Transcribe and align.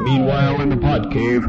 Meanwhile, 0.00 0.60
in 0.60 0.68
the 0.68 0.76
pod 0.76 1.10
cave. 1.12 1.44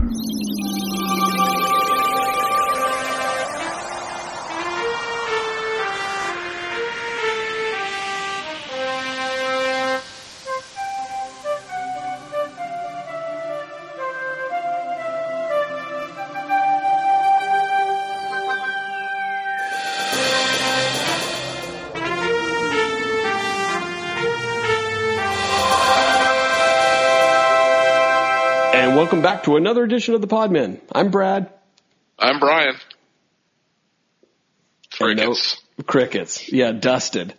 Welcome 29.07 29.21
back 29.21 29.43
to 29.43 29.55
another 29.55 29.85
edition 29.85 30.15
of 30.15 30.19
the 30.19 30.27
Podmen. 30.27 30.81
I'm 30.91 31.11
Brad. 31.11 31.49
I'm 32.19 32.41
Brian. 32.41 32.75
And 34.99 35.15
no- 35.15 35.27
Crickets. 35.27 35.63
crickets. 35.85 36.51
Yeah, 36.51 36.73
dusted. 36.73 37.33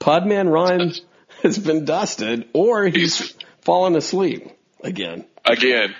Podman 0.00 0.50
Ryan 0.50 0.92
has 1.42 1.58
been 1.58 1.84
dusted, 1.84 2.48
or 2.54 2.86
he's 2.86 3.34
fallen 3.60 3.94
asleep 3.94 4.52
again. 4.82 5.26
Again. 5.44 5.94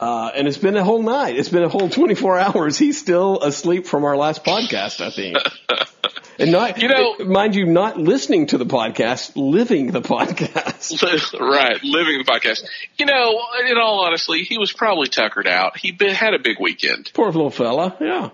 Uh, 0.00 0.32
and 0.34 0.48
it's 0.48 0.58
been 0.58 0.76
a 0.76 0.82
whole 0.82 1.04
night. 1.04 1.38
It's 1.38 1.48
been 1.48 1.62
a 1.62 1.68
whole 1.68 1.88
24 1.88 2.36
hours. 2.40 2.76
He's 2.76 2.98
still 2.98 3.40
asleep 3.42 3.86
from 3.86 4.04
our 4.04 4.16
last 4.16 4.44
podcast, 4.44 5.00
I 5.00 5.10
think. 5.10 5.36
And 6.38 6.52
not, 6.52 6.80
You 6.80 6.88
know- 6.88 7.16
mind 7.18 7.54
you, 7.54 7.66
not 7.66 7.98
listening 7.98 8.46
to 8.48 8.58
the 8.58 8.66
podcast, 8.66 9.32
living 9.36 9.90
the 9.92 10.00
podcast. 10.00 11.02
right. 11.40 11.82
Living 11.82 12.18
the 12.18 12.24
podcast. 12.24 12.64
You 12.96 13.06
know, 13.06 13.42
in 13.68 13.76
all 13.78 14.04
honesty, 14.04 14.44
he 14.44 14.58
was 14.58 14.72
probably 14.72 15.08
tuckered 15.08 15.46
out. 15.46 15.76
He 15.76 15.92
been, 15.92 16.14
had 16.14 16.34
a 16.34 16.38
big 16.38 16.58
weekend. 16.60 17.10
Poor 17.14 17.26
little 17.26 17.50
fella. 17.50 17.96
Yeah. 18.00 18.30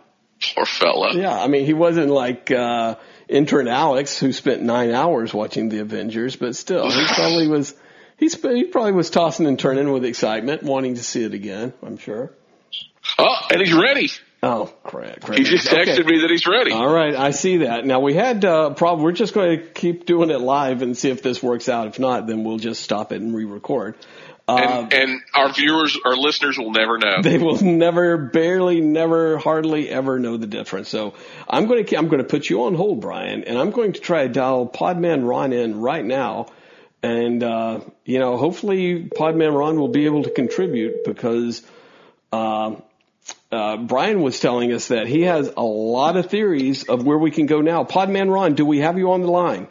Poor 0.55 0.65
fella. 0.67 1.15
Yeah. 1.17 1.39
I 1.39 1.49
mean, 1.49 1.67
he 1.67 1.75
wasn't 1.75 2.11
like, 2.11 2.51
uh, 2.51 2.97
intern 3.29 3.69
Alex 3.69 4.19
who 4.19 4.33
spent 4.33 4.63
nine 4.63 4.91
hours 4.93 5.35
watching 5.35 5.69
the 5.69 5.81
Avengers, 5.81 6.37
but 6.37 6.57
still, 6.57 6.91
he 6.91 7.07
probably 7.15 7.49
was, 7.49 7.75
he, 8.17 8.29
sp- 8.31 8.55
he 8.55 8.65
probably 8.65 8.93
was 8.93 9.11
tossing 9.11 9.47
and 9.47 9.59
turning 9.59 9.93
with 9.93 10.05
excitement, 10.05 10.63
wanting 10.63 10.95
to 10.95 11.05
see 11.05 11.25
it 11.25 11.35
again, 11.35 11.75
I'm 11.83 11.99
sure. 11.99 12.33
Oh, 13.19 13.37
and 13.51 13.61
he's 13.61 13.73
ready. 13.75 14.11
Oh, 14.41 14.67
crap. 14.85 15.29
He 15.35 15.43
just 15.43 15.67
texted 15.67 16.07
me 16.07 16.21
that 16.21 16.31
he's 16.31 16.47
ready. 16.47 16.71
All 16.71 16.93
right, 16.93 17.15
I 17.15 17.31
see 17.33 17.59
that. 17.59 17.85
Now 17.85 17.99
we 18.01 18.15
had 18.15 18.45
uh, 18.45 18.71
problem. 18.71 19.03
We're 19.05 19.13
just 19.13 19.35
going 19.35 19.59
to 19.59 19.67
keep 19.67 20.07
doing 20.07 20.31
it 20.31 20.41
live 20.41 20.83
and 20.83 20.97
see 20.97 21.11
if 21.11 21.23
this 21.23 21.43
works 21.43 21.69
out. 21.69 21.89
If 21.89 21.99
not, 21.99 22.29
then 22.29 22.45
we'll 22.45 22.59
just 22.59 22.83
stop 22.83 23.11
it 23.11 23.21
and 23.21 23.35
re-record. 23.35 23.97
Uh, 24.47 24.87
and, 24.91 24.93
and 24.95 25.21
our 25.35 25.53
viewers, 25.53 25.99
our 26.05 26.17
listeners 26.17 26.57
will 26.57 26.71
never 26.71 26.99
know. 26.99 27.17
they 27.23 27.37
will 27.37 27.61
never, 27.61 28.17
barely, 28.17 28.81
never, 28.81 29.39
hardly 29.39 29.91
ever 29.91 30.21
know 30.21 30.37
the 30.37 30.47
difference. 30.47 30.89
So 30.89 31.15
I'm 31.49 31.67
going 31.67 31.85
to 31.85 31.97
I'm 31.97 32.07
going 32.09 32.23
to 32.23 32.29
put 32.29 32.49
you 32.49 32.65
on 32.65 32.75
hold, 32.75 33.01
Brian, 33.01 33.45
and 33.45 33.59
I'm 33.59 33.73
going 33.73 33.93
to 33.93 34.01
try 34.01 34.27
to 34.27 34.33
dial 34.33 34.67
Podman 34.67 35.29
Ron 35.29 35.53
in 35.53 35.81
right 35.81 36.05
now. 36.05 36.47
And 37.03 37.43
uh, 37.43 37.81
you 38.05 38.21
know, 38.21 38.37
hopefully 38.37 39.05
Podman 39.05 39.57
Ron 39.57 39.79
will 39.79 39.89
be 39.89 40.07
able 40.07 40.23
to 40.23 40.31
contribute 40.31 41.05
because 41.05 41.63
uh, 42.33 42.77
uh, 43.51 43.77
Brian 43.79 44.21
was 44.21 44.39
telling 44.41 44.73
us 44.73 44.89
that 44.89 45.07
he 45.07 45.23
has 45.23 45.51
a 45.57 45.63
lot 45.63 46.17
of 46.17 46.31
theories 46.31 46.85
of 46.85 47.05
where 47.05 47.19
we 47.19 47.31
can 47.31 47.47
go 47.47 47.61
now. 47.61 47.85
Podman 47.85 48.33
Ron, 48.33 48.55
do 48.55 48.67
we 48.67 48.81
have 48.81 48.99
you 48.99 49.13
on 49.13 49.23
the 49.23 49.31
line? 49.31 49.69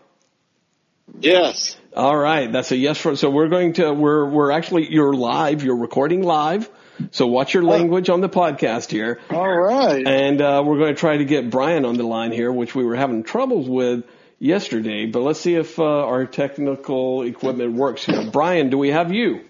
Yes. 1.20 1.78
All 1.96 2.18
right, 2.18 2.52
that's 2.52 2.72
a 2.72 2.76
yes 2.76 2.98
for. 2.98 3.16
So 3.16 3.30
we're 3.30 3.48
going 3.48 3.74
to 3.74 3.94
we're 3.94 4.30
we're 4.30 4.52
actually 4.52 4.92
you're 4.92 5.14
live. 5.14 5.64
You're 5.64 5.78
recording 5.78 6.22
live. 6.22 6.70
So 7.12 7.28
watch 7.28 7.54
your 7.54 7.64
language 7.64 8.10
on 8.10 8.22
the 8.22 8.30
podcast 8.30 8.90
here. 8.90 9.20
All 9.30 9.48
right. 9.48 10.06
And 10.06 10.42
uh, 10.42 10.64
we're 10.66 10.80
going 10.80 10.96
to 10.96 11.00
try 11.00 11.18
to 11.18 11.26
get 11.26 11.50
Brian 11.50 11.86
on 11.86 11.96
the 11.96 12.04
line 12.04 12.32
here, 12.32 12.52
which 12.52 12.74
we 12.74 12.84
were 12.84 12.96
having 12.96 13.24
troubles 13.24 13.70
with 13.70 14.04
yesterday. 14.40 15.06
But 15.06 15.22
let's 15.22 15.40
see 15.40 15.56
if 15.56 15.78
uh, 15.80 15.84
our 15.84 16.26
technical 16.26 17.22
equipment 17.22 17.74
works 17.74 18.06
here. 18.06 18.30
Brian, 18.32 18.70
do 18.70 18.78
we 18.78 18.90
have 18.90 19.12
you? 19.12 19.42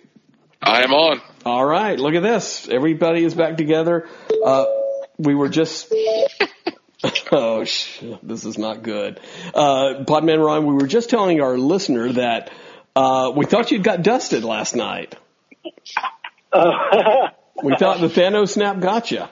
I 0.62 0.84
am 0.84 0.94
on. 0.94 1.22
All 1.48 1.66
right, 1.66 1.98
look 1.98 2.14
at 2.14 2.24
this. 2.24 2.68
Everybody 2.68 3.24
is 3.24 3.34
back 3.34 3.56
together. 3.56 4.06
Uh, 4.44 4.66
we 5.18 5.34
were 5.34 5.48
just. 5.48 5.94
oh, 7.32 7.64
sh- 7.64 8.04
this 8.22 8.44
is 8.44 8.58
not 8.58 8.84
good. 8.84 9.22
Uh, 9.54 10.04
Podman 10.04 10.46
Ryan, 10.46 10.66
we 10.66 10.74
were 10.74 10.88
just 10.88 11.10
telling 11.10 11.40
our 11.40 11.58
listener 11.58 12.12
that 12.12 12.52
uh, 12.98 13.32
we 13.34 13.46
thought 13.46 13.72
you'd 13.72 13.82
got 13.84 14.02
dusted 14.02 14.44
last 14.44 14.76
night. 14.76 15.16
Uh, 16.52 17.30
We 17.64 17.76
thought 17.76 18.02
the 18.02 18.08
Thanos 18.08 18.50
snap 18.50 18.80
got 18.82 19.10
you. 19.10 19.24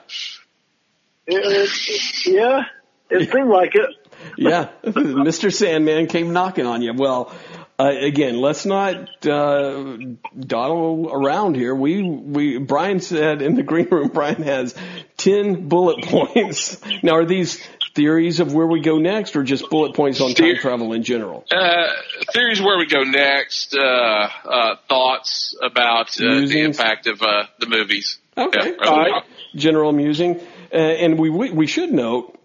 yeah, 1.28 2.62
it 3.10 3.30
seemed 3.32 3.48
like 3.50 3.74
it. 3.74 3.90
yeah, 4.36 4.70
Mr. 4.84 5.54
Sandman 5.54 6.06
came 6.08 6.32
knocking 6.32 6.66
on 6.66 6.80
you. 6.82 6.92
Well, 6.94 7.32
uh, 7.78 7.92
again, 8.00 8.40
let's 8.40 8.64
not 8.64 9.26
uh, 9.26 9.96
dawdle 10.38 11.10
around 11.12 11.56
here. 11.56 11.74
We 11.74 12.02
we 12.02 12.58
Brian 12.58 13.00
said 13.00 13.42
in 13.42 13.54
the 13.54 13.62
green 13.62 13.88
room. 13.90 14.08
Brian 14.14 14.42
has 14.42 14.74
ten 15.18 15.68
bullet 15.68 16.04
points. 16.04 16.80
Now, 17.02 17.16
are 17.16 17.26
these 17.26 17.62
theories 17.94 18.40
of 18.40 18.54
where 18.54 18.66
we 18.66 18.80
go 18.80 18.98
next, 18.98 19.36
or 19.36 19.42
just 19.42 19.68
bullet 19.68 19.94
points 19.94 20.22
on 20.22 20.32
time 20.32 20.56
travel 20.56 20.94
in 20.94 21.02
general? 21.02 21.44
Uh, 21.50 21.88
theories 22.32 22.62
where 22.62 22.78
we 22.78 22.86
go 22.86 23.02
next. 23.02 23.74
Uh, 23.74 23.82
uh, 23.82 24.76
thoughts 24.88 25.54
about 25.62 26.18
uh, 26.18 26.46
the 26.46 26.60
impact 26.60 27.06
of 27.06 27.20
uh, 27.20 27.44
the 27.58 27.66
movies. 27.66 28.18
Okay, 28.38 28.70
Yeah, 28.70 28.88
all 28.88 28.96
right. 28.96 29.22
General 29.54 29.92
musing, 29.92 30.40
uh, 30.72 30.76
and 30.76 31.18
we, 31.18 31.28
we 31.28 31.50
we 31.50 31.66
should 31.66 31.92
note 31.92 32.38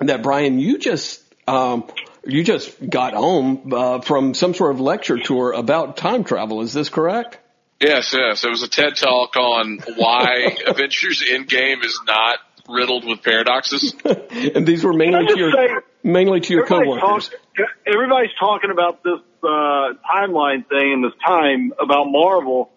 that 0.00 0.22
Brian, 0.22 0.58
you 0.58 0.78
just 0.78 1.22
um, 1.46 1.84
you 2.24 2.44
just 2.44 2.88
got 2.88 3.14
home 3.14 3.72
uh, 3.72 4.00
from 4.00 4.34
some 4.34 4.54
sort 4.54 4.72
of 4.72 4.80
lecture 4.80 5.18
tour 5.18 5.52
about 5.52 5.96
time 5.96 6.24
travel. 6.24 6.60
Is 6.62 6.72
this 6.72 6.88
correct? 6.88 7.38
Yes, 7.80 8.14
yes. 8.16 8.44
It 8.44 8.50
was 8.50 8.62
a 8.62 8.68
TED 8.68 8.96
talk 8.96 9.36
on 9.36 9.78
why 9.96 10.56
Avengers 10.66 11.22
Endgame 11.28 11.84
is 11.84 12.00
not 12.06 12.38
riddled 12.68 13.04
with 13.04 13.22
paradoxes. 13.22 13.94
and 14.04 14.66
these 14.66 14.84
were 14.84 14.92
mainly 14.92 15.26
to 15.26 15.38
your 15.38 15.50
say, 15.50 15.68
mainly 16.04 16.40
to 16.40 16.52
your 16.52 16.64
Everybody's, 16.64 17.00
coworkers. 17.00 17.28
talk, 17.28 17.68
everybody's 17.86 18.34
talking 18.38 18.70
about 18.70 19.02
this 19.02 19.18
uh, 19.42 19.94
timeline 20.14 20.68
thing 20.68 20.92
and 20.92 21.04
this 21.04 21.12
time 21.26 21.72
about 21.80 22.04
Marvel, 22.04 22.70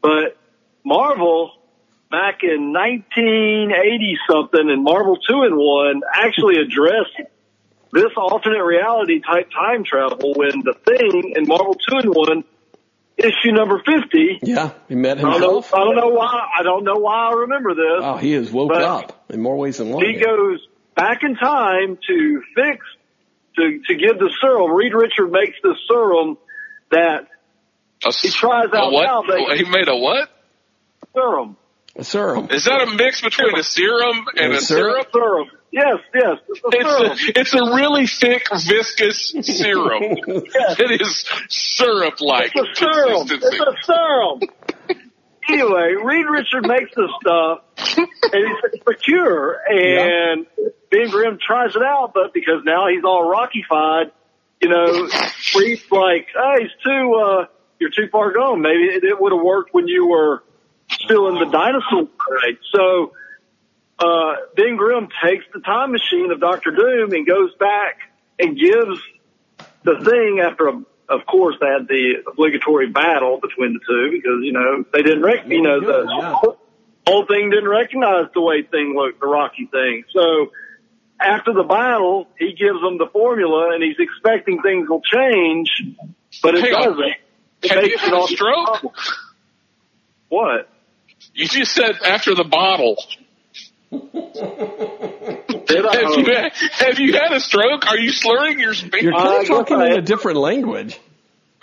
but 0.00 0.38
Marvel 0.82 1.52
back 2.10 2.42
in 2.42 2.72
1980 2.72 4.18
something 4.30 4.70
and 4.70 4.82
Marvel 4.82 5.16
2 5.16 5.42
in 5.42 5.56
1 5.56 6.00
actually 6.14 6.56
addressed 6.56 7.20
this 7.92 8.12
alternate 8.16 8.62
reality 8.64 9.20
type 9.20 9.50
time 9.50 9.84
travel 9.84 10.34
when 10.36 10.62
the 10.64 10.74
thing 10.84 11.32
in 11.36 11.46
Marvel 11.46 11.74
2 11.74 11.96
and 11.98 12.14
1 12.14 12.44
issue 13.16 13.52
number 13.52 13.78
50 13.84 14.40
Yeah, 14.42 14.72
he 14.88 14.94
met 14.94 15.18
I 15.18 15.22
don't 15.22 15.30
know. 15.40 15.54
himself. 15.60 15.74
I 15.74 15.78
don't 15.84 15.96
know 15.96 16.08
why. 16.08 16.48
I 16.58 16.62
don't 16.62 16.84
know 16.84 16.96
why 16.96 17.30
I 17.30 17.32
remember 17.40 17.74
this. 17.74 18.00
Oh, 18.02 18.16
he 18.16 18.32
has 18.32 18.50
woke 18.50 18.74
up 18.74 19.24
in 19.30 19.40
more 19.40 19.56
ways 19.56 19.78
than 19.78 19.90
one. 19.90 20.04
he 20.04 20.14
goes 20.20 20.60
back 20.94 21.22
in 21.22 21.34
time 21.36 21.98
to 22.06 22.42
fix 22.54 22.84
to 23.56 23.80
to 23.86 23.94
give 23.94 24.18
the 24.18 24.30
serum. 24.40 24.70
Reed 24.72 24.92
Richard 24.94 25.32
makes 25.32 25.56
the 25.62 25.74
serum 25.88 26.38
that 26.90 27.26
A, 28.04 28.12
He 28.12 28.28
tries 28.30 28.68
a 28.72 28.76
out 28.76 28.92
what? 28.92 29.02
now, 29.04 29.22
but- 29.26 29.56
he 29.56 29.64
made 29.64 29.88
a 29.88 29.96
what? 29.96 30.28
serum. 31.14 31.56
A 31.96 32.04
serum. 32.04 32.48
Is 32.50 32.64
that 32.66 32.82
a 32.82 32.86
mix 32.94 33.20
between 33.22 33.58
a 33.58 33.64
serum 33.64 34.26
and 34.36 34.52
A 34.52 34.56
a 34.58 34.60
syrup? 34.60 35.08
syrup? 35.12 35.48
Yes, 35.70 35.98
yes. 36.14 36.38
It's 36.48 36.60
a. 36.64 36.68
It's 36.72 37.28
a, 37.28 37.40
it's 37.40 37.54
a 37.54 37.74
really 37.74 38.06
thick, 38.06 38.46
viscous 38.50 39.34
serum. 39.42 40.02
Yes. 40.26 40.80
It 40.80 41.00
is 41.00 41.24
syrup-like 41.48 42.52
It's 42.54 42.70
a 42.70 42.74
serum. 42.74 43.28
It's 43.30 43.44
a 43.44 43.74
serum. 43.84 44.40
anyway, 45.48 45.94
Reed 46.02 46.26
Richard 46.30 46.66
makes 46.66 46.94
this 46.96 47.10
stuff, 47.20 47.60
and 47.96 48.08
it's, 48.72 48.86
a 48.86 48.94
cure. 48.94 49.58
And 49.68 50.46
Ben 50.90 51.10
Grimm 51.10 51.38
tries 51.44 51.76
it 51.76 51.82
out, 51.82 52.12
but 52.14 52.32
because 52.32 52.62
now 52.64 52.88
he's 52.88 53.04
all 53.04 53.30
Rockified, 53.30 54.10
you 54.62 54.68
know, 54.70 55.08
Reed's 55.56 55.84
like, 55.90 56.28
"Hey, 56.32 56.64
it's 56.64 56.74
too, 56.82 57.14
uh, 57.14 57.46
you're 57.78 57.90
too 57.90 58.08
far 58.10 58.32
gone. 58.32 58.62
Maybe 58.62 58.84
it, 58.84 59.04
it 59.04 59.20
would 59.20 59.32
have 59.32 59.42
worked 59.42 59.74
when 59.74 59.86
you 59.86 60.08
were 60.08 60.42
still 60.90 61.28
in 61.28 61.34
the 61.34 61.50
dinosaur 61.50 62.08
age." 62.48 62.58
So 62.74 63.12
uh, 63.98 64.32
Ben 64.56 64.76
Grimm 64.76 65.08
takes 65.24 65.44
the 65.52 65.60
time 65.60 65.92
machine 65.92 66.30
of 66.30 66.40
Doctor 66.40 66.70
Doom 66.70 67.12
and 67.12 67.26
goes 67.26 67.54
back 67.58 67.98
and 68.38 68.56
gives 68.56 69.00
the 69.82 69.98
thing 70.04 70.40
after, 70.40 70.68
a, 70.68 70.82
of 71.08 71.26
course, 71.26 71.56
they 71.60 71.66
had 71.66 71.88
the 71.88 72.22
obligatory 72.30 72.88
battle 72.88 73.38
between 73.40 73.72
the 73.74 73.80
two 73.88 74.10
because 74.12 74.40
you 74.42 74.52
know 74.52 74.84
they 74.92 75.02
didn't 75.02 75.22
rec- 75.22 75.48
you 75.48 75.62
know 75.62 75.80
the 75.80 76.06
Yeah. 76.08 76.34
whole 77.06 77.26
thing 77.26 77.50
didn't 77.50 77.68
recognize 77.68 78.26
the 78.34 78.40
way 78.40 78.62
thing 78.62 78.94
looked, 78.94 79.20
the 79.20 79.26
Rocky 79.26 79.66
thing. 79.66 80.04
So 80.12 80.52
after 81.20 81.52
the 81.52 81.64
battle, 81.64 82.28
he 82.38 82.52
gives 82.52 82.80
them 82.80 82.98
the 82.98 83.08
formula 83.12 83.70
and 83.74 83.82
he's 83.82 83.96
expecting 83.98 84.62
things 84.62 84.88
will 84.88 85.00
change, 85.02 85.70
but 86.42 86.54
it 86.54 86.62
Hang 86.64 86.72
doesn't. 86.72 87.14
It 87.62 87.70
Have 87.72 87.82
you 87.82 87.88
makes 87.90 88.00
had 88.02 88.08
it 88.08 88.14
a 88.14 88.16
all 88.16 88.28
stroke? 88.28 88.94
What? 90.28 90.68
You 91.34 91.48
just 91.48 91.72
said 91.72 91.96
after 92.04 92.34
the 92.34 92.44
bottle. 92.44 92.96
Did 93.90 95.86
I? 95.86 95.96
Have 95.96 96.16
you 96.16 96.24
had, 96.34 96.52
have 96.72 96.98
you 96.98 97.12
had 97.14 97.32
a 97.32 97.40
stroke? 97.40 97.86
Are 97.86 97.98
you 97.98 98.12
slurring 98.12 98.58
your 98.58 98.74
speech? 98.74 99.02
You're 99.02 99.14
Uh, 99.14 99.18
kind 99.18 99.28
I 99.28 99.40
of 99.42 99.46
talking 99.46 99.80
in 99.80 99.92
a 99.92 100.02
different 100.02 100.38
language. 100.38 100.98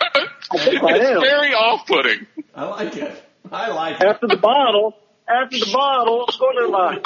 it's 0.52 0.64
very 0.82 1.52
off-putting. 1.54 2.26
I 2.54 2.64
like 2.66 2.96
it. 2.96 3.22
I 3.50 3.68
like 3.68 4.00
it. 4.00 4.06
after 4.06 4.26
the 4.26 4.36
bottle, 4.36 4.94
after 5.28 5.58
the 5.58 5.70
bottle, 5.72 6.26
go 6.38 6.52
to 6.52 6.68
my 6.68 7.00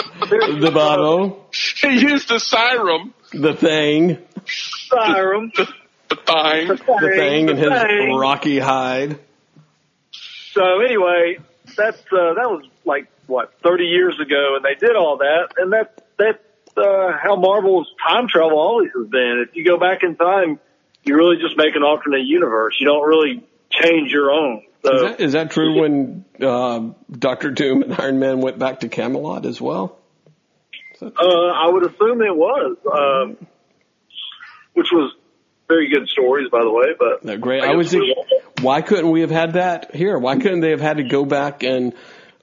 The 0.61 0.71
bottle, 0.73 1.47
He 1.53 2.01
used 2.01 2.29
the 2.29 2.39
siren, 2.41 3.13
the 3.33 3.55
thing, 3.55 4.19
Siren. 4.47 5.53
the, 5.57 5.67
the 6.09 6.17
thing. 6.17 6.69
the 6.69 7.13
thing, 7.17 7.51
and 7.51 7.59
his 7.59 7.71
rocky 8.19 8.59
hide. 8.59 9.19
So 10.53 10.81
anyway, 10.81 11.39
that's 11.77 11.99
uh, 11.99 12.35
that 12.35 12.49
was 12.51 12.65
like 12.85 13.09
what 13.27 13.53
30 13.63 13.85
years 13.85 14.19
ago, 14.21 14.57
and 14.57 14.65
they 14.65 14.75
did 14.75 14.97
all 14.97 15.19
that, 15.19 15.49
and 15.57 15.73
that 15.73 16.03
that's 16.19 16.39
uh, 16.77 17.13
how 17.23 17.37
Marvel's 17.37 17.89
time 18.07 18.29
travel 18.29 18.59
always 18.59 18.91
has 18.97 19.07
been. 19.09 19.45
If 19.49 19.57
you 19.57 19.65
go 19.65 19.79
back 19.79 20.03
in 20.03 20.17
time, 20.17 20.59
you 21.05 21.17
really 21.17 21.37
just 21.37 21.57
make 21.57 21.75
an 21.77 21.83
alternate 21.83 22.25
universe. 22.25 22.77
You 22.81 22.87
don't 22.87 23.07
really 23.07 23.45
change 23.71 24.11
your 24.11 24.31
own. 24.31 24.63
So 24.85 24.95
Is 24.95 25.03
that, 25.03 25.21
is 25.21 25.33
that 25.33 25.51
true 25.51 25.81
when 25.81 26.25
uh, 26.41 26.91
Doctor 27.11 27.51
Doom 27.51 27.83
and 27.83 27.95
Iron 27.95 28.19
Man 28.19 28.41
went 28.41 28.59
back 28.59 28.81
to 28.81 28.89
Camelot 28.89 29.45
as 29.47 29.61
well? 29.61 29.99
uh, 31.03 31.07
I 31.09 31.69
would 31.69 31.85
assume 31.85 32.23
it 32.23 32.35
was, 32.37 32.77
um, 32.93 33.47
which 34.75 34.89
was 34.93 35.15
very 35.69 35.89
good 35.91 36.09
stories, 36.09 36.49
by 36.51 36.61
the 36.63 36.71
way. 36.71 36.89
But 36.99 37.23
They're 37.23 37.39
great. 37.39 37.63
I 37.63 37.73
I 37.73 37.77
was. 37.77 37.93
we- 37.95 38.15
Why 38.61 38.83
couldn't 38.83 39.11
we 39.11 39.21
have 39.23 39.31
had 39.31 39.55
that 39.55 39.95
here? 39.95 40.19
Why 40.19 40.37
couldn't 40.37 40.61
they 40.61 40.71
have 40.71 40.81
had 40.81 40.99
to 40.99 41.05
go 41.05 41.25
back 41.25 41.63
and 41.63 41.95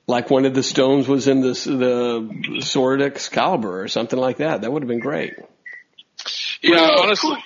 like 0.07 0.29
one 0.29 0.45
of 0.45 0.53
the 0.53 0.63
stones 0.63 1.07
was 1.07 1.27
in 1.27 1.41
this 1.41 1.65
the 1.65 2.59
sword 2.61 3.01
Excalibur 3.01 3.81
or 3.81 3.87
something 3.87 4.17
like 4.17 4.37
that? 4.37 4.61
That 4.61 4.71
would 4.71 4.81
have 4.83 4.87
been 4.87 4.99
great. 4.99 5.33
Yeah, 6.61 6.89
honestly, 6.99 7.37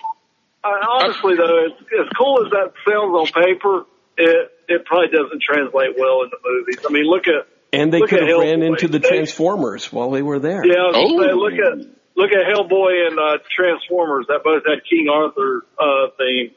Uh, 0.64 0.70
honestly, 0.94 1.36
though, 1.36 1.66
as, 1.66 1.72
as 2.00 2.08
cool 2.18 2.46
as 2.46 2.52
that 2.52 2.72
sounds 2.88 3.14
on 3.14 3.44
paper, 3.44 3.86
it 4.18 4.52
it 4.70 4.86
probably 4.86 5.08
doesn't 5.10 5.42
translate 5.42 5.96
well 5.98 6.22
in 6.24 6.30
the 6.30 6.38
movies. 6.46 6.86
I 6.88 6.92
mean, 6.94 7.06
look 7.06 7.28
at 7.28 7.48
And 7.74 7.92
they 7.92 8.00
Look 8.00 8.10
could 8.10 8.22
at 8.24 8.30
have 8.30 8.40
ran 8.40 8.62
into 8.62 8.88
the 8.88 9.00
They- 9.00 9.08
Transformers 9.10 9.92
while 9.92 10.12
they 10.12 10.22
were 10.22 10.40
there. 10.40 10.64
yeah. 10.66 10.76
I 10.76 10.88
was 10.88 10.96
Oh. 10.98 11.22
say, 11.22 11.34
look 11.34 11.54
at 11.54 11.88
look 12.16 12.32
at 12.32 12.46
Hellboy 12.46 13.08
and 13.08 13.20
uh, 13.20 13.38
Transformers. 13.58 14.26
That 14.28 14.44
both 14.44 14.64
had 14.68 14.80
King 14.90 15.08
Arthur 15.10 15.66
uh, 15.80 16.08
theme. 16.18 16.52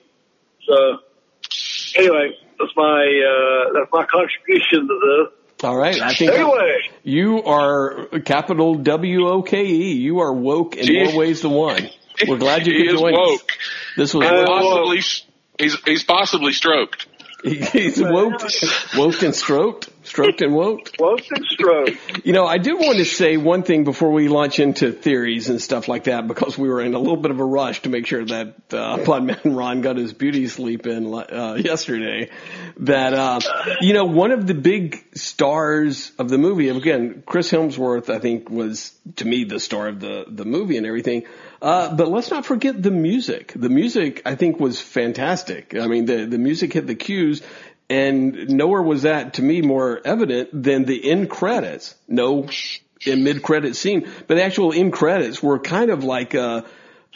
So 0.66 0.98
anyway, 1.96 2.36
that's 2.58 2.72
my 2.76 3.02
uh, 3.02 3.72
that's 3.72 3.90
my 3.92 4.04
contribution 4.04 4.86
to 4.86 5.26
All 5.64 5.76
right, 5.76 5.98
I 6.00 6.12
think 6.14 6.32
Anyway, 6.32 6.90
you 7.02 7.42
are 7.42 8.08
capital 8.24 8.74
W 8.76 9.28
O 9.28 9.42
K 9.42 9.64
E. 9.64 9.92
You 9.94 10.20
are 10.20 10.32
woke 10.32 10.76
in 10.76 10.84
Gee. 10.84 11.04
more 11.04 11.16
ways 11.16 11.40
than 11.40 11.52
one. 11.52 11.88
We're 12.28 12.36
glad 12.38 12.66
you 12.66 12.74
he 12.74 12.84
could 12.86 12.94
is 12.94 13.00
join 13.00 13.14
us. 13.14 13.40
This 13.96 14.14
was 14.14 14.26
Uh, 14.26 14.44
Possibly, 14.46 15.00
he's 15.58 15.76
he's 15.84 16.04
possibly 16.04 16.52
stroked. 16.52 17.06
he's 17.44 18.00
woke, 18.00 18.42
woke 18.96 19.22
and 19.22 19.34
stroked, 19.34 19.88
stroked 20.14 20.42
and 20.42 20.54
woke. 20.54 20.92
woke 21.00 21.26
and 21.28 21.44
stroke. 21.44 22.24
You 22.24 22.32
know, 22.32 22.46
I 22.46 22.58
do 22.58 22.76
want 22.76 22.98
to 22.98 23.04
say 23.04 23.36
one 23.36 23.64
thing 23.64 23.82
before 23.82 24.12
we 24.12 24.28
launch 24.28 24.60
into 24.60 24.92
theories 24.92 25.48
and 25.48 25.60
stuff 25.60 25.88
like 25.88 26.04
that, 26.04 26.28
because 26.28 26.56
we 26.56 26.68
were 26.68 26.80
in 26.80 26.94
a 26.94 27.00
little 27.00 27.16
bit 27.16 27.32
of 27.32 27.40
a 27.40 27.44
rush 27.44 27.82
to 27.82 27.88
make 27.88 28.06
sure 28.06 28.24
that 28.24 28.54
uh, 28.70 28.98
Podman 28.98 29.56
Ron 29.56 29.80
got 29.80 29.96
his 29.96 30.12
beauty 30.12 30.46
sleep 30.46 30.86
in 30.86 31.12
uh, 31.12 31.58
yesterday. 31.58 32.30
That 32.78 33.12
uh, 33.12 33.40
you 33.80 33.92
know, 33.92 34.04
one 34.04 34.30
of 34.30 34.46
the 34.46 34.54
big 34.54 35.04
stars 35.16 36.12
of 36.16 36.28
the 36.28 36.38
movie, 36.38 36.68
again, 36.68 37.24
Chris 37.26 37.50
Hemsworth, 37.50 38.08
I 38.08 38.20
think 38.20 38.48
was 38.48 38.96
to 39.16 39.24
me 39.24 39.42
the 39.42 39.58
star 39.58 39.88
of 39.88 39.98
the 39.98 40.26
the 40.28 40.44
movie 40.44 40.76
and 40.76 40.86
everything. 40.86 41.24
Uh, 41.60 41.94
but 41.94 42.08
let's 42.08 42.30
not 42.30 42.44
forget 42.44 42.80
the 42.80 42.90
music. 42.90 43.52
The 43.56 43.70
music, 43.70 44.22
I 44.26 44.34
think, 44.34 44.60
was 44.60 44.80
fantastic. 44.80 45.74
I 45.74 45.88
mean, 45.88 46.04
the 46.04 46.26
the 46.26 46.38
music 46.38 46.72
hit 46.72 46.86
the 46.86 46.94
cues. 46.94 47.42
And 47.90 48.48
nowhere 48.48 48.82
was 48.82 49.02
that 49.02 49.34
to 49.34 49.42
me 49.42 49.60
more 49.60 50.00
evident 50.04 50.50
than 50.52 50.84
the 50.84 51.10
end 51.10 51.28
credits. 51.28 51.94
No 52.08 52.48
in 53.06 53.24
mid 53.24 53.42
credit 53.42 53.76
scene, 53.76 54.08
but 54.26 54.36
the 54.36 54.44
actual 54.44 54.72
end 54.72 54.92
credits 54.92 55.42
were 55.42 55.58
kind 55.58 55.90
of 55.90 56.04
like 56.04 56.34
a, 56.34 56.64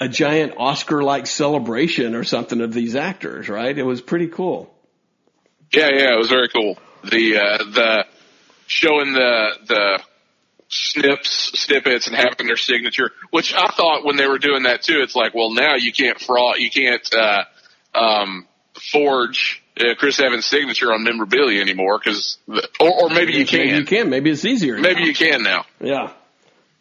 a 0.01 0.09
giant 0.09 0.55
Oscar 0.59 1.03
like 1.03 1.27
celebration 1.27 2.15
or 2.15 2.25
something 2.25 2.61
of 2.61 2.73
these 2.73 2.95
actors, 2.95 3.49
right? 3.49 3.77
It 3.77 3.85
was 3.85 4.01
pretty 4.01 4.29
cool. 4.29 4.73
Yeah, 5.73 5.89
yeah, 5.93 6.15
it 6.15 6.19
was 6.19 6.29
very 6.29 6.49
cool. 6.49 6.79
The 7.05 7.39
uh, 7.39 7.59
the 7.59 8.05
showing 8.67 9.13
the 9.13 9.51
the 9.67 10.03
snips 10.69 11.59
snippets 11.59 12.07
and 12.07 12.17
having 12.17 12.47
their 12.47 12.57
signature, 12.57 13.11
which 13.31 13.55
I 13.55 13.69
thought 13.69 14.05
when 14.05 14.17
they 14.17 14.27
were 14.27 14.39
doing 14.39 14.65
that 14.65 14.83
too, 14.83 15.01
it's 15.01 15.17
like, 15.17 15.35
well, 15.35 15.53
now 15.53 15.77
you 15.77 15.93
can't 15.93 16.21
fraud, 16.21 16.57
you 16.59 16.71
can't 16.71 17.15
uh, 17.15 17.45
um, 17.95 18.47
forge 18.93 19.63
uh, 19.83 19.95
Chris 19.97 20.21
Evans' 20.21 20.47
signature 20.47 20.93
on 20.93 21.05
memorabilia 21.05 21.61
anymore 21.61 21.99
because, 21.99 22.39
or, 22.81 23.03
or 23.05 23.09
maybe 23.11 23.33
you 23.33 23.47
Maybe 23.51 23.69
you 23.71 23.85
can, 23.85 23.87
can. 23.87 24.11
Maybe 24.11 24.31
it's 24.31 24.45
easier. 24.45 24.79
maybe 24.79 25.01
now. 25.01 25.07
you 25.07 25.15
can 25.15 25.43
now. 25.43 25.65
Yeah. 25.81 26.13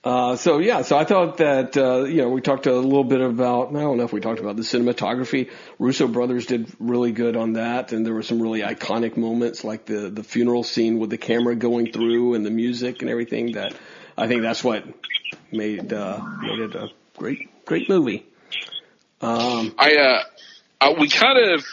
Uh, 0.04 0.38
so 0.38 0.60
yeah, 0.60 0.84
so 0.84 0.98
I 0.98 1.04
thought 1.04 1.38
that 1.38 1.76
uh, 1.76 2.04
you 2.06 2.22
know 2.22 2.30
we 2.30 2.40
talked 2.40 2.66
a 2.66 2.74
little 2.74 3.04
bit 3.04 3.20
about 3.20 3.76
I 3.76 3.80
don't 3.82 3.98
know 3.98 4.04
if 4.06 4.14
we 4.14 4.22
talked 4.22 4.40
about 4.40 4.56
the 4.56 4.62
cinematography. 4.62 5.50
Russo 5.80 6.08
brothers 6.08 6.46
did 6.46 6.72
really 6.80 7.12
good 7.12 7.36
on 7.36 7.54
that, 7.54 7.92
and 7.92 8.06
there 8.06 8.14
were 8.14 8.24
some 8.24 8.42
really 8.42 8.62
iconic 8.62 9.18
moments 9.18 9.66
like 9.66 9.86
the 9.86 10.10
the 10.10 10.24
funeral 10.24 10.64
scene 10.64 11.00
with 11.00 11.10
the 11.10 11.18
camera 11.18 11.56
going 11.56 11.92
through 11.92 12.36
and 12.36 12.46
the 12.46 12.52
music 12.52 13.02
and 13.02 13.10
everything. 13.12 13.54
That 13.54 13.74
I 14.18 14.28
think 14.28 14.44
that's 14.44 14.64
what 14.64 14.86
made 15.52 15.92
uh, 15.92 16.22
made 16.42 16.60
it 16.60 16.76
a 16.76 16.88
great 17.18 17.66
great 17.66 17.90
movie. 17.90 18.26
Um, 19.20 19.74
I, 19.78 19.96
uh, 19.98 20.24
I 20.80 20.94
we 20.98 21.10
kind 21.10 21.54
of 21.54 21.66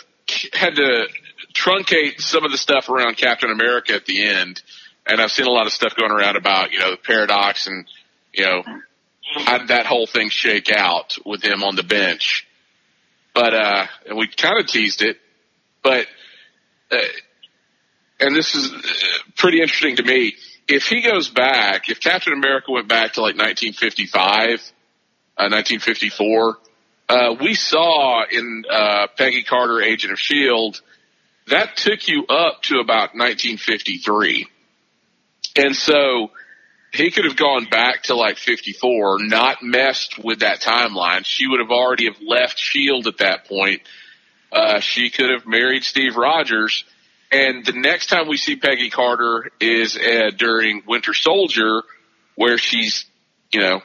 had 0.53 0.77
to 0.77 1.07
truncate 1.55 2.21
some 2.21 2.45
of 2.45 2.51
the 2.51 2.59
stuff 2.59 2.89
around 2.89 3.17
Captain 3.17 3.51
America 3.51 3.95
at 3.95 4.07
the 4.07 4.23
end, 4.23 4.63
and 5.07 5.21
I've 5.21 5.31
seen 5.31 5.47
a 5.47 5.51
lot 5.51 5.67
of 5.67 5.73
stuff 5.73 5.95
going 5.97 6.13
around 6.13 6.37
about 6.37 6.73
you 6.73 6.79
know 6.79 6.91
the 6.93 6.97
paradox 6.97 7.67
and 7.67 7.87
you 8.33 8.45
know 8.45 8.63
how 9.45 9.59
did 9.59 9.69
that 9.69 9.87
whole 9.87 10.07
thing 10.07 10.29
shake 10.29 10.71
out 10.71 11.17
with 11.25 11.43
him 11.43 11.63
on 11.63 11.77
the 11.77 11.83
bench. 11.83 12.47
But 13.35 13.55
uh, 13.55 13.87
and 14.07 14.19
we 14.19 14.29
kind 14.29 14.61
of 14.61 14.67
teased 14.67 15.03
it, 15.03 15.19
but 15.83 16.07
uh, 16.91 16.97
and 18.21 18.35
this 18.35 18.55
is 18.55 18.73
uh, 18.73 18.79
pretty 19.37 19.61
interesting 19.61 19.97
to 19.97 20.03
me. 20.03 20.35
If 20.67 20.85
he 20.85 21.03
goes 21.03 21.29
back, 21.29 21.91
if 21.91 22.01
Captain 22.01 22.33
America 22.33 22.73
went 22.73 22.89
back 22.89 23.15
to 23.15 23.21
like 23.21 23.37
1955, 23.37 24.73
uh, 25.37 25.51
1954 25.51 26.59
uh, 27.09 27.35
we 27.41 27.55
saw 27.55 28.25
in 28.31 28.65
uh, 28.71 29.07
Peggy 29.17 29.43
Carter, 29.43 29.83
Agent 29.83 30.13
of 30.13 30.19
Shield, 30.19 30.81
that 31.49 31.77
took 31.77 32.09
you 32.09 32.25
up 32.27 32.63
to 32.63 32.79
about 32.79 33.15
1953, 33.15 34.49
and 35.57 35.77
so 35.77 36.31
he 36.93 37.11
could 37.11 37.25
have 37.25 37.37
gone 37.37 37.67
back 37.67 38.05
to 38.05 38.15
like 38.15 38.39
54, 38.39 39.19
not 39.21 39.63
messed 39.63 40.23
with 40.23 40.41
that 40.41 40.61
timeline. 40.61 41.25
She 41.25 41.47
would 41.47 41.61
have 41.61 41.71
already 41.71 42.07
have 42.07 42.21
left 42.25 42.59
Shield 42.59 43.07
at 43.07 43.19
that 43.19 43.47
point. 43.47 43.83
Uh, 44.53 44.81
she 44.81 45.11
could 45.11 45.31
have 45.31 45.47
married 45.47 45.83
Steve 45.83 46.17
Rogers, 46.17 46.85
and 47.33 47.67
the 47.67 47.73
next 47.73 48.07
time 48.07 48.29
we 48.29 48.37
see 48.37 48.57
Peggy 48.57 48.91
Carter 48.91 49.51
is 49.61 49.97
uh, 49.97 50.31
during 50.37 50.83
Winter 50.87 51.13
Soldier, 51.13 51.83
where 52.37 52.57
she's, 52.57 53.07
you 53.53 53.61
know, 53.61 53.83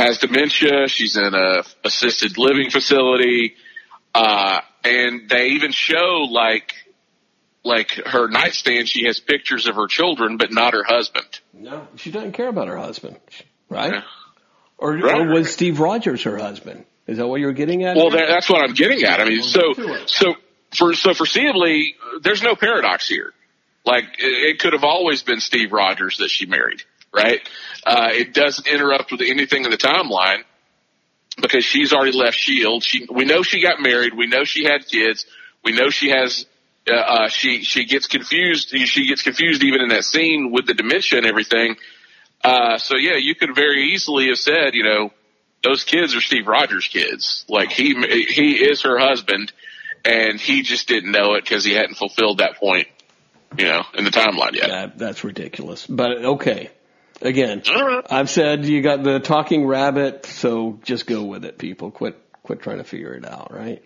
has 0.00 0.18
dementia. 0.18 0.88
She's 0.88 1.16
in 1.16 1.34
a 1.34 1.62
assisted 1.84 2.38
living 2.38 2.70
facility. 2.70 3.54
Uh, 4.14 4.60
and 4.84 5.28
they 5.28 5.48
even 5.50 5.70
show 5.72 6.26
like, 6.30 6.74
like 7.64 7.90
her 8.06 8.28
nightstand, 8.28 8.88
she 8.88 9.06
has 9.06 9.20
pictures 9.20 9.66
of 9.66 9.76
her 9.76 9.86
children, 9.86 10.36
but 10.36 10.52
not 10.52 10.72
her 10.72 10.82
husband. 10.84 11.26
no, 11.52 11.86
she 11.96 12.10
doesn't 12.10 12.32
care 12.32 12.48
about 12.48 12.68
her 12.68 12.76
husband, 12.78 13.18
right? 13.68 13.92
Yeah. 13.94 14.02
Or, 14.78 14.94
Right. 14.96 15.20
or 15.20 15.28
was 15.34 15.52
Steve 15.52 15.78
Rogers 15.78 16.22
her 16.22 16.38
husband? 16.38 16.86
Is 17.06 17.18
that 17.18 17.26
what 17.26 17.40
you're 17.40 17.52
getting 17.52 17.84
at? 17.84 17.96
Well, 17.96 18.10
that, 18.10 18.26
that's 18.28 18.48
what 18.48 18.62
I'm 18.64 18.72
getting 18.74 19.02
at. 19.04 19.20
I 19.20 19.24
mean, 19.26 19.42
so, 19.42 19.74
so 20.06 20.34
for, 20.74 20.94
so 20.94 21.10
foreseeably, 21.10 21.94
there's 22.22 22.42
no 22.42 22.54
paradox 22.56 23.06
here. 23.06 23.32
Like, 23.84 24.04
it, 24.18 24.54
it 24.54 24.58
could 24.58 24.72
have 24.72 24.84
always 24.84 25.22
been 25.22 25.40
Steve 25.40 25.72
Rogers 25.72 26.16
that 26.18 26.28
she 26.30 26.46
married, 26.46 26.82
right? 27.12 27.40
Uh, 27.84 28.10
it 28.12 28.34
doesn't 28.34 28.66
interrupt 28.66 29.10
with 29.12 29.20
anything 29.20 29.64
in 29.64 29.70
the 29.70 29.76
timeline 29.76 30.42
because 31.40 31.64
she's 31.64 31.92
already 31.92 32.16
left 32.16 32.36
Shield. 32.36 32.82
She, 32.82 33.06
we 33.10 33.24
know 33.24 33.42
she 33.42 33.62
got 33.62 33.80
married. 33.80 34.14
We 34.16 34.26
know 34.26 34.44
she 34.44 34.64
had 34.64 34.86
kids. 34.86 35.26
We 35.64 35.72
know 35.72 35.90
she 35.90 36.10
has, 36.10 36.46
uh, 36.88 36.94
uh, 36.94 37.28
she, 37.28 37.62
she 37.62 37.84
gets 37.84 38.06
confused. 38.06 38.70
She 38.70 39.08
gets 39.08 39.22
confused 39.22 39.62
even 39.62 39.80
in 39.80 39.88
that 39.88 40.04
scene 40.04 40.50
with 40.52 40.66
the 40.66 40.74
dementia 40.74 41.18
and 41.18 41.26
everything. 41.26 41.76
Uh, 42.42 42.78
so 42.78 42.96
yeah, 42.96 43.16
you 43.16 43.34
could 43.34 43.54
very 43.54 43.92
easily 43.92 44.28
have 44.28 44.38
said, 44.38 44.74
you 44.74 44.84
know, 44.84 45.12
those 45.62 45.84
kids 45.84 46.14
are 46.14 46.20
Steve 46.20 46.46
Rogers' 46.46 46.88
kids. 46.88 47.44
Like 47.48 47.70
he, 47.70 47.94
he 48.28 48.54
is 48.54 48.82
her 48.82 48.98
husband 48.98 49.52
and 50.04 50.40
he 50.40 50.62
just 50.62 50.88
didn't 50.88 51.12
know 51.12 51.34
it 51.34 51.44
because 51.44 51.64
he 51.64 51.72
hadn't 51.72 51.96
fulfilled 51.96 52.38
that 52.38 52.56
point. 52.56 52.88
you 53.58 53.64
know, 53.66 53.82
in 53.94 54.04
the 54.04 54.10
timeline 54.10 54.54
yet. 54.54 54.68
That, 54.68 54.98
that's 54.98 55.24
ridiculous. 55.24 55.86
But 55.86 56.24
okay. 56.24 56.70
Again, 57.22 57.62
right. 57.68 58.06
I've 58.10 58.30
said 58.30 58.64
you 58.64 58.80
got 58.82 59.02
the 59.02 59.20
talking 59.20 59.66
rabbit, 59.66 60.24
so 60.26 60.80
just 60.84 61.06
go 61.06 61.24
with 61.24 61.44
it, 61.44 61.58
people. 61.58 61.90
Quit 61.90 62.16
quit 62.42 62.62
trying 62.62 62.78
to 62.78 62.84
figure 62.84 63.14
it 63.14 63.26
out, 63.26 63.52
right? 63.52 63.82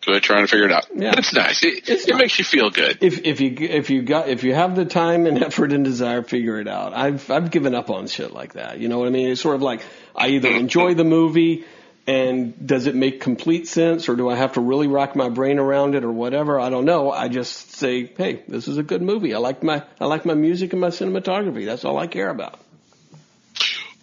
Good 0.00 0.22
trying 0.22 0.42
to 0.42 0.48
figure 0.48 0.66
it 0.66 0.72
out. 0.72 0.86
Yeah. 0.94 1.14
It's 1.16 1.32
nice. 1.32 1.62
It, 1.62 1.88
It's 1.88 2.04
it 2.06 2.12
nice. 2.12 2.20
makes 2.20 2.38
you 2.38 2.44
feel 2.44 2.70
good. 2.70 2.98
If 3.02 3.24
if 3.24 3.40
you 3.40 3.54
if 3.58 3.90
you 3.90 4.02
got 4.02 4.28
if 4.28 4.42
you 4.42 4.54
have 4.54 4.74
the 4.74 4.84
time 4.84 5.26
and 5.26 5.42
effort 5.44 5.72
and 5.72 5.84
desire, 5.84 6.22
figure 6.22 6.58
it 6.58 6.66
out. 6.66 6.94
I've 6.94 7.30
I've 7.30 7.50
given 7.50 7.74
up 7.74 7.90
on 7.90 8.06
shit 8.06 8.32
like 8.32 8.54
that. 8.54 8.78
You 8.78 8.88
know 8.88 8.98
what 8.98 9.08
I 9.08 9.10
mean? 9.10 9.28
It's 9.28 9.40
sort 9.40 9.56
of 9.56 9.62
like 9.62 9.82
I 10.16 10.28
either 10.28 10.48
mm-hmm. 10.48 10.58
enjoy 10.58 10.94
the 10.94 11.04
movie 11.04 11.64
and 12.06 12.66
does 12.66 12.86
it 12.86 12.94
make 12.94 13.20
complete 13.20 13.68
sense 13.68 14.08
or 14.08 14.16
do 14.16 14.28
I 14.28 14.34
have 14.34 14.54
to 14.54 14.60
really 14.60 14.88
rack 14.88 15.14
my 15.14 15.28
brain 15.28 15.58
around 15.58 15.94
it 15.94 16.04
or 16.04 16.10
whatever? 16.10 16.58
I 16.58 16.68
don't 16.68 16.84
know. 16.84 17.12
I 17.12 17.28
just 17.28 17.72
say, 17.72 18.06
hey, 18.06 18.42
this 18.48 18.66
is 18.66 18.78
a 18.78 18.82
good 18.82 19.02
movie. 19.02 19.34
I 19.34 19.38
like 19.38 19.62
my 19.62 19.84
I 20.00 20.06
like 20.06 20.24
my 20.24 20.34
music 20.34 20.72
and 20.72 20.80
my 20.80 20.88
cinematography. 20.88 21.64
That's 21.64 21.84
all 21.84 21.98
I 21.98 22.06
care 22.06 22.28
about. 22.28 22.58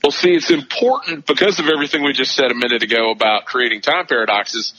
Well, 0.01 0.11
see, 0.11 0.33
it's 0.33 0.49
important 0.49 1.25
because 1.25 1.59
of 1.59 1.67
everything 1.67 2.03
we 2.03 2.13
just 2.13 2.33
said 2.33 2.51
a 2.51 2.55
minute 2.55 2.83
ago 2.83 3.11
about 3.11 3.45
creating 3.45 3.81
time 3.81 4.07
paradoxes 4.07 4.73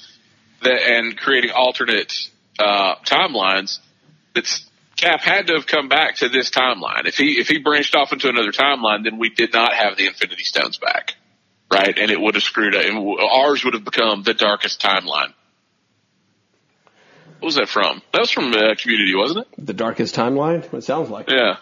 that, 0.62 0.80
and 0.80 1.16
creating 1.16 1.50
alternate 1.50 2.30
uh, 2.58 2.94
timelines. 3.04 3.80
That's 4.34 4.66
Cap 4.96 5.20
had 5.20 5.46
to 5.46 5.54
have 5.54 5.66
come 5.66 5.88
back 5.88 6.16
to 6.16 6.28
this 6.28 6.50
timeline. 6.50 7.06
If 7.06 7.16
he 7.16 7.38
if 7.38 7.48
he 7.48 7.58
branched 7.58 7.94
off 7.94 8.12
into 8.12 8.28
another 8.28 8.52
timeline, 8.52 9.04
then 9.04 9.18
we 9.18 9.30
did 9.30 9.52
not 9.52 9.72
have 9.74 9.96
the 9.96 10.06
Infinity 10.06 10.44
Stones 10.44 10.76
back, 10.76 11.14
right? 11.72 11.98
And 11.98 12.10
it 12.10 12.20
would 12.20 12.34
have 12.34 12.42
screwed 12.42 12.74
up. 12.74 12.84
And 12.84 13.18
ours 13.20 13.64
would 13.64 13.74
have 13.74 13.84
become 13.84 14.22
the 14.22 14.34
darkest 14.34 14.80
timeline. 14.80 15.32
What 17.38 17.46
was 17.46 17.54
that 17.54 17.68
from? 17.68 18.02
That 18.12 18.20
was 18.20 18.30
from 18.30 18.52
uh, 18.52 18.74
Community, 18.76 19.14
wasn't 19.14 19.46
it? 19.46 19.66
The 19.66 19.72
darkest 19.72 20.14
timeline. 20.14 20.72
It 20.74 20.84
sounds 20.84 21.08
like. 21.08 21.30
Yeah. 21.30 21.56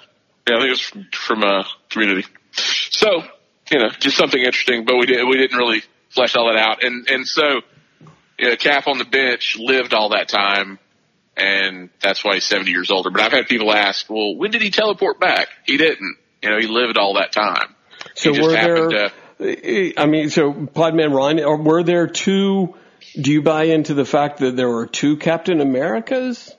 Yeah, 0.49 0.57
I 0.57 0.61
think 0.61 0.69
it 0.69 0.71
was 0.71 0.81
from, 0.81 1.07
from 1.13 1.45
uh, 1.45 1.65
Community. 1.91 2.27
So, 2.53 3.23
you 3.71 3.79
know, 3.79 3.91
just 3.91 4.17
something 4.17 4.41
interesting, 4.41 4.85
but 4.85 4.97
we 4.97 5.07
did 5.07 5.25
we 5.29 5.37
didn't 5.37 5.57
really 5.59 5.83
flesh 6.09 6.35
all 6.35 6.53
that 6.53 6.57
out. 6.59 6.83
And 6.83 7.09
and 7.09 7.29
so, 7.29 7.61
you 8.39 8.49
know, 8.49 8.57
Cap 8.57 8.87
on 8.87 8.99
the 8.99 9.05
bench 9.05 9.57
lived 9.59 9.95
all 9.95 10.11
that 10.11 10.29
time, 10.29 10.79
and 11.37 11.91
that's 12.01 12.25
why 12.25 12.35
he's 12.35 12.45
seventy 12.45 12.71
years 12.71 12.91
older. 12.91 13.11
But 13.11 13.21
I've 13.21 13.33
had 13.33 13.47
people 13.47 13.73
ask, 13.73 14.09
well, 14.09 14.35
when 14.37 14.51
did 14.51 14.63
he 14.63 14.71
teleport 14.71 15.21
back? 15.21 15.49
He 15.67 15.77
didn't. 15.77 16.17
You 16.43 16.51
know, 16.51 16.59
he 16.59 16.67
lived 16.67 16.97
all 16.97 17.15
that 17.15 17.31
time. 17.31 17.75
So 18.15 18.33
he 18.33 18.39
just 18.39 18.49
were 18.49 18.57
happened 18.57 18.91
there? 18.91 19.09
to. 19.11 19.15
I 19.41 20.07
mean, 20.07 20.31
so 20.31 20.53
Podman 20.53 21.15
Ron, 21.15 21.65
were 21.65 21.83
there 21.83 22.07
two? 22.07 22.75
Do 23.19 23.33
you 23.33 23.43
buy 23.43 23.65
into 23.65 23.95
the 23.95 24.05
fact 24.05 24.39
that 24.39 24.57
there 24.57 24.69
were 24.69 24.87
two 24.87 25.17
Captain 25.17 25.61
Americas 25.61 26.55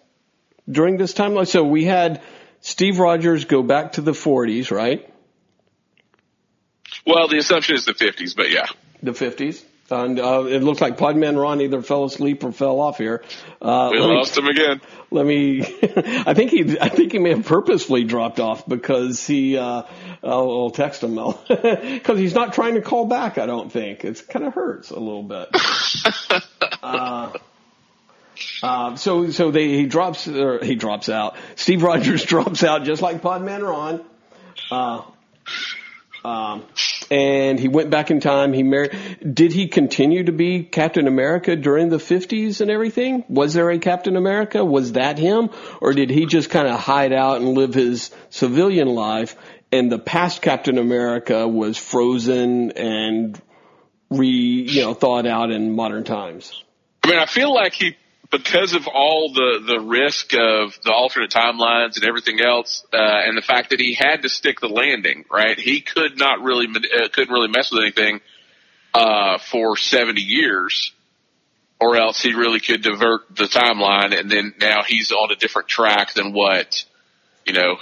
during 0.69 0.97
this 0.97 1.13
timeline? 1.13 1.47
So 1.47 1.63
we 1.63 1.83
had 1.85 2.21
Steve 2.61 2.99
Rogers 2.99 3.45
go 3.45 3.63
back 3.63 3.93
to 3.93 4.01
the 4.01 4.13
40s, 4.13 4.71
right? 4.71 5.09
Well, 7.05 7.27
the 7.27 7.37
assumption 7.37 7.75
is 7.75 7.85
the 7.85 7.93
fifties, 7.93 8.33
but 8.33 8.49
yeah. 8.51 8.67
The 9.03 9.11
50s. 9.11 9.63
And 9.91 10.19
uh, 10.19 10.43
it 10.45 10.61
looks 10.61 10.81
like 10.81 10.97
Podman 10.97 11.41
Ron 11.41 11.61
either 11.61 11.81
fell 11.81 12.03
asleep 12.05 12.43
or 12.43 12.51
fell 12.51 12.79
off 12.79 12.97
here. 12.97 13.23
Uh, 13.61 13.89
We 13.91 13.99
let 13.99 14.09
me- 14.09 14.15
lost 14.15 14.37
him 14.37 14.45
again. 14.47 14.81
let 15.11 15.25
me 15.25 15.61
I 15.83 16.33
think 16.35 16.51
he 16.51 16.77
I 16.79 16.89
think 16.89 17.11
he 17.11 17.19
may 17.19 17.31
have 17.31 17.45
purposefully 17.45 18.03
dropped 18.03 18.39
off 18.39 18.67
because 18.67 19.25
he 19.25 19.57
uh 19.57 19.83
I'll, 20.23 20.51
I'll 20.51 20.69
text 20.71 21.01
him. 21.03 21.15
Though 21.15 21.39
because 21.47 22.19
he's 22.19 22.35
not 22.35 22.53
trying 22.53 22.75
to 22.75 22.81
call 22.81 23.05
back 23.05 23.37
I 23.37 23.45
don't 23.47 23.71
think. 23.71 24.05
It's 24.05 24.21
kind 24.21 24.45
of 24.45 24.53
hurts 24.53 24.91
a 24.91 24.99
little 24.99 25.23
bit. 25.23 25.49
Uh, 26.81 27.33
uh, 28.63 28.95
so 28.95 29.29
so 29.31 29.51
they 29.51 29.67
he 29.69 29.85
drops 29.85 30.27
or 30.27 30.63
he 30.63 30.75
drops 30.75 31.09
out. 31.09 31.35
Steve 31.55 31.83
Rogers 31.83 32.23
drops 32.23 32.63
out 32.63 32.83
just 32.83 33.01
like 33.01 33.21
Podman 33.21 33.61
Ron. 33.63 34.03
Uh 34.71 35.01
um 36.23 36.63
and 37.11 37.59
he 37.59 37.67
went 37.67 37.89
back 37.89 38.11
in 38.11 38.19
time. 38.19 38.53
He 38.53 38.63
married. 38.63 38.91
Did 39.33 39.51
he 39.51 39.67
continue 39.67 40.23
to 40.25 40.31
be 40.31 40.63
Captain 40.63 41.07
America 41.07 41.55
during 41.55 41.89
the 41.89 41.97
50s 41.97 42.61
and 42.61 42.69
everything? 42.69 43.23
Was 43.29 43.53
there 43.53 43.69
a 43.69 43.79
Captain 43.79 44.15
America? 44.15 44.63
Was 44.63 44.93
that 44.93 45.17
him? 45.17 45.49
Or 45.81 45.93
did 45.93 46.09
he 46.09 46.25
just 46.25 46.49
kind 46.49 46.67
of 46.67 46.79
hide 46.79 47.13
out 47.13 47.41
and 47.41 47.49
live 47.49 47.73
his 47.73 48.11
civilian 48.29 48.87
life 48.87 49.35
and 49.71 49.91
the 49.91 49.99
past 49.99 50.41
Captain 50.41 50.77
America 50.77 51.47
was 51.47 51.77
frozen 51.77 52.71
and 52.71 53.39
re, 54.09 54.27
you 54.27 54.81
know, 54.81 54.93
thawed 54.93 55.27
out 55.27 55.51
in 55.51 55.75
modern 55.75 56.03
times? 56.03 56.63
I 57.03 57.09
mean, 57.09 57.19
I 57.19 57.25
feel 57.25 57.53
like 57.53 57.73
he, 57.73 57.95
because 58.31 58.73
of 58.73 58.87
all 58.87 59.31
the 59.33 59.63
the 59.65 59.79
risk 59.79 60.33
of 60.33 60.77
the 60.83 60.91
alternate 60.91 61.31
timelines 61.31 61.95
and 61.95 62.05
everything 62.05 62.39
else, 62.41 62.85
uh, 62.93 62.97
and 62.97 63.35
the 63.37 63.41
fact 63.41 63.71
that 63.71 63.79
he 63.79 63.95
had 63.95 64.21
to 64.21 64.29
stick 64.29 64.59
the 64.59 64.67
landing, 64.67 65.25
right? 65.31 65.59
He 65.59 65.81
could 65.81 66.17
not 66.17 66.41
really 66.41 66.67
uh, 66.67 67.09
couldn't 67.11 67.33
really 67.33 67.49
mess 67.49 67.71
with 67.71 67.81
anything 67.81 68.21
uh, 68.93 69.39
for 69.39 69.77
seventy 69.77 70.21
years, 70.21 70.91
or 71.79 71.97
else 71.97 72.21
he 72.21 72.33
really 72.33 72.59
could 72.59 72.83
divert 72.83 73.35
the 73.35 73.45
timeline, 73.45 74.17
and 74.17 74.29
then 74.29 74.53
now 74.59 74.83
he's 74.87 75.11
on 75.11 75.31
a 75.31 75.35
different 75.35 75.67
track 75.67 76.13
than 76.13 76.33
what 76.33 76.85
you 77.45 77.53
know. 77.53 77.77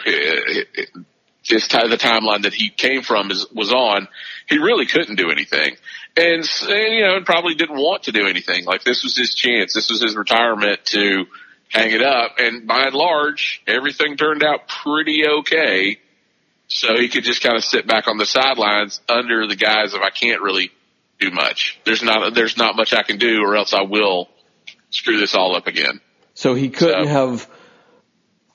This 1.49 1.69
time, 1.69 1.89
the 1.89 1.95
timeline 1.95 2.41
that 2.41 2.53
he 2.53 2.69
came 2.69 3.03
from 3.03 3.31
is 3.31 3.47
was 3.53 3.71
on. 3.71 4.09
He 4.49 4.57
really 4.57 4.85
couldn't 4.85 5.15
do 5.15 5.29
anything 5.29 5.77
and, 6.17 6.49
and 6.69 6.93
you 6.93 7.01
know, 7.01 7.15
and 7.17 7.25
probably 7.25 7.55
didn't 7.55 7.77
want 7.77 8.03
to 8.03 8.11
do 8.11 8.27
anything. 8.27 8.65
Like 8.65 8.83
this 8.83 9.03
was 9.03 9.15
his 9.15 9.33
chance. 9.35 9.73
This 9.73 9.89
was 9.89 10.01
his 10.01 10.15
retirement 10.15 10.83
to 10.85 11.25
hang 11.69 11.91
it 11.91 12.01
up. 12.01 12.33
And 12.37 12.67
by 12.67 12.83
and 12.83 12.93
large, 12.93 13.61
everything 13.67 14.17
turned 14.17 14.43
out 14.43 14.67
pretty 14.67 15.27
okay. 15.27 15.97
So 16.67 16.97
he 16.97 17.07
could 17.07 17.23
just 17.23 17.41
kind 17.41 17.55
of 17.55 17.63
sit 17.63 17.87
back 17.87 18.07
on 18.07 18.17
the 18.17 18.25
sidelines 18.25 18.99
under 19.07 19.47
the 19.47 19.55
guise 19.55 19.93
of 19.93 20.01
I 20.01 20.09
can't 20.09 20.41
really 20.41 20.71
do 21.19 21.31
much. 21.31 21.79
There's 21.85 22.03
not 22.03 22.33
there's 22.33 22.57
not 22.57 22.75
much 22.75 22.93
I 22.93 23.03
can 23.03 23.17
do, 23.17 23.41
or 23.43 23.55
else 23.55 23.73
I 23.73 23.83
will 23.83 24.29
screw 24.89 25.17
this 25.19 25.35
all 25.35 25.55
up 25.55 25.67
again. 25.67 26.01
So 26.33 26.53
he 26.53 26.69
couldn't 26.69 27.05
So- 27.05 27.09
have 27.09 27.49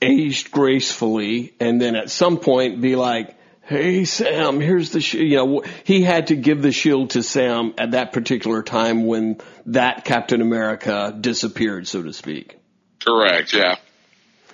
aged 0.00 0.50
gracefully 0.50 1.54
and 1.60 1.80
then 1.80 1.94
at 1.94 2.10
some 2.10 2.38
point 2.38 2.80
be 2.80 2.96
like, 2.96 3.36
Hey 3.64 4.04
Sam, 4.04 4.60
here's 4.60 4.90
the 4.90 5.00
sh-. 5.00 5.14
you 5.14 5.36
know 5.36 5.62
he 5.84 6.02
had 6.02 6.28
to 6.28 6.36
give 6.36 6.62
the 6.62 6.72
shield 6.72 7.10
to 7.10 7.22
Sam 7.22 7.74
at 7.78 7.92
that 7.92 8.12
particular 8.12 8.62
time 8.62 9.06
when 9.06 9.38
that 9.66 10.04
Captain 10.04 10.40
America 10.40 11.16
disappeared, 11.18 11.86
so 11.86 12.02
to 12.02 12.12
speak. 12.12 12.58
Correct. 13.04 13.52
Yeah. 13.52 13.76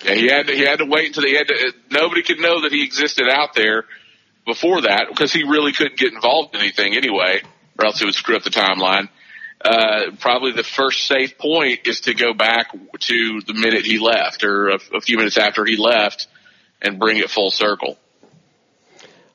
Yeah. 0.04 0.14
He 0.14 0.28
had 0.28 0.46
to, 0.46 0.54
he 0.54 0.60
had 0.60 0.78
to 0.78 0.84
wait 0.84 1.08
until 1.08 1.24
he 1.24 1.34
had 1.34 1.48
to, 1.48 1.72
nobody 1.90 2.22
could 2.22 2.38
know 2.38 2.62
that 2.62 2.72
he 2.72 2.84
existed 2.84 3.28
out 3.30 3.54
there 3.54 3.84
before 4.46 4.82
that 4.82 5.06
because 5.08 5.32
he 5.32 5.42
really 5.42 5.72
couldn't 5.72 5.98
get 5.98 6.12
involved 6.12 6.54
in 6.54 6.60
anything 6.60 6.94
anyway, 6.94 7.42
or 7.78 7.86
else 7.86 7.98
he 7.98 8.04
would 8.04 8.14
screw 8.14 8.36
up 8.36 8.42
the 8.42 8.50
timeline. 8.50 9.08
Uh, 9.64 10.12
probably 10.20 10.52
the 10.52 10.62
first 10.62 11.06
safe 11.06 11.36
point 11.36 11.80
is 11.86 12.02
to 12.02 12.14
go 12.14 12.32
back 12.32 12.72
to 13.00 13.40
the 13.46 13.54
minute 13.54 13.84
he 13.84 13.98
left 13.98 14.44
or 14.44 14.68
a, 14.68 14.78
a 14.94 15.00
few 15.00 15.16
minutes 15.16 15.36
after 15.36 15.64
he 15.64 15.76
left 15.76 16.28
and 16.80 16.98
bring 16.98 17.16
it 17.16 17.28
full 17.28 17.50
circle. 17.50 17.98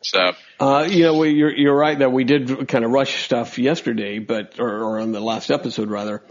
So 0.03 0.31
Uh, 0.59 0.87
you 0.89 1.03
know, 1.03 1.23
you're, 1.23 1.53
you're 1.53 1.75
right 1.75 1.97
that 1.99 2.11
we 2.11 2.23
did 2.23 2.67
kind 2.67 2.85
of 2.85 2.91
rush 2.91 3.23
stuff 3.23 3.57
yesterday, 3.57 4.19
but 4.19 4.59
or, 4.59 4.83
or 4.83 4.99
on 4.99 5.11
the 5.11 5.19
last 5.19 5.51
episode 5.51 5.89
rather. 5.89 6.23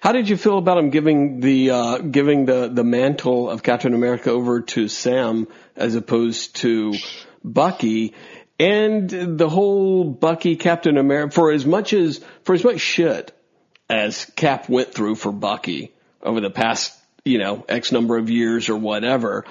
How 0.00 0.12
did 0.12 0.28
you 0.28 0.36
feel 0.36 0.58
about 0.58 0.78
him 0.78 0.90
giving 0.90 1.40
the 1.40 1.70
uh, 1.70 1.98
giving 1.98 2.44
the 2.44 2.68
the 2.68 2.84
mantle 2.84 3.48
of 3.48 3.62
Captain 3.62 3.94
America 3.94 4.30
over 4.30 4.60
to 4.60 4.88
Sam 4.88 5.48
as 5.76 5.94
opposed 5.94 6.56
to 6.56 6.94
Bucky? 7.42 8.14
And 8.58 9.10
the 9.10 9.48
whole 9.48 10.04
Bucky 10.04 10.56
Captain 10.56 10.96
America 10.96 11.34
for 11.34 11.50
as 11.50 11.64
much 11.66 11.92
as 11.92 12.20
for 12.44 12.54
as 12.54 12.62
much 12.62 12.80
shit 12.80 13.32
as 13.88 14.26
Cap 14.36 14.68
went 14.68 14.92
through 14.92 15.16
for 15.16 15.32
Bucky 15.32 15.92
over 16.22 16.40
the 16.40 16.50
past, 16.50 16.96
you 17.24 17.38
know, 17.38 17.64
X 17.68 17.90
number 17.90 18.16
of 18.16 18.30
years 18.30 18.68
or 18.68 18.76
whatever, 18.76 19.44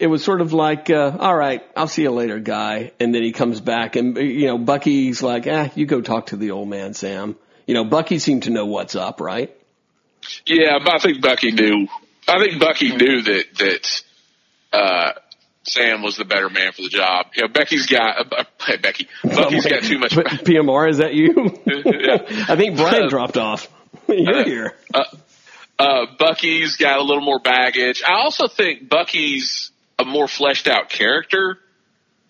it 0.00 0.06
was 0.06 0.24
sort 0.24 0.40
of 0.40 0.52
like, 0.54 0.88
uh, 0.88 1.16
all 1.18 1.36
right, 1.36 1.62
I'll 1.76 1.86
see 1.86 2.02
you 2.02 2.10
later, 2.10 2.38
guy. 2.38 2.92
And 2.98 3.14
then 3.14 3.22
he 3.22 3.32
comes 3.32 3.60
back 3.60 3.96
and, 3.96 4.16
you 4.16 4.46
know, 4.46 4.56
Bucky's 4.56 5.22
like, 5.22 5.46
ah, 5.46 5.70
you 5.74 5.84
go 5.84 6.00
talk 6.00 6.26
to 6.26 6.36
the 6.36 6.52
old 6.52 6.68
man, 6.68 6.94
Sam. 6.94 7.36
You 7.66 7.74
know, 7.74 7.84
Bucky 7.84 8.18
seemed 8.18 8.44
to 8.44 8.50
know 8.50 8.66
what's 8.66 8.96
up, 8.96 9.20
right? 9.20 9.54
yeah, 10.46 10.78
but 10.82 10.94
I 10.94 10.98
think 10.98 11.20
Bucky 11.20 11.52
knew. 11.52 11.86
I 12.26 12.38
think 12.38 12.60
Bucky 12.60 12.94
knew 12.94 13.22
that 13.22 13.44
that 13.58 14.02
uh, 14.72 15.12
Sam 15.64 16.02
was 16.02 16.16
the 16.16 16.24
better 16.24 16.48
man 16.48 16.72
for 16.72 16.82
the 16.82 16.88
job. 16.88 17.26
You 17.34 17.42
know, 17.42 17.48
Becky's 17.48 17.86
got 17.86 18.32
uh, 18.32 18.44
uh, 18.68 18.76
Becky. 18.82 19.08
Bucky's 19.22 19.66
got 19.66 19.82
too 19.82 19.98
much. 19.98 20.12
PMR, 20.14 20.90
is 20.90 20.98
that 20.98 21.14
you? 21.14 21.58
Yeah. 21.66 22.46
I 22.48 22.56
think 22.56 22.76
Brian 22.76 23.08
dropped 23.08 23.36
off. 23.36 23.68
You're 24.08 24.44
here. 24.44 24.74
Uh, 25.78 26.06
Bucky's 26.18 26.76
got 26.76 26.98
a 26.98 27.02
little 27.02 27.24
more 27.24 27.40
baggage. 27.40 28.02
I 28.02 28.20
also 28.20 28.48
think 28.48 28.88
Bucky's 28.88 29.69
a 30.00 30.04
more 30.04 30.28
fleshed 30.28 30.66
out 30.68 30.88
character 30.90 31.58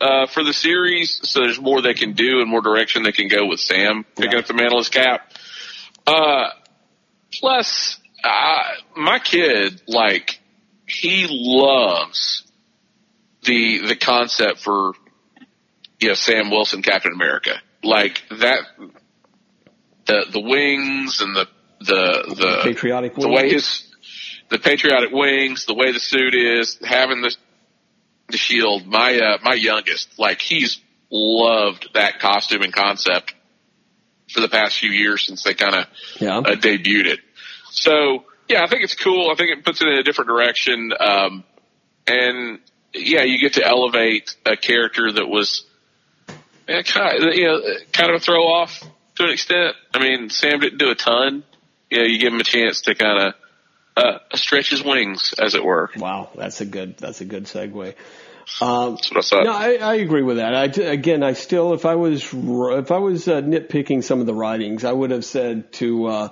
uh, 0.00 0.26
for 0.26 0.42
the 0.44 0.52
series, 0.52 1.20
so 1.28 1.40
there's 1.40 1.60
more 1.60 1.82
they 1.82 1.94
can 1.94 2.12
do 2.14 2.40
and 2.40 2.50
more 2.50 2.62
direction 2.62 3.02
they 3.02 3.12
can 3.12 3.28
go 3.28 3.46
with 3.46 3.60
Sam 3.60 4.04
picking 4.16 4.32
Yeah. 4.32 4.38
up 4.38 4.46
the 4.46 4.54
mantle 4.54 4.78
as 4.80 4.88
Cap. 4.88 5.30
Uh, 6.06 6.48
plus, 7.32 7.98
uh, 8.24 8.62
my 8.96 9.18
kid, 9.18 9.82
like, 9.86 10.40
he 10.86 11.26
loves 11.30 12.42
the 13.42 13.86
the 13.88 13.96
concept 13.96 14.58
for 14.60 14.92
you 16.00 16.08
know 16.08 16.14
Sam 16.14 16.50
Wilson 16.50 16.82
Captain 16.82 17.12
America 17.12 17.52
like 17.82 18.22
that 18.30 18.60
the 20.06 20.26
the 20.30 20.40
wings 20.40 21.20
and 21.20 21.34
the 21.34 21.46
the 21.80 22.34
the 22.36 22.60
Patriotic 22.64 23.14
the 23.14 23.28
wing. 23.28 23.32
way 23.36 23.50
his 23.50 23.86
the 24.50 24.58
patriotic 24.58 25.10
wings, 25.12 25.64
the 25.66 25.74
way 25.74 25.92
the 25.92 26.00
suit 26.00 26.34
is, 26.34 26.76
having 26.84 27.22
the 27.22 27.34
the 28.30 28.38
shield. 28.38 28.86
My 28.86 29.18
uh, 29.18 29.38
my 29.42 29.54
youngest, 29.54 30.18
like 30.18 30.40
he's 30.40 30.80
loved 31.10 31.88
that 31.94 32.20
costume 32.20 32.62
and 32.62 32.72
concept 32.72 33.34
for 34.32 34.40
the 34.40 34.48
past 34.48 34.78
few 34.78 34.90
years 34.90 35.26
since 35.26 35.42
they 35.42 35.54
kind 35.54 35.74
of 35.74 35.86
yeah. 36.20 36.38
uh, 36.38 36.54
debuted 36.54 37.06
it. 37.06 37.20
So 37.70 38.24
yeah, 38.48 38.62
I 38.62 38.66
think 38.66 38.82
it's 38.82 38.94
cool. 38.94 39.30
I 39.30 39.34
think 39.34 39.50
it 39.50 39.64
puts 39.64 39.80
it 39.82 39.88
in 39.88 39.94
a 39.94 40.02
different 40.02 40.28
direction. 40.28 40.92
Um, 40.98 41.44
and 42.06 42.58
yeah, 42.92 43.22
you 43.22 43.38
get 43.38 43.54
to 43.54 43.66
elevate 43.66 44.36
a 44.44 44.56
character 44.56 45.10
that 45.12 45.26
was 45.26 45.64
eh, 46.68 46.82
kind 46.82 47.24
of, 47.24 47.34
you 47.34 47.46
know, 47.46 47.60
kind 47.92 48.10
of 48.10 48.16
a 48.16 48.20
throw 48.20 48.42
off 48.46 48.82
to 49.16 49.24
an 49.24 49.30
extent. 49.30 49.76
I 49.94 50.00
mean, 50.00 50.30
Sam 50.30 50.60
didn't 50.60 50.78
do 50.78 50.90
a 50.90 50.94
ton. 50.94 51.44
You 51.90 51.98
know, 51.98 52.04
you 52.04 52.18
give 52.18 52.32
him 52.32 52.40
a 52.40 52.44
chance 52.44 52.82
to 52.82 52.94
kind 52.94 53.28
of 53.28 53.34
uh, 53.96 54.18
stretch 54.34 54.70
his 54.70 54.82
wings, 54.82 55.34
as 55.38 55.54
it 55.54 55.64
were. 55.64 55.90
Wow, 55.96 56.30
that's 56.36 56.60
a 56.60 56.66
good 56.66 56.96
that's 56.98 57.20
a 57.20 57.24
good 57.24 57.44
segue. 57.44 57.94
Um, 58.60 58.96
That's 58.96 59.10
what 59.10 59.24
I 59.24 59.28
thought. 59.28 59.44
no, 59.44 59.52
I, 59.52 59.74
I 59.76 59.94
agree 59.96 60.22
with 60.22 60.36
that. 60.36 60.54
I, 60.54 60.64
again, 60.64 61.22
I 61.22 61.32
still, 61.32 61.72
if 61.72 61.86
I 61.86 61.94
was 61.94 62.22
if 62.32 62.90
I 62.90 62.98
was 62.98 63.26
uh, 63.26 63.40
nitpicking 63.40 64.04
some 64.04 64.20
of 64.20 64.26
the 64.26 64.34
writings, 64.34 64.84
I 64.84 64.92
would 64.92 65.10
have 65.10 65.24
said 65.24 65.72
to 65.74 66.06
uh, 66.06 66.28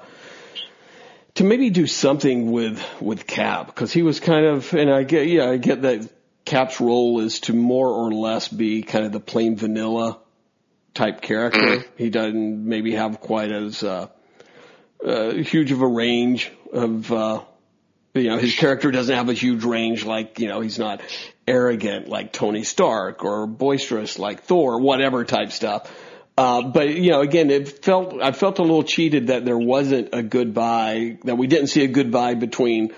to 1.36 1.44
maybe 1.44 1.70
do 1.70 1.86
something 1.86 2.50
with 2.52 2.84
with 3.00 3.26
Cap 3.26 3.66
because 3.66 3.92
he 3.92 4.02
was 4.02 4.20
kind 4.20 4.44
of, 4.44 4.74
and 4.74 4.90
I 4.90 5.04
get, 5.04 5.28
yeah, 5.28 5.48
I 5.48 5.56
get 5.56 5.82
that 5.82 6.10
Cap's 6.44 6.80
role 6.80 7.20
is 7.20 7.40
to 7.40 7.52
more 7.54 7.88
or 7.88 8.12
less 8.12 8.48
be 8.48 8.82
kind 8.82 9.06
of 9.06 9.12
the 9.12 9.20
plain 9.20 9.56
vanilla 9.56 10.18
type 10.94 11.20
character. 11.20 11.84
He 11.96 12.10
doesn't 12.10 12.66
maybe 12.66 12.94
have 12.94 13.20
quite 13.20 13.52
as 13.52 13.82
uh, 13.82 14.08
uh, 15.04 15.30
huge 15.32 15.72
of 15.72 15.80
a 15.80 15.86
range 15.86 16.50
of. 16.72 17.12
Uh, 17.12 17.42
you 18.14 18.30
know, 18.30 18.38
his 18.38 18.54
character 18.54 18.90
doesn't 18.90 19.14
have 19.14 19.28
a 19.28 19.34
huge 19.34 19.64
range 19.64 20.04
like, 20.04 20.38
you 20.38 20.48
know, 20.48 20.60
he's 20.60 20.78
not 20.78 21.02
arrogant 21.46 22.08
like 22.08 22.32
Tony 22.32 22.64
Stark 22.64 23.24
or 23.24 23.46
boisterous 23.46 24.18
like 24.18 24.42
Thor, 24.44 24.80
whatever 24.80 25.24
type 25.24 25.52
stuff. 25.52 25.90
Uh, 26.36 26.62
but 26.62 26.90
you 26.90 27.10
know, 27.10 27.20
again, 27.20 27.50
it 27.50 27.84
felt, 27.84 28.20
I 28.22 28.32
felt 28.32 28.58
a 28.58 28.62
little 28.62 28.84
cheated 28.84 29.28
that 29.28 29.44
there 29.44 29.58
wasn't 29.58 30.10
a 30.12 30.22
goodbye, 30.22 31.18
that 31.24 31.36
we 31.36 31.46
didn't 31.46 31.66
see 31.66 31.84
a 31.84 31.88
goodbye 31.88 32.34
between, 32.34 32.92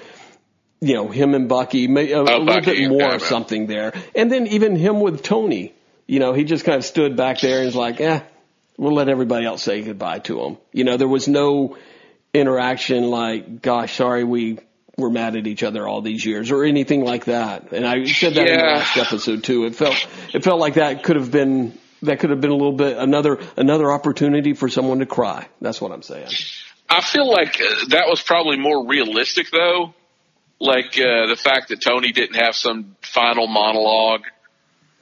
you 0.81 0.95
know, 0.95 1.09
him 1.09 1.35
and 1.35 1.49
Bucky, 1.49 1.87
a, 1.87 1.88
a 1.88 2.23
little 2.23 2.47
Bucky, 2.47 2.73
bit 2.73 2.88
more 2.88 3.00
yeah, 3.00 3.14
of 3.14 3.23
something 3.23 3.67
there. 3.67 3.93
And 4.14 4.31
then 4.31 4.47
even 4.49 4.76
him 4.76 5.00
with 5.00 5.23
Tony, 5.23 5.75
you 6.07 6.19
know, 6.19 6.33
he 6.35 6.45
just 6.45 6.64
kind 6.64 6.76
of 6.76 6.85
stood 6.85 7.17
back 7.17 7.40
there 7.40 7.59
and 7.59 7.67
was 7.67 7.76
like, 7.76 8.00
eh, 8.00 8.21
we'll 8.76 8.95
let 8.95 9.09
everybody 9.09 9.47
else 9.47 9.62
say 9.62 9.83
goodbye 9.83 10.19
to 10.21 10.43
him. 10.43 10.59
You 10.73 10.85
know, 10.85 10.97
there 10.97 11.09
was 11.09 11.29
no 11.29 11.76
interaction 12.35 13.11
like, 13.11 13.62
gosh, 13.62 13.97
sorry, 13.97 14.25
we 14.25 14.59
were 15.00 15.11
mad 15.11 15.37
at 15.37 15.47
each 15.47 15.62
other 15.62 15.87
all 15.88 16.00
these 16.02 16.25
years 16.25 16.50
or 16.50 16.64
anything 16.64 17.04
like 17.04 17.25
that. 17.26 17.73
And 17.73 17.87
I 17.87 18.04
said 18.04 18.35
that 18.35 18.47
in 18.47 18.59
the 18.59 18.64
last 18.64 18.97
episode 18.97 19.42
too. 19.45 19.64
It 19.64 19.75
felt, 19.75 20.07
it 20.33 20.45
felt 20.45 20.61
like 20.61 20.75
that 20.75 21.02
could 21.02 21.16
have 21.16 21.30
been, 21.30 21.78
that 22.02 22.21
could 22.21 22.30
have 22.30 22.40
been 22.40 22.50
a 22.50 22.57
little 22.57 22.76
bit 22.76 22.97
another, 22.97 23.38
another 23.57 23.90
opportunity 23.90 24.54
for 24.54 24.69
someone 24.69 25.00
to 25.00 25.07
cry. 25.07 25.49
That's 25.61 25.80
what 25.80 25.92
I'm 25.92 26.02
saying. 26.02 26.28
I 26.88 27.00
feel 27.02 27.28
like 27.30 27.61
uh, 27.61 27.87
that 27.88 28.07
was 28.09 28.23
probably 28.23 28.57
more 28.57 28.87
realistic, 28.87 29.50
though. 29.50 29.95
Like 30.59 30.99
uh, 30.99 31.26
the 31.26 31.37
fact 31.38 31.69
that 31.69 31.80
Tony 31.80 32.12
didn't 32.12 32.37
have 32.37 32.54
some 32.54 32.97
final 33.02 33.47
monologue. 33.47 34.23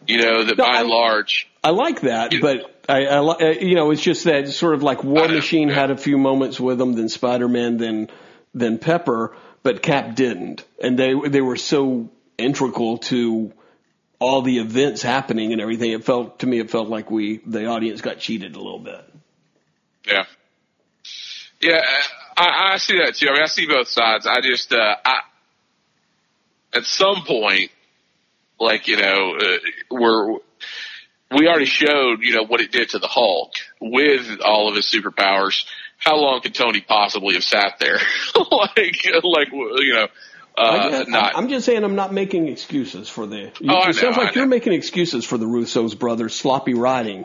You 0.07 0.19
know, 0.23 0.45
that 0.45 0.57
No, 0.57 0.65
by 0.65 0.71
I- 0.71 0.81
and 0.81 0.89
large, 0.89 1.51
I 1.63 1.71
like 1.71 2.03
that, 2.03 2.33
but 2.41 2.85
I, 2.89 3.05
I 3.07 3.19
uh, 3.19 3.45
you 3.61 3.75
know, 3.75 3.91
it's 3.91 4.01
just 4.01 4.25
that 4.25 4.49
sort 4.49 4.75
of 4.75 4.83
like 4.83 5.03
War 5.03 5.27
know, 5.27 5.35
Machine 5.35 5.69
yeah. 5.69 5.75
had 5.75 5.91
a 5.91 5.97
few 5.97 6.17
moments 6.17 6.59
with 6.61 6.81
him, 6.81 6.95
then 6.95 7.09
Spider 7.09 7.49
Man, 7.49 7.79
then 7.79 8.09
then 8.55 8.79
Pepper, 8.79 9.37
but 9.63 9.83
Cap 9.83 10.15
didn't, 10.15 10.65
and 10.83 10.99
they 10.99 11.15
they 11.29 11.41
were 11.41 11.57
so 11.57 12.11
integral 12.37 12.99
to 12.99 13.53
all 14.19 14.43
the 14.43 14.59
events 14.59 15.03
happening 15.03 15.53
and 15.53 15.61
everything. 15.61 15.93
It 15.93 16.05
felt 16.05 16.41
to 16.41 16.47
me, 16.47 16.59
it 16.59 16.71
felt 16.71 16.89
like 16.89 17.11
we 17.11 17.39
the 17.47 17.67
audience 17.67 18.01
got 18.01 18.19
cheated 18.19 18.55
a 18.55 18.61
little 18.61 18.79
bit. 18.79 19.05
yeah, 20.07 20.25
yeah, 21.61 21.83
I, 22.37 22.73
I 22.75 22.77
see 22.79 22.99
that 22.99 23.17
too. 23.17 23.29
I 23.29 23.33
mean, 23.33 23.43
I 23.43 23.47
see 23.47 23.67
both 23.67 23.89
sides. 23.89 24.27
I 24.27 24.41
just, 24.41 24.73
uh, 24.73 24.97
I, 25.05 25.21
at 26.75 26.85
some 26.85 27.25
point, 27.27 27.71
like 28.61 28.89
you 28.89 28.97
know, 28.97 29.37
uh, 29.37 29.59
we're 29.91 30.39
we 31.31 31.47
already 31.47 31.67
showed, 31.67 32.23
you 32.23 32.35
know, 32.35 32.45
what 32.45 32.61
it 32.61 32.73
did 32.73 32.91
to 32.91 32.99
the 32.99 33.07
Hulk 33.07 33.53
with 33.81 34.41
all 34.41 34.69
of 34.69 34.77
his 34.77 34.87
superpowers. 34.87 35.65
How 35.99 36.17
long 36.17 36.41
could 36.41 36.55
Tony 36.55 36.81
possibly 36.81 37.35
have 37.35 37.45
sat 37.45 37.75
there? 37.81 37.99
like, 38.35 38.97
like, 39.23 39.49
you 39.53 39.93
know, 39.95 40.07
uh, 40.57 40.89
guess- 40.91 41.09
not, 41.09 41.37
I'm 41.37 41.49
just 41.49 41.67
saying 41.67 41.85
I'm 41.85 41.97
not 41.97 42.13
making 42.13 42.49
excuses 42.49 43.09
for 43.09 43.27
the. 43.27 43.51
Oh, 43.69 43.75
I 43.75 43.91
it 43.91 43.95
sounds 43.97 44.17
like 44.17 44.35
you're 44.35 44.47
making 44.47 44.73
excuses 44.73 45.25
for 45.25 45.39
the 45.39 45.47
Russo's 45.47 45.95
brothers 45.95 46.35
sloppy 46.35 46.75
riding. 46.75 47.25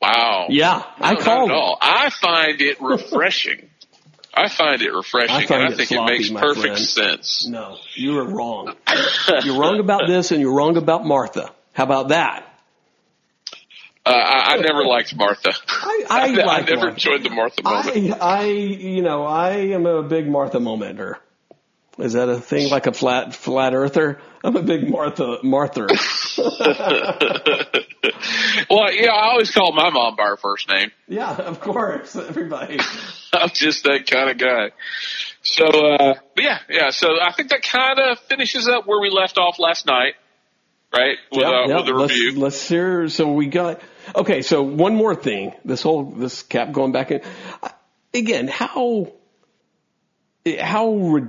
wow. 0.00 0.46
Yeah, 0.50 0.82
No, 1.00 1.06
I 1.06 1.14
called 1.16 1.50
it. 1.50 1.78
I 1.80 2.10
find 2.10 2.60
it 2.60 2.80
refreshing. 2.82 3.70
I 4.36 4.48
find 4.48 4.82
it 4.82 4.90
refreshing, 4.92 5.30
I 5.30 5.42
and 5.42 5.72
I 5.72 5.76
think 5.76 5.88
sloppy, 5.90 6.14
it 6.14 6.18
makes 6.18 6.30
perfect 6.30 6.60
friend. 6.60 6.78
sense. 6.78 7.46
No, 7.46 7.76
you 7.94 8.18
are 8.18 8.24
wrong. 8.26 8.74
you're 9.44 9.58
wrong 9.60 9.78
about 9.78 10.02
this, 10.08 10.32
and 10.32 10.40
you're 10.40 10.52
wrong 10.54 10.76
about 10.76 11.06
Martha. 11.06 11.52
How 11.72 11.84
about 11.84 12.08
that? 12.08 12.44
Uh, 14.06 14.10
I, 14.10 14.54
I 14.54 14.56
never 14.58 14.84
liked 14.84 15.14
Martha. 15.16 15.52
I, 15.68 16.04
I, 16.10 16.26
like 16.28 16.66
never 16.68 16.76
Martha. 16.76 16.88
enjoyed 16.94 17.22
the 17.22 17.30
Martha 17.30 17.62
moment. 17.62 18.12
I, 18.20 18.40
I, 18.40 18.44
you 18.46 19.00
know, 19.02 19.24
I 19.24 19.50
am 19.72 19.86
a 19.86 20.02
big 20.02 20.28
Martha 20.28 20.58
momenter. 20.58 21.16
Is 21.98 22.14
that 22.14 22.28
a 22.28 22.40
thing 22.40 22.70
like 22.70 22.86
a 22.86 22.92
flat 22.92 23.34
flat 23.34 23.72
earther? 23.72 24.20
I'm 24.42 24.56
a 24.56 24.62
big 24.62 24.90
Martha 24.90 25.38
Martha. 25.44 25.86
well, 28.68 28.92
yeah, 28.92 29.12
I 29.12 29.28
always 29.30 29.50
call 29.50 29.72
my 29.72 29.90
mom 29.90 30.16
by 30.16 30.24
her 30.24 30.36
first 30.36 30.68
name. 30.68 30.90
yeah, 31.08 31.30
of 31.34 31.60
course, 31.60 32.16
everybody. 32.16 32.78
I'm 33.32 33.50
just 33.50 33.84
that 33.84 34.06
kind 34.10 34.28
of 34.30 34.38
guy. 34.38 34.70
So, 35.42 35.66
uh, 35.66 36.14
yeah, 36.36 36.58
yeah. 36.68 36.90
So 36.90 37.08
I 37.20 37.32
think 37.32 37.50
that 37.50 37.62
kind 37.62 37.98
of 38.00 38.18
finishes 38.20 38.66
up 38.68 38.86
where 38.86 39.00
we 39.00 39.10
left 39.10 39.38
off 39.38 39.58
last 39.58 39.86
night, 39.86 40.14
right? 40.92 41.16
With, 41.30 41.40
Yeah, 41.42 41.48
uh, 41.48 41.68
yeah, 41.68 41.76
with 41.76 41.86
the 41.86 41.92
let's, 41.94 42.12
review. 42.12 42.40
let's 42.40 42.68
hear. 42.68 43.08
So 43.08 43.32
we 43.32 43.46
got 43.46 43.80
okay. 44.14 44.42
So 44.42 44.62
one 44.62 44.94
more 44.94 45.14
thing. 45.14 45.54
This 45.64 45.82
whole 45.82 46.04
this 46.04 46.42
cap 46.42 46.72
going 46.72 46.92
back 46.92 47.10
in 47.10 47.22
again. 48.12 48.48
How 48.48 49.12
how 50.60 51.28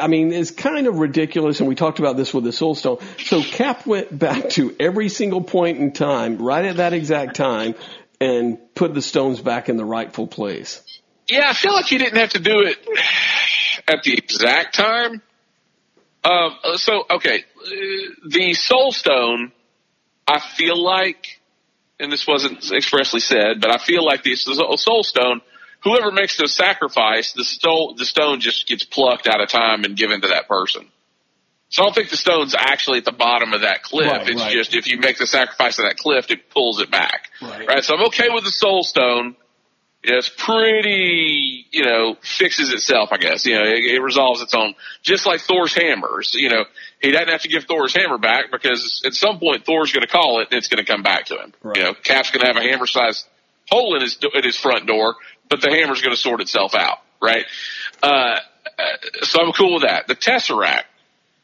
I 0.00 0.06
mean, 0.06 0.32
it's 0.32 0.50
kind 0.50 0.86
of 0.86 0.98
ridiculous, 0.98 1.60
and 1.60 1.68
we 1.68 1.74
talked 1.74 1.98
about 1.98 2.16
this 2.16 2.32
with 2.32 2.44
the 2.44 2.52
Soul 2.52 2.74
Stone. 2.74 2.98
So 3.18 3.42
Cap 3.42 3.86
went 3.86 4.16
back 4.16 4.50
to 4.50 4.74
every 4.78 5.08
single 5.08 5.42
point 5.42 5.78
in 5.78 5.92
time, 5.92 6.38
right 6.38 6.64
at 6.64 6.76
that 6.76 6.92
exact 6.92 7.36
time, 7.36 7.74
and 8.20 8.58
put 8.74 8.94
the 8.94 9.02
stones 9.02 9.40
back 9.40 9.68
in 9.68 9.76
the 9.76 9.84
rightful 9.84 10.26
place. 10.26 10.82
Yeah, 11.28 11.48
I 11.48 11.54
feel 11.54 11.72
like 11.72 11.90
you 11.90 11.98
didn't 11.98 12.18
have 12.18 12.30
to 12.30 12.38
do 12.38 12.60
it 12.60 12.78
at 13.88 14.02
the 14.04 14.14
exact 14.14 14.74
time. 14.74 15.22
Um, 16.24 16.56
so 16.76 17.04
okay, 17.10 17.44
the 18.24 18.54
Soul 18.54 18.92
Stone, 18.92 19.52
I 20.28 20.38
feel 20.38 20.80
like, 20.80 21.40
and 22.00 22.12
this 22.12 22.26
wasn't 22.26 22.72
expressly 22.72 23.20
said, 23.20 23.60
but 23.60 23.70
I 23.70 23.78
feel 23.78 24.04
like 24.04 24.22
the 24.22 24.34
Soul 24.36 25.02
Stone, 25.02 25.40
whoever 25.84 26.10
makes 26.10 26.36
the 26.36 26.48
sacrifice, 26.48 27.32
the 27.32 27.44
stone, 27.44 27.94
the 27.96 28.04
stone 28.04 28.40
just 28.40 28.66
gets 28.66 28.84
plucked 28.84 29.26
out 29.26 29.40
of 29.40 29.48
time 29.48 29.84
and 29.84 29.96
given 29.96 30.20
to 30.22 30.28
that 30.28 30.48
person. 30.48 30.88
So 31.68 31.82
I 31.82 31.86
don't 31.86 31.94
think 31.94 32.10
the 32.10 32.18
stone's 32.18 32.54
actually 32.54 32.98
at 32.98 33.06
the 33.06 33.12
bottom 33.12 33.54
of 33.54 33.62
that 33.62 33.82
cliff. 33.82 34.06
Right, 34.06 34.28
it's 34.28 34.42
right. 34.42 34.52
just 34.52 34.74
if 34.74 34.86
you 34.86 34.98
make 34.98 35.16
the 35.16 35.26
sacrifice 35.26 35.78
of 35.78 35.86
that 35.86 35.96
cliff, 35.96 36.30
it 36.30 36.50
pulls 36.50 36.80
it 36.80 36.90
back. 36.90 37.30
Right. 37.40 37.66
right? 37.66 37.84
So 37.84 37.94
I'm 37.94 38.04
okay 38.08 38.28
with 38.28 38.44
the 38.44 38.50
Soul 38.50 38.82
Stone. 38.82 39.36
It's 40.04 40.28
pretty, 40.28 41.66
you 41.70 41.84
know, 41.84 42.16
fixes 42.20 42.72
itself, 42.72 43.10
I 43.12 43.18
guess. 43.18 43.46
You 43.46 43.54
know, 43.54 43.62
it, 43.62 43.84
it 43.84 44.02
resolves 44.02 44.42
its 44.42 44.52
own. 44.52 44.74
Just 45.02 45.26
like 45.26 45.40
Thor's 45.40 45.74
hammers. 45.74 46.34
You 46.34 46.48
know, 46.48 46.64
he 47.00 47.12
doesn't 47.12 47.28
have 47.28 47.42
to 47.42 47.48
give 47.48 47.64
Thor's 47.64 47.94
hammer 47.94 48.18
back 48.18 48.50
because 48.50 49.02
at 49.06 49.14
some 49.14 49.38
point 49.38 49.64
Thor's 49.64 49.92
going 49.92 50.02
to 50.02 50.08
call 50.08 50.40
it 50.40 50.48
and 50.50 50.58
it's 50.58 50.66
going 50.66 50.84
to 50.84 50.90
come 50.90 51.04
back 51.04 51.26
to 51.26 51.36
him. 51.36 51.54
Right. 51.62 51.76
You 51.76 51.82
know, 51.84 51.94
Cap's 51.94 52.32
going 52.32 52.40
to 52.40 52.52
have 52.52 52.56
a 52.56 52.68
hammer-sized 52.68 53.26
hole 53.70 53.94
in 53.94 54.02
his 54.02 54.18
in 54.34 54.42
his 54.42 54.56
front 54.56 54.86
door, 54.86 55.14
but 55.48 55.60
the 55.60 55.70
hammer's 55.70 56.02
going 56.02 56.14
to 56.14 56.20
sort 56.20 56.40
itself 56.40 56.74
out, 56.74 56.98
right? 57.20 57.44
Uh, 58.02 58.06
uh, 58.06 59.20
so 59.22 59.40
I'm 59.40 59.52
cool 59.52 59.74
with 59.74 59.84
that. 59.84 60.08
The 60.08 60.16
Tesseract. 60.16 60.84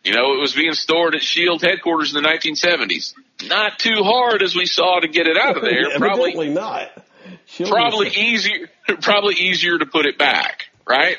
You 0.05 0.14
know, 0.14 0.35
it 0.35 0.40
was 0.40 0.55
being 0.55 0.75
stored 0.75 1.14
at 1.14 1.23
Shield 1.23 1.61
headquarters 1.62 2.14
in 2.14 2.23
the 2.23 2.29
1970s. 2.29 3.14
Not 3.47 3.79
too 3.79 4.03
hard 4.03 4.42
as 4.42 4.55
we 4.55 4.64
saw 4.64 5.01
to 5.01 5.09
get 5.09 5.27
it 5.27 5.37
out 5.37 5.57
of 5.57 5.62
there. 5.64 5.99
Probably 5.99 6.49
not. 6.49 6.90
Probably 7.66 8.09
easier 8.09 8.68
probably 9.03 9.35
easier 9.35 9.79
to 9.79 9.87
put 9.87 10.07
it 10.07 10.18
back, 10.18 10.66
right? 10.88 11.16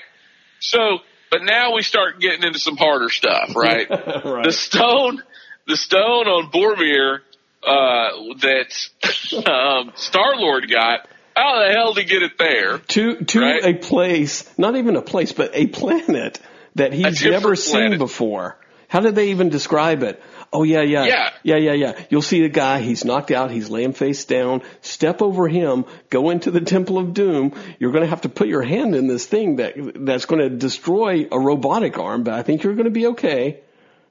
So 0.60 0.99
But 1.32 1.43
now 1.43 1.75
we 1.75 1.82
start 1.84 2.19
getting 2.19 2.43
into 2.43 2.60
some 2.60 2.78
harder 2.78 3.10
stuff, 3.10 3.54
right? 3.56 3.89
right. 3.89 4.43
The 4.45 4.52
stone, 4.52 5.21
the 5.67 5.78
stone 5.78 6.28
on 6.28 6.52
Vormir 6.52 7.19
uh, 7.63 8.36
that 8.41 9.45
um, 9.49 9.91
Star 9.95 10.36
Lord 10.38 10.69
got. 10.69 11.08
How 11.36 11.65
the 11.65 11.71
hell 11.73 11.93
did 11.93 12.04
he 12.06 12.10
get 12.10 12.23
it 12.23 12.38
there? 12.38 12.80
to 12.80 13.23
to 13.25 13.39
Right. 13.39 13.63
a 13.63 13.73
place, 13.75 14.52
not 14.58 14.75
even 14.75 14.95
a 14.97 15.02
place, 15.02 15.32
but 15.32 15.52
a 15.54 15.67
planet 15.67 16.39
that 16.75 16.91
he's 16.93 17.23
never 17.23 17.56
seen 17.56 17.97
before. 17.97 18.58
How 18.89 18.99
did 19.02 19.15
they 19.15 19.30
even 19.30 19.49
describe 19.49 20.04
it? 20.04 20.21
Oh 20.51 20.63
yeah, 20.63 20.81
yeah, 20.81 21.05
Yeah. 21.05 21.29
yeah, 21.43 21.55
yeah, 21.57 21.73
yeah. 21.73 22.05
You'll 22.09 22.21
see 22.23 22.41
the 22.41 22.49
guy. 22.49 22.79
He's 22.81 23.05
knocked 23.05 23.29
out. 23.31 23.51
He's 23.51 23.69
laying 23.69 23.93
face 23.93 24.25
down. 24.25 24.62
Step 24.81 25.21
over 25.21 25.47
him. 25.47 25.85
Go 26.09 26.31
into 26.31 26.49
the 26.49 26.62
Temple 26.62 26.97
of 26.97 27.13
Doom. 27.13 27.53
You're 27.77 27.91
going 27.91 28.03
to 28.03 28.09
have 28.09 28.21
to 28.21 28.29
put 28.29 28.47
your 28.47 28.63
hand 28.63 28.95
in 28.95 29.07
this 29.07 29.25
thing 29.27 29.57
that 29.57 29.73
that's 29.95 30.25
going 30.25 30.41
to 30.41 30.49
destroy 30.49 31.27
a 31.31 31.39
robotic 31.39 31.99
arm. 31.99 32.23
But 32.23 32.33
I 32.33 32.41
think 32.43 32.63
you're 32.63 32.73
going 32.73 32.85
to 32.85 32.91
be 32.91 33.07
okay. 33.07 33.59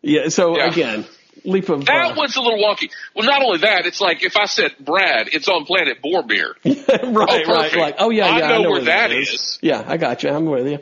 Yeah. 0.00 0.28
So 0.28 0.56
Yeah. 0.56 0.70
again, 0.70 1.06
leap 1.44 1.68
of 1.70 1.86
That 1.86 2.12
uh, 2.12 2.14
one's 2.16 2.36
a 2.36 2.40
little 2.40 2.58
wonky. 2.60 2.90
Well, 3.16 3.26
not 3.26 3.42
only 3.42 3.58
that, 3.58 3.86
it's 3.86 4.00
like 4.00 4.22
if 4.24 4.36
I 4.36 4.44
said 4.46 4.76
Brad, 4.78 5.28
it's 5.32 5.48
on 5.48 5.64
planet 5.64 5.98
Vormir. 6.04 6.54
right, 7.16 7.46
right. 7.48 7.76
Like 7.76 7.96
oh 7.98 8.10
yeah, 8.10 8.26
I 8.26 8.38
yeah. 8.38 8.46
know 8.48 8.54
I 8.54 8.62
know 8.62 8.70
where 8.70 8.84
that 8.84 9.10
is. 9.10 9.28
is. 9.30 9.58
Yeah, 9.60 9.82
I 9.84 9.96
got 9.96 10.22
you. 10.22 10.30
I'm 10.30 10.46
with 10.46 10.68
you. 10.68 10.78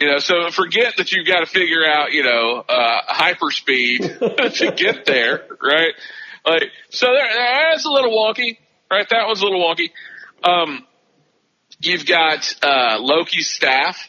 You 0.00 0.06
know, 0.06 0.18
so 0.18 0.50
forget 0.50 0.94
that 0.98 1.10
you've 1.10 1.26
got 1.26 1.40
to 1.40 1.46
figure 1.46 1.84
out, 1.84 2.12
you 2.12 2.22
know, 2.22 2.64
uh, 2.68 3.00
hyperspeed 3.08 4.54
to 4.58 4.72
get 4.72 5.04
there, 5.04 5.44
right? 5.60 5.92
Like, 6.46 6.70
so 6.90 7.06
there, 7.06 7.26
that's 7.34 7.84
a 7.84 7.90
little 7.90 8.12
wonky, 8.12 8.58
right? 8.90 9.08
That 9.08 9.26
was 9.26 9.40
a 9.40 9.44
little 9.44 9.60
wonky. 9.60 9.90
Um, 10.44 10.86
you've 11.80 12.06
got, 12.06 12.54
uh, 12.62 12.98
Loki's 13.00 13.48
staff, 13.48 14.08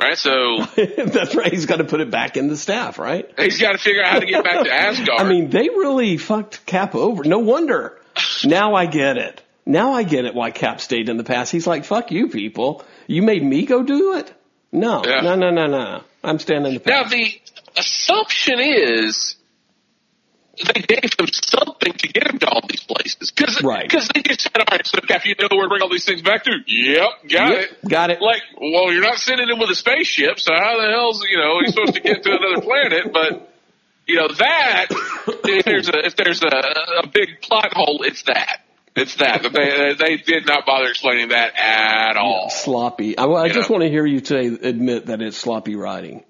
right? 0.00 0.16
So 0.16 0.64
That's 0.76 1.34
right. 1.34 1.52
He's 1.52 1.66
got 1.66 1.76
to 1.76 1.84
put 1.84 2.00
it 2.00 2.10
back 2.10 2.36
in 2.36 2.48
the 2.48 2.56
staff, 2.56 2.98
right? 2.98 3.28
he's 3.36 3.60
got 3.60 3.72
to 3.72 3.78
figure 3.78 4.02
out 4.02 4.12
how 4.12 4.20
to 4.20 4.26
get 4.26 4.44
back 4.44 4.64
to 4.64 4.72
Asgard. 4.72 5.20
I 5.20 5.24
mean, 5.28 5.50
they 5.50 5.68
really 5.68 6.16
fucked 6.16 6.64
Cap 6.66 6.94
over. 6.94 7.24
No 7.24 7.40
wonder. 7.40 8.00
Now 8.44 8.74
I 8.74 8.86
get 8.86 9.16
it. 9.16 9.42
Now 9.66 9.94
I 9.94 10.02
get 10.02 10.26
it 10.26 10.34
why 10.34 10.50
Cap 10.50 10.80
stayed 10.80 11.08
in 11.08 11.16
the 11.16 11.24
past. 11.24 11.50
He's 11.50 11.66
like, 11.66 11.84
fuck 11.84 12.10
you 12.10 12.28
people. 12.28 12.84
You 13.06 13.22
made 13.22 13.42
me 13.42 13.66
go 13.66 13.82
do 13.82 14.16
it? 14.16 14.32
No, 14.74 15.02
Yeah. 15.06 15.20
no, 15.20 15.36
no, 15.36 15.50
no, 15.50 15.66
no. 15.66 16.02
I'm 16.22 16.38
standing 16.38 16.74
in 16.74 16.82
the 16.82 16.90
now 16.90 17.04
the 17.04 17.32
assumption 17.76 18.58
is 18.60 19.36
they 20.72 20.80
gave 20.82 21.10
him 21.18 21.26
something 21.32 21.92
to 21.92 22.08
get 22.08 22.28
him 22.32 22.38
to 22.40 22.48
all 22.48 22.60
these 22.68 22.82
places. 22.84 23.30
Cause, 23.32 23.62
Right. 23.62 23.88
Cause 23.90 24.08
they 24.14 24.22
just 24.22 24.42
said, 24.42 24.56
all 24.58 24.66
right, 24.70 24.86
so 24.86 25.00
Cap, 25.00 25.24
you 25.26 25.34
know 25.40 25.48
where 25.50 25.64
to 25.64 25.68
bring 25.68 25.82
all 25.82 25.88
these 25.88 26.04
things 26.04 26.22
back 26.22 26.44
to? 26.44 26.52
Yep, 26.66 27.08
got 27.30 27.50
Yep, 27.50 27.60
it. 27.60 27.88
got 27.88 28.10
it. 28.10 28.20
Like, 28.20 28.42
well, 28.60 28.92
you're 28.92 29.02
not 29.02 29.18
sending 29.18 29.48
him 29.48 29.58
with 29.58 29.70
a 29.70 29.74
spaceship, 29.74 30.38
so 30.40 30.52
how 30.54 30.80
the 30.80 30.88
hell's, 30.90 31.24
you 31.28 31.36
know, 31.38 31.60
he's 31.60 31.72
supposed 31.74 31.94
to 31.94 32.00
get 32.00 32.22
to 32.24 32.30
another 32.36 32.60
planet? 32.66 33.12
But, 33.12 33.52
you 34.06 34.16
know, 34.16 34.28
that, 34.28 34.86
if 35.44 35.64
there's 35.64 35.88
a, 35.88 36.06
if 36.06 36.16
there's 36.16 36.42
a, 36.42 37.02
a 37.02 37.06
big 37.06 37.40
plot 37.42 37.72
hole, 37.74 38.02
it's 38.02 38.22
that. 38.24 38.60
It's 38.96 39.16
that. 39.16 39.42
They, 39.42 39.90
uh, 39.90 39.94
they 39.98 40.16
did 40.18 40.46
not 40.46 40.64
bother 40.66 40.88
explaining 40.88 41.28
that 41.30 41.54
at 41.56 42.16
all. 42.16 42.48
Sloppy. 42.50 43.18
I, 43.18 43.24
I 43.24 43.48
just 43.48 43.68
know. 43.68 43.74
want 43.74 43.84
to 43.84 43.90
hear 43.90 44.06
you 44.06 44.24
say, 44.24 44.46
admit 44.46 45.06
that 45.06 45.20
it's 45.20 45.36
sloppy 45.36 45.74
writing. 45.74 46.24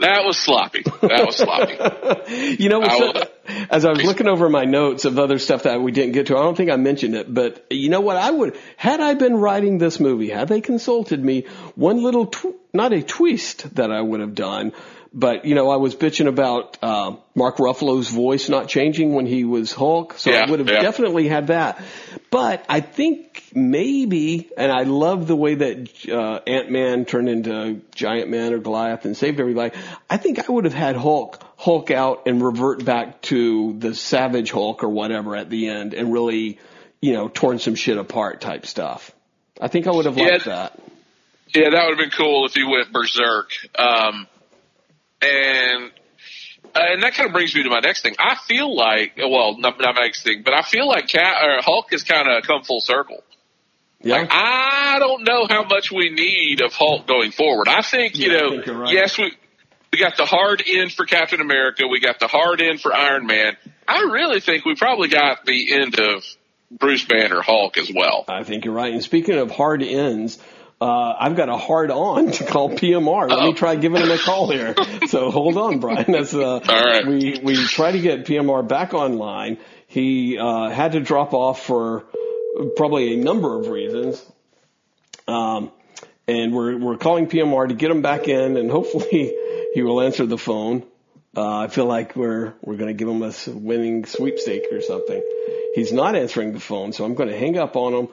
That 0.00 0.24
was 0.24 0.38
sloppy. 0.38 0.82
That 0.82 1.26
was 1.26 1.36
sloppy. 1.36 1.76
You 2.58 2.68
know, 2.68 2.80
I 2.82 2.96
will- 2.96 3.16
uh, 3.18 3.24
as 3.70 3.84
I 3.84 3.90
was 3.90 4.02
looking 4.02 4.28
over 4.28 4.48
my 4.48 4.64
notes 4.64 5.04
of 5.04 5.18
other 5.18 5.38
stuff 5.38 5.64
that 5.64 5.82
we 5.82 5.92
didn't 5.92 6.12
get 6.12 6.26
to, 6.28 6.36
I 6.36 6.42
don't 6.42 6.56
think 6.56 6.70
I 6.70 6.76
mentioned 6.76 7.14
it, 7.16 7.32
but 7.32 7.66
you 7.70 7.90
know 7.90 8.00
what? 8.00 8.16
I 8.16 8.30
would, 8.30 8.56
had 8.76 9.00
I 9.00 9.14
been 9.14 9.34
writing 9.36 9.78
this 9.78 10.00
movie, 10.00 10.30
had 10.30 10.48
they 10.48 10.60
consulted 10.60 11.22
me, 11.22 11.46
one 11.74 12.02
little, 12.02 12.26
tw- 12.26 12.54
not 12.72 12.92
a 12.92 13.02
twist 13.02 13.74
that 13.74 13.90
I 13.90 14.00
would 14.00 14.20
have 14.20 14.34
done, 14.34 14.72
but 15.12 15.44
you 15.44 15.54
know, 15.54 15.70
I 15.70 15.76
was 15.76 15.94
bitching 15.96 16.26
about, 16.28 16.78
uh, 16.82 17.16
Mark 17.34 17.56
Ruffalo's 17.56 18.08
voice 18.08 18.48
not 18.48 18.68
changing 18.68 19.12
when 19.14 19.26
he 19.26 19.44
was 19.44 19.72
Hulk, 19.72 20.14
so 20.18 20.30
Yeah, 20.30 20.44
I 20.46 20.50
would 20.50 20.60
have 20.60 20.68
yeah. 20.68 20.82
definitely 20.82 21.26
had 21.28 21.48
that. 21.48 21.82
But 22.30 22.64
I 22.68 22.80
think 22.80 23.42
maybe, 23.54 24.48
and 24.56 24.70
I 24.70 24.82
love 24.84 25.26
the 25.26 25.34
way 25.34 25.54
that 25.56 26.08
uh, 26.08 26.40
Ant 26.46 26.70
Man 26.70 27.04
turned 27.04 27.28
into 27.28 27.80
Giant 27.94 28.30
Man 28.30 28.52
or 28.52 28.58
Goliath 28.58 29.04
and 29.04 29.16
saved 29.16 29.40
everybody. 29.40 29.74
I 30.08 30.16
think 30.16 30.48
I 30.48 30.52
would 30.52 30.64
have 30.64 30.74
had 30.74 30.96
Hulk 30.96 31.42
Hulk 31.56 31.90
out 31.90 32.22
and 32.26 32.40
revert 32.42 32.84
back 32.84 33.20
to 33.22 33.74
the 33.78 33.94
Savage 33.94 34.50
Hulk 34.50 34.82
or 34.82 34.88
whatever 34.88 35.36
at 35.36 35.50
the 35.50 35.68
end, 35.68 35.92
and 35.92 36.12
really, 36.12 36.58
you 37.02 37.12
know, 37.12 37.28
torn 37.28 37.58
some 37.58 37.74
shit 37.74 37.98
apart 37.98 38.40
type 38.40 38.64
stuff. 38.64 39.10
I 39.60 39.68
think 39.68 39.86
I 39.86 39.90
would 39.90 40.06
have 40.06 40.16
liked 40.16 40.46
Yeah. 40.46 40.52
that. 40.54 40.80
Yeah, 41.54 41.70
that 41.70 41.82
would 41.84 41.98
have 41.98 42.10
been 42.10 42.16
cool 42.16 42.46
if 42.46 42.54
he 42.54 42.62
went 42.64 42.92
berserk. 42.92 43.50
Um, 43.76 44.26
and 45.22 45.90
uh, 46.74 46.80
and 46.92 47.02
that 47.02 47.14
kind 47.14 47.26
of 47.26 47.32
brings 47.32 47.54
me 47.54 47.62
to 47.64 47.70
my 47.70 47.80
next 47.80 48.02
thing. 48.02 48.14
I 48.18 48.36
feel 48.46 48.74
like, 48.74 49.16
well, 49.16 49.56
not, 49.58 49.80
not 49.80 49.94
my 49.96 50.02
next 50.02 50.22
thing, 50.22 50.42
but 50.44 50.54
I 50.54 50.62
feel 50.62 50.86
like 50.86 51.08
Cat, 51.08 51.42
or 51.42 51.62
Hulk 51.62 51.90
has 51.90 52.04
kind 52.04 52.28
of 52.28 52.44
come 52.44 52.62
full 52.62 52.80
circle. 52.80 53.22
Yeah. 54.02 54.26
I 54.30 54.96
don't 54.98 55.26
know 55.26 55.46
how 55.48 55.64
much 55.64 55.90
we 55.90 56.10
need 56.10 56.62
of 56.62 56.72
Hulk 56.72 57.06
going 57.06 57.32
forward. 57.32 57.68
I 57.68 57.82
think, 57.82 58.16
you 58.16 58.30
Yeah, 58.30 58.38
know, 58.38 58.50
think 58.62 58.66
right. 58.78 58.92
yes, 58.92 59.18
we 59.18 59.32
we 59.92 59.98
got 59.98 60.16
the 60.16 60.24
hard 60.24 60.62
end 60.66 60.92
for 60.92 61.04
Captain 61.04 61.40
America, 61.40 61.86
we 61.88 61.98
got 62.00 62.20
the 62.20 62.28
hard 62.28 62.62
end 62.62 62.80
for 62.80 62.94
Iron 62.94 63.26
Man. 63.26 63.56
I 63.88 64.02
really 64.02 64.40
think 64.40 64.64
we 64.64 64.76
probably 64.76 65.08
got 65.08 65.44
the 65.44 65.72
end 65.72 65.98
of 65.98 66.24
Bruce 66.70 67.04
Banner 67.04 67.42
Hulk 67.42 67.76
as 67.76 67.90
well. 67.92 68.24
I 68.28 68.44
think 68.44 68.64
you're 68.64 68.72
right. 68.74 68.92
And 68.92 69.02
speaking 69.02 69.36
of 69.36 69.50
hard 69.50 69.82
ends, 69.82 70.38
uh, 70.80 71.14
I've 71.18 71.36
got 71.36 71.48
a 71.48 71.56
hard 71.56 71.90
on 71.90 72.30
to 72.32 72.44
call 72.44 72.70
PMR. 72.70 73.28
Let 73.28 73.38
me 73.40 73.48
Uh-oh. 73.48 73.52
try 73.54 73.76
giving 73.76 74.00
him 74.02 74.10
a 74.10 74.18
call 74.18 74.50
here. 74.50 74.74
so 75.08 75.30
hold 75.30 75.56
on, 75.58 75.78
Brian. 75.78 76.10
That's, 76.10 76.32
uh, 76.34 76.60
right. 76.66 77.06
we, 77.06 77.38
we 77.42 77.56
try 77.66 77.92
to 77.92 78.00
get 78.00 78.24
PMR 78.24 78.66
back 78.66 78.94
online. 78.94 79.58
He, 79.86 80.38
uh, 80.38 80.70
had 80.70 80.92
to 80.92 81.00
drop 81.00 81.34
off 81.34 81.62
for 81.64 82.04
probably 82.76 83.14
a 83.14 83.16
number 83.22 83.58
of 83.60 83.68
reasons. 83.68 84.24
Um, 85.28 85.70
and 86.26 86.54
we're, 86.54 86.78
we're 86.78 86.96
calling 86.96 87.26
PMR 87.28 87.68
to 87.68 87.74
get 87.74 87.90
him 87.90 88.02
back 88.02 88.26
in 88.28 88.56
and 88.56 88.70
hopefully 88.70 89.34
he 89.74 89.82
will 89.82 90.00
answer 90.00 90.24
the 90.26 90.38
phone. 90.38 90.84
Uh, 91.36 91.58
I 91.58 91.68
feel 91.68 91.86
like 91.86 92.16
we're, 92.16 92.54
we're 92.62 92.76
going 92.76 92.88
to 92.88 92.94
give 92.94 93.06
him 93.08 93.22
a 93.22 93.28
s- 93.28 93.46
winning 93.46 94.04
sweepstake 94.06 94.64
or 94.72 94.80
something. 94.80 95.22
He's 95.74 95.92
not 95.92 96.16
answering 96.16 96.52
the 96.52 96.58
phone, 96.60 96.92
so 96.92 97.04
I'm 97.04 97.14
going 97.14 97.28
to 97.28 97.38
hang 97.38 97.56
up 97.58 97.76
on 97.76 97.92
him 97.94 98.08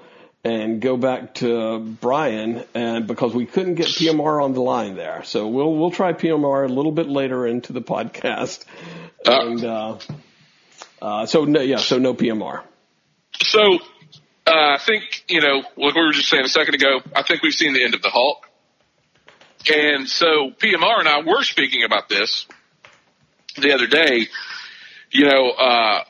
and 0.47 0.81
go 0.81 0.95
back 0.95 1.35
to 1.35 1.79
Brian 1.79 2.63
and 2.73 3.05
because 3.05 3.33
we 3.33 3.45
couldn't 3.45 3.75
get 3.75 3.87
PMR 3.87 4.43
on 4.43 4.53
the 4.53 4.61
line 4.61 4.95
there. 4.95 5.23
So 5.23 5.47
we'll, 5.47 5.75
we'll 5.75 5.91
try 5.91 6.13
PMR 6.13 6.65
a 6.65 6.71
little 6.71 6.91
bit 6.91 7.07
later 7.07 7.45
into 7.45 7.73
the 7.73 7.81
podcast. 7.81 8.63
And, 9.25 9.63
uh, 9.63 9.97
uh, 11.01 11.25
so 11.25 11.43
no, 11.43 11.61
yeah, 11.61 11.77
so 11.77 11.97
no 11.97 12.13
PMR. 12.13 12.63
So 13.41 13.79
uh, 14.47 14.75
I 14.75 14.77
think 14.77 15.25
you 15.27 15.41
know, 15.41 15.63
like 15.75 15.95
we 15.95 16.01
were 16.01 16.13
just 16.13 16.29
saying 16.29 16.45
a 16.45 16.49
second 16.49 16.75
ago. 16.75 17.01
I 17.15 17.21
think 17.21 17.43
we've 17.43 17.53
seen 17.53 17.73
the 17.73 17.83
end 17.83 17.93
of 17.93 18.01
the 18.01 18.09
Hulk, 18.09 18.49
and 19.71 20.07
so 20.07 20.51
PMR 20.51 20.99
and 20.99 21.07
I 21.07 21.21
were 21.21 21.43
speaking 21.43 21.83
about 21.83 22.09
this 22.09 22.47
the 23.57 23.73
other 23.73 23.87
day. 23.87 24.27
You 25.11 25.25
know, 25.25 25.49
uh, 25.49 26.03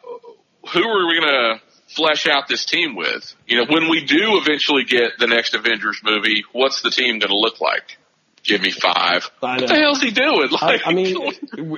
who 0.71 0.84
are 0.84 1.08
we 1.08 1.19
going 1.19 1.34
to 1.34 1.62
flesh 1.97 2.27
out 2.27 2.47
this 2.47 2.65
team 2.65 2.95
with? 2.95 3.36
You 3.47 3.57
know, 3.57 3.65
when 3.69 3.89
we 3.89 4.05
do 4.05 4.38
eventually 4.38 4.83
get 4.86 5.13
the 5.19 5.27
next 5.27 5.53
Avengers 5.55 5.99
movie, 6.03 6.43
what's 6.53 6.81
the 6.81 6.91
team 6.91 7.19
going 7.19 7.29
to 7.29 7.38
look 7.38 7.60
like? 7.60 7.97
Give 8.43 8.62
me 8.62 8.71
five. 8.71 9.29
I 9.43 9.57
What 9.57 9.67
the 9.67 9.75
hell's 9.75 10.01
he 10.01 10.12
doing? 10.12 10.47
I, 10.62 10.65
Like, 10.65 10.81
I 10.86 10.93
mean, 10.93 11.17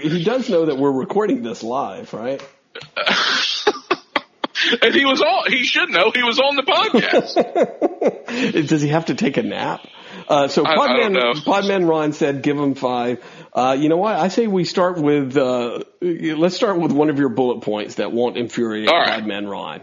he 0.01 0.23
does 0.23 0.49
know 0.49 0.67
that 0.67 0.77
we're 0.77 0.91
recording 0.91 1.41
this 1.41 1.63
live, 1.63 2.13
right? 2.13 2.39
and 4.82 4.93
he 4.93 5.05
was 5.05 5.21
on. 5.21 5.51
He 5.51 5.63
should 5.63 5.89
know 5.89 6.12
he 6.13 6.23
was 6.23 6.39
on 6.39 6.55
the 6.55 6.63
podcast. 6.63 8.65
Does 8.67 8.82
he 8.82 8.89
have 8.89 9.05
to 9.05 9.15
take 9.15 9.38
a 9.38 9.43
nap? 9.43 9.82
Uh, 10.27 10.47
so 10.47 10.65
I- 10.65 10.73
I 10.73 10.77
Podman. 10.77 11.34
Podman 11.43 11.89
Ron 11.89 12.13
said, 12.13 12.43
give 12.43 12.58
him 12.58 12.75
five. 12.75 13.23
Uh, 13.53 13.75
you 13.79 13.89
know 13.89 13.97
what? 13.97 14.15
I 14.15 14.27
say 14.27 14.47
we 14.47 14.63
start 14.63 14.99
with, 15.01 15.36
uh, 15.38 15.84
let's 16.01 16.55
start 16.55 16.79
with 16.79 16.91
one 16.91 17.10
of 17.10 17.17
your 17.17 17.29
bullet 17.29 17.62
points 17.62 17.95
that 17.95 18.12
won't 18.12 18.38
infuriate 18.38 18.89
right. 18.89 19.23
Podman 19.23 19.49
Ron. 19.49 19.82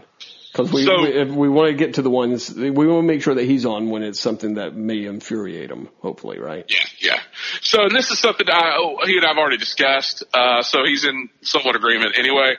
Cause 0.53 0.71
we, 0.71 0.85
So- 0.85 1.01
we, 1.03 1.23
we 1.25 1.49
want 1.49 1.69
to 1.69 1.73
get 1.75 1.95
to 1.95 2.01
the 2.01 2.09
ones, 2.09 2.53
we 2.53 2.71
want 2.71 2.87
to 2.89 3.01
make 3.03 3.21
sure 3.21 3.35
that 3.35 3.43
he's 3.45 3.65
on 3.65 3.89
when 3.89 4.01
it's 4.03 4.19
something 4.19 4.55
that 4.55 4.75
may 4.75 5.05
infuriate 5.05 5.69
him, 5.69 5.89
hopefully, 6.01 6.39
right? 6.39 6.65
Yeah, 6.67 6.79
yeah. 6.99 7.19
So 7.61 7.83
and 7.83 7.91
this 7.95 8.09
is 8.11 8.19
something 8.19 8.47
I, 8.49 8.73
oh, 8.77 8.97
he 9.05 9.17
and 9.17 9.25
I've 9.25 9.37
already 9.37 9.57
discussed. 9.57 10.23
Uh, 10.33 10.61
so 10.63 10.83
he's 10.85 11.05
in 11.05 11.29
somewhat 11.41 11.75
agreement 11.75 12.13
anyway. 12.17 12.55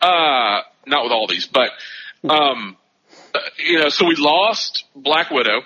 Uh, 0.00 0.60
not 0.86 1.04
with 1.04 1.12
all 1.12 1.26
these, 1.26 1.46
but, 1.46 1.70
um, 2.28 2.76
uh, 3.34 3.38
you 3.58 3.78
know, 3.78 3.88
so 3.90 4.06
we 4.06 4.16
lost 4.16 4.84
Black 4.96 5.30
Widow, 5.30 5.62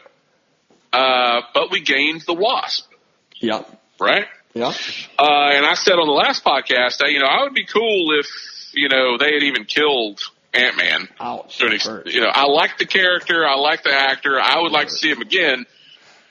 uh, 0.93 1.41
but 1.55 1.71
we 1.71 1.81
gained 1.81 2.23
the 2.27 2.35
Wasp, 2.35 2.91
Yeah. 3.37 3.63
right? 4.01 4.27
Yeah. 4.55 4.73
Uh, 5.19 5.51
and 5.53 5.67
I 5.67 5.75
said 5.75 5.95
on 5.95 6.07
the 6.07 6.13
last 6.13 6.45
podcast, 6.45 6.99
that, 6.99 7.11
you 7.11 7.19
know, 7.19 7.27
I 7.27 7.43
would 7.43 7.55
be 7.55 7.65
cool 7.65 8.19
if, 8.19 8.27
you 8.75 8.89
know, 8.89 9.19
they 9.19 9.35
had 9.35 9.43
even 9.45 9.65
killed 9.65 10.21
Ant-Man. 10.55 11.09
Ouch. 11.21 11.59
To 11.59 11.67
an 11.67 11.73
ex- 11.75 11.89
you 12.07 12.21
know, 12.21 12.31
I 12.33 12.47
like 12.47 12.79
the 12.79 12.87
character, 12.87 13.45
I 13.47 13.57
like 13.57 13.83
the 13.83 13.93
actor, 13.95 14.39
I 14.41 14.61
would 14.61 14.73
like 14.73 14.89
to 14.89 14.95
see 14.95 15.11
him 15.11 15.21
again. 15.21 15.67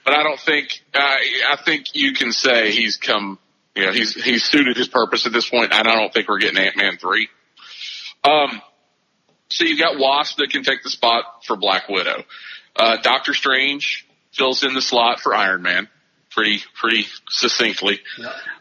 but 0.05 0.13
I 0.13 0.23
don't 0.23 0.39
think 0.39 0.81
uh, 0.93 0.99
I 0.99 1.57
think 1.63 1.87
you 1.93 2.13
can 2.13 2.31
say 2.31 2.71
he's 2.71 2.97
come. 2.97 3.39
You 3.75 3.85
know, 3.87 3.91
he's 3.91 4.13
he's 4.13 4.43
suited 4.43 4.77
his 4.77 4.87
purpose 4.87 5.25
at 5.25 5.33
this 5.33 5.49
point, 5.49 5.71
and 5.73 5.87
I 5.87 5.95
don't 5.95 6.13
think 6.13 6.27
we're 6.27 6.39
getting 6.39 6.57
Ant 6.59 6.77
Man 6.77 6.97
three. 6.97 7.27
Um, 8.23 8.61
so 9.49 9.65
you've 9.65 9.79
got 9.79 9.97
Wasp 9.99 10.37
that 10.37 10.49
can 10.51 10.63
take 10.63 10.83
the 10.83 10.89
spot 10.89 11.43
for 11.45 11.55
Black 11.55 11.89
Widow. 11.89 12.23
Uh, 12.75 12.97
Doctor 13.01 13.33
Strange 13.33 14.07
fills 14.31 14.63
in 14.63 14.73
the 14.73 14.81
slot 14.81 15.19
for 15.19 15.33
Iron 15.35 15.61
Man 15.61 15.87
pretty 16.31 16.61
pretty 16.79 17.05
succinctly. 17.29 17.99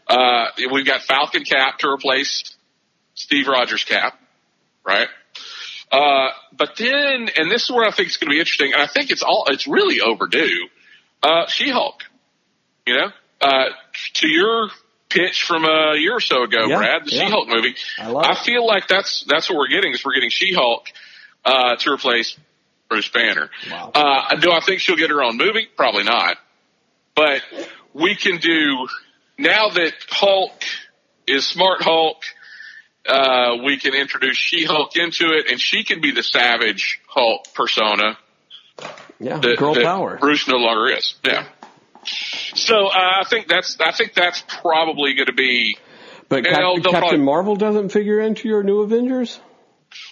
Uh, 0.07 0.45
we've 0.71 0.85
got 0.85 1.01
Falcon 1.01 1.43
Cap 1.43 1.79
to 1.79 1.89
replace 1.89 2.55
Steve 3.15 3.47
Rogers 3.47 3.83
Cap, 3.83 4.19
right? 4.85 5.07
Uh, 5.93 6.29
but 6.57 6.71
then, 6.77 7.29
and 7.37 7.51
this 7.51 7.63
is 7.65 7.71
where 7.71 7.87
I 7.87 7.91
think 7.91 8.07
it's 8.07 8.17
going 8.17 8.29
to 8.29 8.33
be 8.33 8.39
interesting, 8.39 8.73
and 8.73 8.81
I 8.81 8.87
think 8.87 9.11
it's 9.11 9.21
all 9.21 9.45
it's 9.47 9.67
really 9.67 10.01
overdue. 10.01 10.67
Uh, 11.21 11.45
She-Hulk, 11.47 12.01
you 12.87 12.95
know, 12.95 13.11
uh, 13.39 13.65
to 14.15 14.27
your 14.27 14.69
pitch 15.09 15.43
from 15.43 15.65
a 15.65 15.95
year 15.95 16.15
or 16.15 16.19
so 16.19 16.43
ago, 16.43 16.65
Yeah, 16.67 16.77
Brad, 16.77 17.05
the 17.05 17.11
yeah. 17.11 17.25
She-Hulk 17.25 17.47
movie. 17.47 17.75
I 17.99 18.11
I 18.11 18.43
feel 18.43 18.65
like 18.65 18.87
that's 18.87 19.23
that's 19.27 19.49
what 19.49 19.57
we're 19.59 19.67
getting 19.67 19.93
is 19.93 20.03
we're 20.03 20.15
getting 20.15 20.31
She-Hulk 20.31 20.87
uh, 21.45 21.75
to 21.75 21.91
replace 21.91 22.35
Bruce 22.89 23.09
Banner. 23.09 23.51
Wow. 23.69 23.91
Uh, 23.93 24.35
do 24.37 24.51
I 24.51 24.61
think 24.61 24.81
she'll 24.81 24.95
get 24.97 25.11
her 25.11 25.23
own 25.23 25.37
movie? 25.37 25.67
Probably 25.77 26.03
not. 26.03 26.37
But 27.15 27.43
we 27.93 28.15
can 28.15 28.37
do 28.37 28.87
now 29.37 29.69
that 29.69 29.93
Hulk 30.09 30.63
is 31.27 31.45
Smart 31.45 31.83
Hulk. 31.83 32.17
Uh, 33.07 33.57
we 33.65 33.77
can 33.77 33.93
introduce 33.93 34.37
She-Hulk 34.37 34.95
into 34.95 35.33
it, 35.33 35.49
and 35.51 35.59
she 35.59 35.83
can 35.83 35.99
be 35.99 36.11
the 36.11 36.23
savage 36.23 37.01
Hulk 37.07 37.53
persona 37.53 38.17
Yeah, 39.19 39.39
that, 39.39 39.57
girl 39.57 39.73
that 39.73 39.83
power. 39.83 40.17
Bruce 40.19 40.47
no 40.47 40.55
longer 40.57 40.95
is. 40.95 41.15
Yeah. 41.25 41.47
So 42.05 42.87
uh, 42.87 42.91
I 42.93 43.23
think 43.29 43.47
that's 43.47 43.77
I 43.79 43.91
think 43.91 44.13
that's 44.13 44.43
probably 44.61 45.13
going 45.15 45.27
to 45.27 45.33
be. 45.33 45.77
But 46.29 46.45
Cap- 46.45 46.57
they'll- 46.57 46.75
they'll 46.75 46.83
Captain 46.91 46.99
probably- 47.01 47.17
Marvel 47.19 47.55
doesn't 47.55 47.89
figure 47.89 48.19
into 48.19 48.47
your 48.47 48.63
new 48.63 48.81
Avengers. 48.81 49.39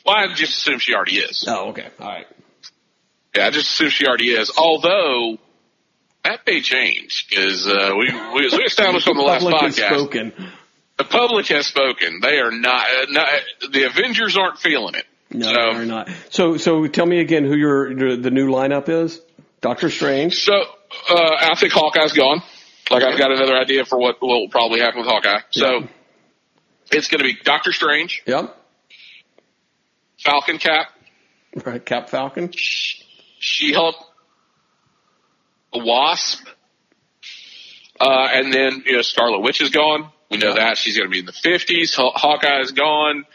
Well, 0.06 0.16
I 0.16 0.28
just 0.34 0.58
assume 0.58 0.80
she 0.80 0.94
already 0.94 1.18
is. 1.18 1.44
Oh, 1.48 1.70
okay, 1.70 1.88
all 2.00 2.08
right. 2.08 2.28
Yeah, 3.36 3.48
I 3.48 3.50
just 3.50 3.72
assume 3.72 3.90
she 3.90 4.06
already 4.06 4.30
is. 4.30 4.52
Although 4.58 5.38
that 6.24 6.42
may 6.46 6.62
change 6.62 7.26
because 7.30 7.68
uh, 7.68 7.94
we, 7.98 8.12
we 8.34 8.50
we 8.58 8.64
established 8.64 9.08
on 9.08 9.16
the 9.16 9.24
last 9.24 9.44
Public 9.44 9.74
podcast. 9.74 10.52
The 11.04 11.10
public 11.10 11.48
has 11.48 11.68
spoken. 11.68 12.20
They 12.22 12.40
are 12.40 12.52
not, 12.52 12.86
uh, 12.88 13.06
not 13.10 13.30
the 13.72 13.84
Avengers 13.86 14.38
aren't 14.38 14.60
feeling 14.60 14.96
it. 14.96 15.06
No, 15.32 15.48
So- 15.48 15.54
they're 15.78 15.86
not. 15.86 16.10
So, 16.30 16.58
so 16.58 16.88
tell 16.88 17.06
me 17.06 17.20
again 17.20 17.46
who 17.46 17.56
your 17.56 17.92
your- 17.98 18.18
the 18.18 18.32
new 18.32 18.50
lineup 18.50 18.90
is. 18.90 19.20
Doctor 19.62 19.90
Strange. 19.90 20.36
So 20.36 20.54
uh, 21.10 21.14
I 21.16 21.56
think 21.56 21.72
Hawkeye's 21.74 22.14
gone. 22.14 22.42
Like 22.90 23.04
I've 23.04 23.18
got 23.18 23.32
another 23.32 23.56
idea 23.56 23.86
for 23.86 23.98
what 24.00 24.22
will 24.22 24.50
probably 24.50 24.80
happen 24.82 25.00
with 25.02 25.08
Hawkeye. 25.10 25.40
So 25.52 25.66
Yeah. 25.80 25.88
it's 26.92 27.08
going 27.08 27.20
to 27.20 27.24
be 27.26 27.38
Doctor 27.44 27.72
Strange, 27.72 28.24
Yep. 28.26 28.58
Falcon 30.20 30.58
Cap, 30.58 30.88
Right. 31.66 31.84
Cap 31.86 32.10
Falcon. 32.10 32.52
She 32.54 33.72
Hulk, 33.74 33.96
Wasp, 35.74 36.46
uh, 38.00 38.28
and 38.34 38.54
then 38.54 38.84
you 38.86 38.94
know 38.94 39.02
Scarlet 39.02 39.40
Witch 39.40 39.62
is 39.62 39.70
gone. 39.70 40.10
We 40.32 40.38
know 40.38 40.56
that 40.56 40.78
she's 40.78 40.98
going 40.98 41.10
to 41.10 41.12
be 41.12 41.20
in 41.20 41.26
the 41.26 41.34
fifties. 41.34 41.94
Hawkeye 41.96 42.62
is 42.62 42.72
gone. 42.72 43.26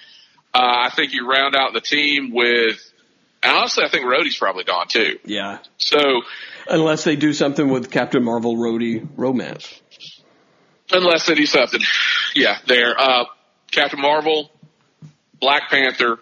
Uh, 0.55 0.59
I 0.89 0.91
think 0.97 1.13
you 1.13 1.31
round 1.31 1.55
out 1.55 1.73
the 1.75 1.81
team 1.83 2.33
with. 2.33 2.79
And 3.43 3.55
honestly, 3.57 3.85
I 3.85 3.89
think 3.89 4.07
Rhodey's 4.07 4.39
probably 4.39 4.65
gone 4.65 4.87
too. 4.89 5.19
Yeah. 5.25 5.59
So 5.77 6.23
Unless 6.69 7.05
they 7.05 7.15
do 7.15 7.33
something 7.33 7.69
with 7.69 7.91
Captain 7.91 8.25
Marvel 8.25 8.57
Rhodey 8.57 9.07
romance. 9.17 9.81
unless 10.91 11.27
they 11.27 11.35
do 11.35 11.47
something, 11.47 11.81
yeah, 12.35 12.59
there. 12.67 12.99
Uh, 12.99 13.25
Captain 13.71 14.01
Marvel, 14.01 14.51
Black 15.39 15.69
Panther. 15.71 16.19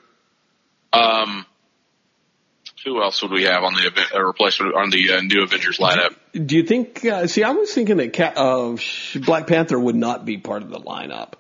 Um, 0.93 1.47
who 2.85 3.03
else 3.03 3.23
would 3.23 3.31
we 3.33 3.44
have 3.44 3.62
on 3.62 3.75
the 3.75 4.07
uh, 4.14 4.20
replacement 4.23 4.75
on 4.75 4.90
the 4.90 5.12
uh, 5.14 5.20
new 5.23 5.42
Avengers 5.42 5.79
lineup? 5.79 6.14
Do 6.33 6.57
you 6.57 6.64
think? 6.64 7.05
Uh, 7.05 7.27
see, 7.27 7.42
I 7.42 7.51
was 7.51 7.73
thinking 7.73 7.97
that 7.97 8.12
Ca- 8.12 8.35
uh, 8.37 8.77
Black 9.25 9.47
Panther 9.47 9.79
would 9.79 9.97
not 9.97 10.25
be 10.25 10.37
part 10.38 10.62
of 10.62 10.70
the 10.70 10.79
lineup. 10.81 11.33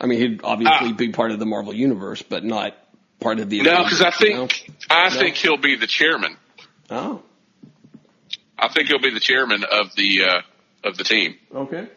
I 0.00 0.06
mean, 0.06 0.18
he'd 0.20 0.40
obviously 0.44 0.88
Ah. 0.90 0.92
be 0.92 1.10
part 1.10 1.30
of 1.32 1.38
the 1.38 1.46
Marvel 1.46 1.72
universe, 1.74 2.22
but 2.22 2.44
not 2.44 2.74
part 3.20 3.38
of 3.40 3.48
the. 3.50 3.62
No, 3.62 3.82
because 3.84 4.02
I 4.02 4.10
think 4.10 4.70
I 4.90 5.10
think 5.10 5.36
he'll 5.36 5.56
be 5.56 5.76
the 5.76 5.86
chairman. 5.86 6.36
know? 6.90 7.22
I 8.58 8.68
think 8.68 8.88
he'll 8.88 9.00
be 9.00 9.14
the 9.14 9.20
chairman 9.20 9.64
of 9.70 9.94
the 9.94 10.24
uh, 10.24 10.40
of 10.88 10.96
the 10.96 11.04
team. 11.04 11.36
Oh, 11.52 11.62
okay. 11.62 11.88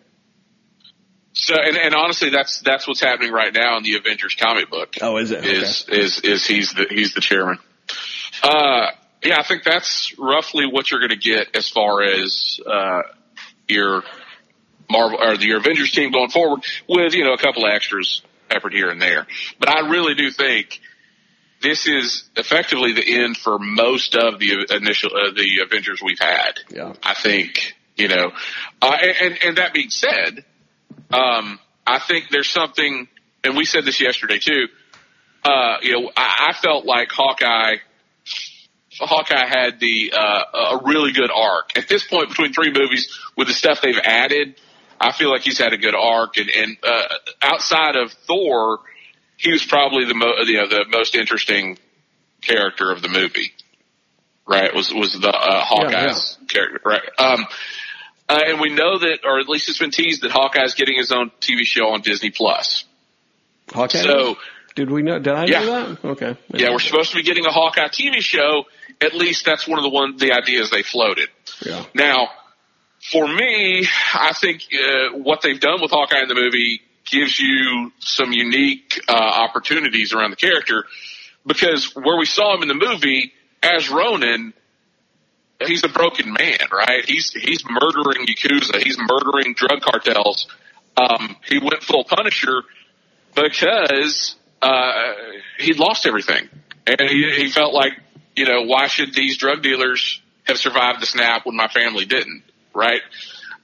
So, 1.34 1.56
and, 1.56 1.78
and 1.78 1.96
honestly, 1.96 2.30
that's 2.30 2.60
that's 2.60 2.88
what's 2.88 3.02
happening 3.02 3.32
right 3.32 3.54
now 3.54 3.78
in 3.78 3.84
the 3.84 3.96
Avengers 3.96 4.36
comic 4.36 4.70
book. 4.70 4.96
Oh, 5.02 5.18
is 5.18 5.32
it? 5.32 5.40
Okay. 5.40 5.50
Is 5.50 5.86
is 5.90 6.20
is 6.20 6.46
he's 6.46 6.74
the 6.74 6.86
he's 6.90 7.14
the 7.14 7.22
chairman? 7.22 7.58
Uh, 8.44 8.88
yeah, 9.24 9.40
I 9.40 9.44
think 9.44 9.64
that's 9.64 10.16
roughly 10.18 10.66
what 10.66 10.90
you're 10.90 11.00
going 11.00 11.12
to 11.12 11.16
get 11.16 11.56
as 11.56 11.70
far 11.70 12.02
as 12.02 12.60
uh, 12.66 13.02
your 13.68 14.04
Marvel 14.90 15.20
or 15.22 15.36
your 15.36 15.60
Avengers 15.60 15.92
team 15.92 16.12
going 16.12 16.30
forward, 16.30 16.62
with 16.88 17.14
you 17.14 17.24
know 17.24 17.34
a 17.34 17.38
couple 17.38 17.66
of 17.66 17.72
extras 17.72 18.22
peppered 18.50 18.74
here 18.74 18.90
and 18.90 19.02
there. 19.02 19.28
But 19.60 19.70
I 19.70 19.90
really 19.90 20.16
do 20.16 20.32
think 20.32 20.82
this 21.62 21.88
is 21.88 22.30
effectively 22.36 22.94
the 22.94 23.24
end 23.24 23.38
for 23.38 23.60
most 23.60 24.16
of 24.16 24.40
the 24.40 24.68
initial 24.72 25.12
uh, 25.16 25.32
the 25.34 25.62
Avengers 25.64 26.02
we've 26.04 26.20
had. 26.20 26.54
Yeah. 26.70 26.94
I 27.04 27.14
think 27.14 27.76
you 27.96 28.08
know, 28.08 28.32
uh, 28.82 28.98
and 29.22 29.38
and 29.44 29.58
that 29.58 29.74
being 29.74 29.90
said, 29.90 30.44
um, 31.12 31.60
I 31.86 32.00
think 32.00 32.30
there's 32.32 32.50
something, 32.50 33.08
and 33.44 33.56
we 33.56 33.66
said 33.66 33.86
this 33.86 34.02
yesterday 34.02 34.40
too. 34.40 34.68
Uh, 35.44 35.78
you 35.82 35.94
know, 35.94 36.12
I, 36.16 36.50
I 36.50 36.54
felt 36.54 36.86
like 36.86 37.12
Hawkeye, 37.12 37.76
Hawkeye 39.00 39.48
had 39.48 39.80
the 39.80 40.14
uh, 40.16 40.78
a 40.80 40.80
really 40.86 41.12
good 41.14 41.32
arc 41.34 41.78
at 41.78 41.88
this 41.88 42.06
point 42.06 42.30
between 42.30 42.54
three 42.54 42.72
movies 42.74 43.18
with 43.38 43.48
the 43.48 43.54
stuff 43.54 43.82
they've 43.82 43.96
added. 44.04 44.60
I 45.00 45.12
feel 45.14 45.32
like 45.32 45.42
he's 45.42 45.58
had 45.58 45.74
a 45.74 45.78
good 45.78 45.96
arc, 45.96 46.38
and, 46.38 46.50
and 46.50 46.78
uh, 46.84 47.04
outside 47.42 47.96
of 47.96 48.12
Thor, 48.12 48.80
he 49.38 49.52
was 49.52 49.64
probably 49.66 50.06
the 50.06 50.14
mo- 50.14 50.44
you 50.46 50.58
know 50.58 50.68
the 50.68 50.86
most 50.90 51.16
interesting 51.16 51.78
character 52.42 52.92
of 52.92 53.02
the 53.02 53.08
movie. 53.10 53.52
Right? 54.48 54.74
Was 54.76 54.94
was 54.94 55.14
the 55.14 55.30
uh, 55.30 55.62
Hawkeye's 55.64 56.38
character? 56.50 56.82
Right? 56.86 57.02
Um, 57.18 57.46
uh, 58.28 58.40
and 58.48 58.60
we 58.60 58.70
know 58.70 58.98
that, 59.00 59.20
or 59.26 59.40
at 59.40 59.48
least 59.50 59.70
it's 59.70 59.80
been 59.80 59.92
teased 59.92 60.22
that 60.24 60.32
Hawkeye's 60.32 60.74
getting 60.74 60.98
his 60.98 61.12
own 61.12 61.32
TV 61.42 61.62
show 61.64 61.94
on 61.94 62.02
Disney 62.02 62.30
Plus. 62.30 62.84
Hawkeye. 63.74 64.00
So 64.00 64.38
did 64.76 64.90
we 64.90 65.02
know? 65.02 65.20
Did 65.20 65.34
I 65.34 65.46
Yeah. 65.46 65.60
know 65.64 65.66
that? 65.96 66.06
Okay. 66.06 66.38
yeah, 66.54 66.70
we're 66.72 66.80
supposed 66.80 67.12
to 67.12 67.18
be 67.18 67.24
getting 67.24 67.46
a 67.46 67.52
Hawkeye 67.52 67.88
TV 67.88 68.22
show. 68.22 68.66
At 69.02 69.14
least 69.14 69.46
that's 69.46 69.68
one 69.68 69.80
of 69.80 69.84
the 69.84 69.90
one 69.90 70.18
the 70.18 70.34
ideas 70.34 70.70
they 70.70 70.84
floated. 70.84 71.30
Yeah. 71.66 71.86
Now, 71.96 72.30
for 73.12 73.28
me, 73.28 73.88
I 74.14 74.34
think 74.34 74.62
uh, 74.74 75.18
what 75.18 75.42
they've 75.42 75.60
done 75.60 75.82
with 75.82 75.92
Hawkeye 75.92 76.22
in 76.22 76.28
the 76.28 76.36
movie 76.36 76.82
gives 77.06 77.40
you 77.40 77.92
some 78.00 78.32
unique 78.32 79.02
uh, 79.08 79.14
opportunities 79.14 80.14
around 80.14 80.32
the 80.32 80.36
character 80.36 80.86
because 81.46 81.96
where 81.96 82.18
we 82.18 82.26
saw 82.26 82.56
him 82.56 82.62
in 82.62 82.68
the 82.68 82.76
movie 82.76 83.34
as 83.64 83.90
Ronin, 83.90 84.54
he's 85.66 85.84
a 85.84 85.90
broken 85.90 86.34
man, 86.34 86.60
right? 86.72 87.04
He's 87.06 87.32
he's 87.32 87.64
murdering 87.68 88.26
yakuza, 88.28 88.82
he's 88.84 88.98
murdering 88.98 89.54
drug 89.56 89.82
cartels. 89.82 90.48
Um, 90.98 91.36
he 91.48 91.58
went 91.58 91.84
full 91.84 92.04
Punisher 92.04 92.64
because 93.34 94.36
uh, 94.62 95.14
he'd 95.58 95.80
lost 95.80 96.06
everything, 96.06 96.50
and 96.86 97.10
he, 97.10 97.32
he 97.36 97.50
felt 97.50 97.74
like, 97.74 97.94
you 98.36 98.46
know, 98.46 98.64
why 98.64 98.88
should 98.88 99.14
these 99.14 99.38
drug 99.38 99.62
dealers 99.62 100.22
have 100.46 100.58
survived 100.58 101.02
the 101.02 101.06
snap 101.06 101.46
when 101.46 101.56
my 101.56 101.68
family 101.68 102.06
didn't? 102.06 102.44
Right? 102.74 103.02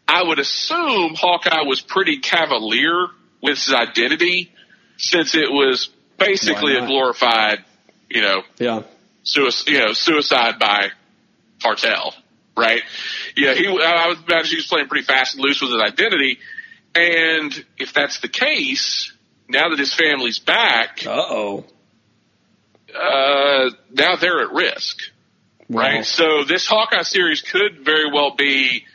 I 0.08 0.24
would 0.24 0.40
assume 0.40 1.16
Hawkeye 1.16 1.64
was 1.64 1.82
pretty 1.82 2.20
cavalier 2.20 3.08
with 3.42 3.58
his 3.58 3.74
identity, 3.74 4.52
since 4.98 5.36
it 5.36 5.52
was 5.52 5.90
basically 6.18 6.76
a 6.78 6.86
glorified, 6.86 7.64
you 8.10 8.22
know, 8.22 8.44
Yeah. 8.58 8.84
suicide, 9.24 9.72
you 9.72 9.80
know, 9.80 9.94
suicide 9.94 10.60
by 10.60 10.92
cartel, 11.62 12.16
right? 12.56 12.82
Yeah, 13.36 13.54
he. 13.54 13.68
I 13.68 14.08
would 14.08 14.20
imagine 14.28 14.50
he 14.52 14.56
was 14.56 14.68
playing 14.68 14.88
pretty 14.88 15.06
fast 15.06 15.36
and 15.36 15.44
loose 15.44 15.62
with 15.62 15.72
his 15.72 15.82
identity, 15.82 16.40
and 16.96 17.66
if 17.78 17.94
that's 17.94 18.20
the 18.20 18.28
case, 18.30 19.12
now 19.50 19.70
that 19.70 19.80
his 19.80 19.94
family's 19.94 20.40
back, 20.40 21.06
Uh 21.06 21.12
oh. 21.12 21.66
Uh, 22.96 23.70
now 23.92 24.16
they're 24.16 24.42
at 24.42 24.52
risk, 24.52 24.98
right? 25.70 26.06
So 26.06 26.44
this 26.44 26.68
Hawkeye 26.68 27.04
series 27.04 27.42
could 27.42 27.80
very 27.84 28.12
well 28.12 28.36
be 28.36 28.86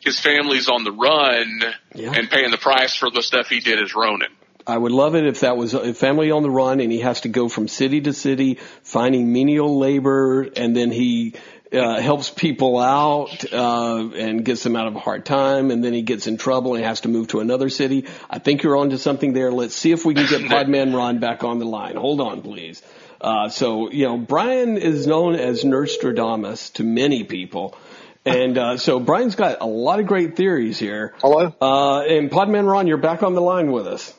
his 0.00 0.18
family's 0.18 0.68
on 0.68 0.84
the 0.84 0.92
run 0.92 1.60
Yeah. 1.94 2.12
and 2.14 2.28
paying 2.30 2.50
the 2.50 2.58
price 2.58 2.94
for 2.94 3.10
the 3.10 3.22
stuff 3.22 3.48
he 3.48 3.60
did 3.60 3.80
as 3.80 3.94
Ronin. 3.94 4.28
I 4.66 4.76
would 4.78 4.92
love 4.92 5.14
it 5.16 5.26
if 5.26 5.40
that 5.40 5.56
was 5.56 5.74
a 5.74 5.92
family 5.92 6.30
on 6.30 6.42
the 6.42 6.50
run 6.50 6.80
and 6.80 6.92
he 6.92 7.00
has 7.00 7.22
to 7.22 7.28
go 7.28 7.48
from 7.48 7.66
city 7.66 8.00
to 8.02 8.12
city 8.12 8.58
finding 8.82 9.32
menial 9.32 9.78
labor 9.78 10.42
and 10.42 10.76
then 10.76 10.92
he 10.92 11.34
uh, 11.72 12.00
helps 12.00 12.30
people 12.30 12.78
out 12.78 13.44
uh, 13.52 14.10
and 14.14 14.44
gets 14.44 14.62
them 14.62 14.76
out 14.76 14.86
of 14.88 14.94
a 14.94 14.98
hard 14.98 15.24
time, 15.24 15.70
and 15.70 15.82
then 15.82 15.94
he 15.94 16.02
gets 16.02 16.26
in 16.26 16.36
trouble 16.36 16.74
and 16.74 16.84
has 16.84 17.00
to 17.00 17.08
move 17.08 17.28
to 17.28 17.40
another 17.40 17.70
city. 17.70 18.06
I 18.28 18.38
think 18.40 18.62
you're 18.62 18.76
onto 18.76 18.98
something 18.98 19.32
there. 19.32 19.50
Let's 19.50 19.74
see 19.74 19.90
if 19.90 20.04
we 20.04 20.12
can 20.14 20.26
get 20.26 20.40
Podman 20.50 20.94
Ron 20.94 21.18
back 21.18 21.44
on 21.44 21.58
the 21.58 21.64
line. 21.64 21.96
Hold 21.96 22.20
on, 22.20 22.42
please. 22.42 22.82
Uh, 23.22 23.48
so 23.48 23.90
you 23.90 24.06
know, 24.06 24.18
Brian 24.18 24.76
is 24.76 25.06
known 25.06 25.36
as 25.36 25.64
Nostradamus 25.64 26.70
to 26.70 26.84
many 26.84 27.24
people. 27.24 27.76
And 28.24 28.56
uh, 28.56 28.76
so 28.76 29.00
Brian's 29.00 29.34
got 29.34 29.60
a 29.60 29.66
lot 29.66 29.98
of 29.98 30.06
great 30.06 30.36
theories 30.36 30.78
here. 30.78 31.14
Hello. 31.20 31.52
Uh, 31.60 32.02
and 32.02 32.30
Podman 32.30 32.70
Ron, 32.70 32.86
you're 32.86 32.96
back 32.96 33.22
on 33.22 33.34
the 33.34 33.40
line 33.40 33.72
with 33.72 33.86
us. 33.86 34.14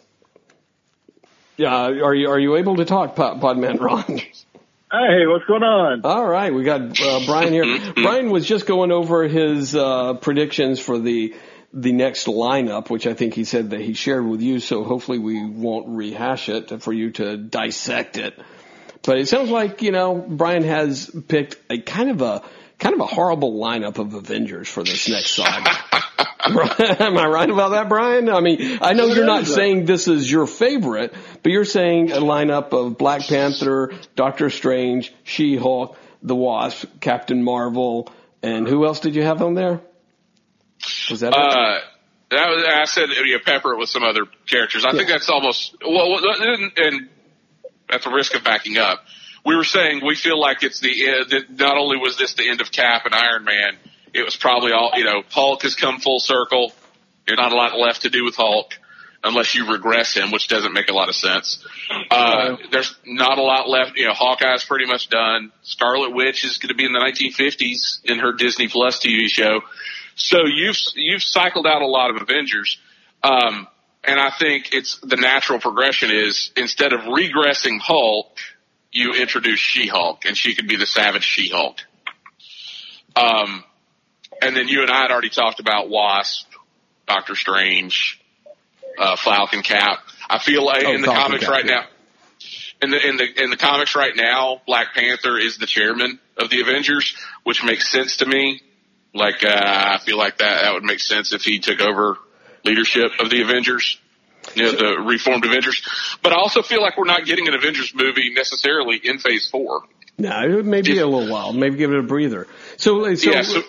Yeah, 1.56 1.74
are 1.74 2.16
you 2.16 2.30
are 2.30 2.40
you 2.40 2.56
able 2.56 2.78
to 2.78 2.86
talk, 2.86 3.16
Pod, 3.16 3.42
Podman 3.42 3.80
Ron? 3.80 4.22
Hey, 4.94 5.26
what's 5.26 5.46
going 5.46 5.64
on? 5.64 6.02
All 6.04 6.24
right, 6.24 6.54
we 6.54 6.64
got 6.64 7.02
uh, 7.02 7.26
Brian 7.26 7.52
here. 7.52 7.94
Brian 7.96 8.30
was 8.30 8.46
just 8.46 8.68
going 8.68 8.92
over 8.92 9.28
his 9.28 9.76
uh, 9.76 10.14
predictions 10.14 10.80
for 10.80 11.00
the 11.00 11.34
the 11.74 11.94
next 11.94 12.28
lineup, 12.28 12.92
which 12.92 13.08
I 13.08 13.16
think 13.16 13.34
he 13.34 13.44
said 13.44 13.72
that 13.72 13.82
he 13.82 13.94
shared 13.94 14.24
with 14.24 14.44
you. 14.44 14.60
So 14.60 14.84
hopefully 14.84 15.18
we 15.18 15.44
won't 15.44 15.98
rehash 15.98 16.48
it 16.48 16.84
for 16.84 16.94
you 16.94 17.10
to 17.14 17.38
dissect 17.38 18.20
it. 18.20 18.40
But 19.04 19.20
it 19.20 19.28
sounds 19.28 19.50
like 19.50 19.82
you 19.82 19.92
know 19.92 20.16
Brian 20.16 20.64
has 20.64 21.10
picked 21.28 21.58
a 21.70 21.80
kind 21.80 22.10
of 22.10 22.22
a 22.22 22.44
kind 22.80 22.96
of 22.96 23.02
a 23.02 23.06
horrible 23.06 23.54
lineup 23.60 23.98
of 23.98 24.14
Avengers 24.14 24.68
for 24.68 24.84
this 24.84 25.08
next 25.10 25.32
saga. 25.32 25.72
Am 27.04 27.18
I 27.18 27.26
right 27.26 27.50
about 27.50 27.70
that, 27.70 27.88
Brian? 27.88 28.28
I 28.30 28.42
mean, 28.42 28.80
I 28.82 28.94
know 28.94 29.06
you're 29.06 29.26
not 29.26 29.46
saying 29.46 29.86
this 29.86 30.10
is 30.10 30.30
your 30.30 30.46
favorite, 30.46 31.14
but 31.42 31.52
you're 31.52 31.64
saying 31.64 32.12
a 32.12 32.18
lineup 32.18 32.74
of 32.74 32.98
Black 32.98 33.22
Panther, 33.22 33.94
Doctor 34.16 34.50
Strange, 34.50 35.14
She-Hulk, 35.24 35.98
The 36.22 36.36
Wasp, 36.36 36.86
Captain 37.00 37.42
Marvel, 37.42 38.12
and 38.42 38.68
who 38.68 38.86
else 38.86 39.00
did 39.00 39.16
you 39.16 39.24
have 39.24 39.42
on 39.42 39.54
there? 39.54 39.80
Was 41.10 41.22
that? 41.22 41.34
Uh, 41.34 41.80
that 42.30 42.50
was, 42.50 42.64
I 42.68 42.84
said 42.86 43.10
you 43.10 43.38
know, 43.38 43.40
pepper 43.46 43.74
it 43.74 43.80
with 43.80 43.90
some 43.90 44.04
other 44.04 44.26
characters. 44.50 44.84
I 44.84 44.92
think 44.92 45.08
that's 45.08 45.30
almost 45.30 45.78
well, 45.88 46.20
and 46.76 47.10
at 47.94 48.04
the 48.04 48.10
risk 48.10 48.36
of 48.36 48.44
backing 48.44 48.78
up, 48.78 49.04
we 49.46 49.56
were 49.56 49.64
saying 49.64 50.02
we 50.06 50.16
feel 50.16 50.40
like 50.40 50.64
it's 50.64 50.80
the 50.80 50.92
uh, 50.92 51.24
that 51.30 51.60
not 51.60 51.78
only 51.78 51.98
was 51.98 52.18
this 52.18 52.34
the 52.34 52.50
end 52.50 52.62
of 52.62 52.72
Cap 52.72 53.06
and 53.06 53.14
Iron 53.14 53.44
Man, 53.44 53.78
it 54.14 54.24
was 54.24 54.36
probably 54.36 54.72
all 54.72 54.92
you 54.96 55.04
know. 55.04 55.24
Hulk 55.30 55.64
has 55.64 55.76
come 55.76 56.00
full 56.00 56.20
circle. 56.20 56.72
There's 57.28 57.38
not 57.38 57.52
a 57.52 57.56
lot 57.56 57.78
left 57.78 58.04
to 58.04 58.10
do 58.10 58.24
with 58.24 58.36
Hulk 58.36 58.74
unless 59.24 59.56
you 59.56 59.72
regress 59.72 60.14
him, 60.14 60.32
which 60.32 60.48
doesn't 60.50 60.74
make 60.74 60.90
a 60.90 60.94
lot 60.94 61.08
of 61.08 61.16
sense. 61.16 61.66
Uh, 62.12 62.58
there's 62.72 62.94
not 63.06 63.38
a 63.38 63.42
lot 63.42 63.70
left. 63.70 63.96
You 63.96 64.08
know, 64.08 64.14
Hawkeye's 64.14 64.66
pretty 64.66 64.86
much 64.86 65.10
done. 65.10 65.52
Scarlet 65.62 66.14
Witch 66.14 66.44
is 66.44 66.58
going 66.58 66.70
to 66.70 66.76
be 66.76 66.86
in 66.86 66.92
the 66.92 67.00
1950s 67.00 68.04
in 68.04 68.20
her 68.20 68.34
Disney 68.34 68.68
Plus 68.68 69.00
TV 69.00 69.28
show. 69.28 69.62
So 70.16 70.46
you've 70.46 70.78
you've 70.96 71.24
cycled 71.24 71.66
out 71.66 71.82
a 71.82 71.88
lot 71.88 72.10
of 72.12 72.22
Avengers, 72.22 72.78
um, 73.24 73.68
and 74.04 74.20
I 74.20 74.32
think 74.38 74.74
it's 74.74 75.00
the 75.02 75.16
natural 75.16 75.60
progression 75.60 76.12
is 76.12 76.52
instead 76.58 76.94
of 76.94 77.02
regressing 77.02 77.80
Hulk, 77.80 78.38
you 78.92 79.14
introduce 79.14 79.60
She-Hulk, 79.60 80.26
and 80.26 80.38
she 80.38 80.56
could 80.56 80.68
be 80.68 80.76
the 80.76 80.86
Savage 80.86 81.24
She-Hulk. 81.24 81.78
Um, 83.16 83.64
and 84.42 84.56
then 84.56 84.68
you 84.68 84.82
and 84.82 84.92
I 84.92 85.02
had 85.04 85.12
already 85.12 85.30
talked 85.30 85.60
about 85.60 85.90
Wasp, 85.90 86.48
Doctor 87.08 87.36
Strange, 87.36 88.20
uh, 89.00 89.16
Falcon 89.16 89.62
Cap. 89.62 90.00
I 90.30 90.40
feel 90.40 90.66
like 90.66 90.84
Oh, 90.86 90.94
in 90.94 91.02
the 91.02 91.08
Falcon 91.08 91.24
comics 91.24 91.44
Cap, 91.46 91.52
right 91.52 91.66
yeah. 91.66 91.72
now, 91.72 91.86
in 92.82 92.92
the 92.92 93.08
in 93.08 93.18
the 93.18 93.44
in 93.44 93.50
the 93.50 93.58
comics 93.58 93.96
right 93.96 94.16
now, 94.16 94.62
Black 94.68 94.94
Panther 94.94 95.38
is 95.38 95.58
the 95.58 95.66
chairman 95.68 96.20
of 96.38 96.50
the 96.50 96.62
Avengers, 96.62 97.16
which 97.44 97.64
makes 97.64 97.90
sense 97.90 98.18
to 98.18 98.26
me. 98.26 98.62
Like 99.14 99.44
uh, 99.44 99.50
I 99.50 100.00
feel 100.04 100.18
like 100.18 100.40
that 100.40 100.64
that 100.64 100.74
would 100.74 100.84
make 100.84 101.00
sense 101.00 101.34
if 101.34 101.44
he 101.44 101.60
took 101.60 101.80
over 101.80 102.18
leadership 102.64 103.12
of 103.20 103.30
the 103.30 103.42
Avengers, 103.42 104.00
you 104.56 104.64
know, 104.64 104.72
the 104.72 105.02
reformed 105.02 105.46
Avengers. 105.46 105.82
But 106.22 106.34
I 106.34 106.36
also 106.38 106.62
feel 106.62 106.82
like 106.82 106.98
we're 106.98 107.06
not 107.06 107.26
getting 107.26 107.48
an 107.48 107.54
Avengers 107.54 107.94
movie 107.96 108.34
necessarily 108.34 109.00
in 109.04 109.20
Phase 109.20 109.50
Four. 109.50 109.82
No, 110.18 110.62
maybe 110.62 111.00
a 111.00 111.08
little 111.08 111.32
while. 111.32 111.54
Maybe 111.54 111.76
give 111.78 111.92
it 111.92 111.98
a 111.98 112.04
breather. 112.04 112.48
So, 112.78 113.16
so, 113.16 113.32
Yeah, 113.32 113.42
so- 113.42 113.62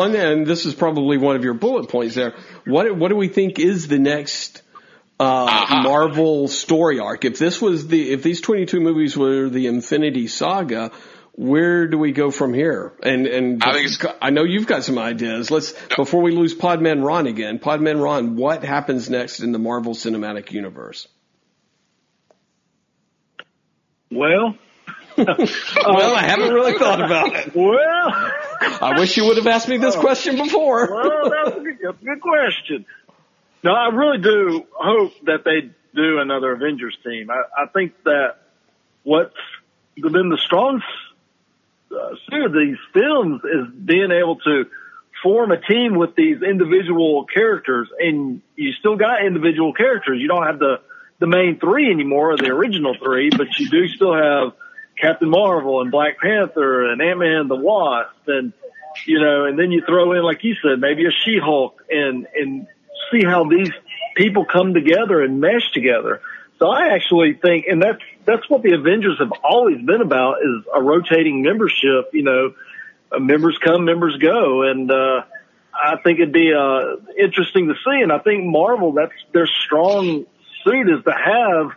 on 0.00 0.14
and 0.16 0.46
this 0.46 0.64
is 0.64 0.74
probably 0.74 1.18
one 1.18 1.36
of 1.36 1.44
your 1.44 1.54
bullet 1.54 1.88
points 1.90 2.14
there. 2.14 2.34
What 2.64 2.96
what 2.96 3.08
do 3.08 3.16
we 3.16 3.28
think 3.28 3.58
is 3.58 3.86
the 3.86 3.98
next 3.98 4.62
uh, 5.18 5.24
Aha. 5.24 5.82
Marvel 5.82 6.48
story 6.48 6.98
arc? 7.00 7.26
If 7.26 7.38
this 7.38 7.60
was 7.60 7.86
the 7.88 8.12
if 8.12 8.22
these 8.22 8.40
twenty 8.40 8.64
two 8.64 8.80
movies 8.80 9.14
were 9.16 9.50
the 9.50 9.66
Infinity 9.66 10.26
Saga, 10.28 10.90
where 11.40 11.86
do 11.86 11.96
we 11.96 12.12
go 12.12 12.30
from 12.30 12.52
here? 12.52 12.92
And 13.02 13.26
and 13.26 13.64
I 13.64 13.72
think 13.72 13.86
it's- 13.86 14.14
I 14.20 14.28
know 14.28 14.44
you've 14.44 14.66
got 14.66 14.84
some 14.84 14.98
ideas. 14.98 15.50
Let's 15.50 15.72
before 15.96 16.20
we 16.20 16.32
lose 16.32 16.54
Podman 16.54 17.02
Ron 17.02 17.26
again. 17.26 17.58
Podman 17.58 17.98
Ron, 18.02 18.36
what 18.36 18.62
happens 18.62 19.08
next 19.08 19.40
in 19.40 19.50
the 19.50 19.58
Marvel 19.58 19.94
Cinematic 19.94 20.52
Universe? 20.52 21.08
Well, 24.10 24.54
well, 25.16 26.14
I 26.14 26.22
haven't 26.22 26.52
really 26.52 26.76
thought 26.76 27.00
about 27.00 27.34
it. 27.34 27.54
well, 27.54 28.32
I 28.82 28.98
wish 28.98 29.16
you 29.16 29.24
would 29.24 29.38
have 29.38 29.46
asked 29.46 29.68
me 29.68 29.78
this 29.78 29.96
oh. 29.96 30.00
question 30.00 30.36
before. 30.36 30.90
well, 30.92 31.30
that's 31.30 31.56
a 31.56 31.60
good, 31.60 31.78
that's 31.82 32.02
a 32.02 32.04
good 32.04 32.20
question. 32.20 32.84
No, 33.62 33.72
I 33.72 33.88
really 33.88 34.18
do 34.18 34.66
hope 34.74 35.12
that 35.24 35.44
they 35.44 35.70
do 35.94 36.18
another 36.18 36.52
Avengers 36.52 36.98
team. 37.02 37.30
I, 37.30 37.62
I 37.62 37.66
think 37.66 37.94
that 38.04 38.36
what's 39.04 39.34
been 39.96 40.28
the 40.28 40.38
strong 40.44 40.82
uh, 41.92 42.44
of 42.44 42.52
these 42.52 42.78
films 42.92 43.42
is 43.44 43.74
being 43.84 44.10
able 44.10 44.36
to 44.36 44.66
form 45.22 45.50
a 45.50 45.60
team 45.60 45.96
with 45.96 46.14
these 46.14 46.42
individual 46.42 47.24
characters, 47.26 47.88
and 47.98 48.40
you 48.56 48.72
still 48.72 48.96
got 48.96 49.24
individual 49.24 49.72
characters. 49.72 50.20
You 50.20 50.28
don't 50.28 50.46
have 50.46 50.58
the 50.58 50.80
the 51.18 51.26
main 51.26 51.58
three 51.58 51.90
anymore, 51.90 52.36
the 52.36 52.48
original 52.48 52.94
three, 52.94 53.28
but 53.28 53.58
you 53.58 53.68
do 53.68 53.88
still 53.88 54.14
have 54.14 54.54
Captain 54.98 55.28
Marvel 55.28 55.82
and 55.82 55.90
Black 55.90 56.18
Panther 56.18 56.90
and 56.90 57.02
Ant 57.02 57.18
Man 57.18 57.48
the 57.48 57.56
Wasp, 57.56 58.10
and 58.26 58.52
you 59.06 59.20
know, 59.20 59.44
and 59.44 59.58
then 59.58 59.70
you 59.70 59.82
throw 59.86 60.12
in, 60.12 60.22
like 60.22 60.42
you 60.44 60.56
said, 60.62 60.80
maybe 60.80 61.06
a 61.06 61.10
She 61.10 61.38
Hulk, 61.38 61.84
and 61.90 62.26
and 62.34 62.66
see 63.10 63.24
how 63.24 63.44
these 63.44 63.70
people 64.16 64.44
come 64.44 64.74
together 64.74 65.22
and 65.22 65.40
mesh 65.40 65.70
together. 65.72 66.22
So 66.58 66.68
I 66.68 66.94
actually 66.94 67.34
think, 67.34 67.66
and 67.66 67.82
that's 67.82 68.02
that's 68.30 68.48
what 68.48 68.62
the 68.62 68.72
Avengers 68.72 69.18
have 69.18 69.32
always 69.42 69.84
been 69.84 70.00
about 70.00 70.36
is 70.42 70.64
a 70.74 70.82
rotating 70.82 71.42
membership. 71.42 72.10
You 72.12 72.22
know, 72.22 72.54
uh, 73.12 73.18
members 73.18 73.58
come, 73.62 73.84
members 73.84 74.16
go, 74.16 74.62
and 74.62 74.90
uh, 74.90 75.22
I 75.74 75.96
think 76.02 76.20
it'd 76.20 76.32
be 76.32 76.52
uh, 76.52 76.96
interesting 77.18 77.68
to 77.68 77.74
see. 77.74 78.02
And 78.02 78.12
I 78.12 78.18
think 78.18 78.44
Marvel, 78.44 78.92
that's 78.92 79.12
their 79.32 79.46
strong 79.46 80.26
suit 80.64 80.88
is 80.88 81.04
to 81.04 81.12
have 81.12 81.72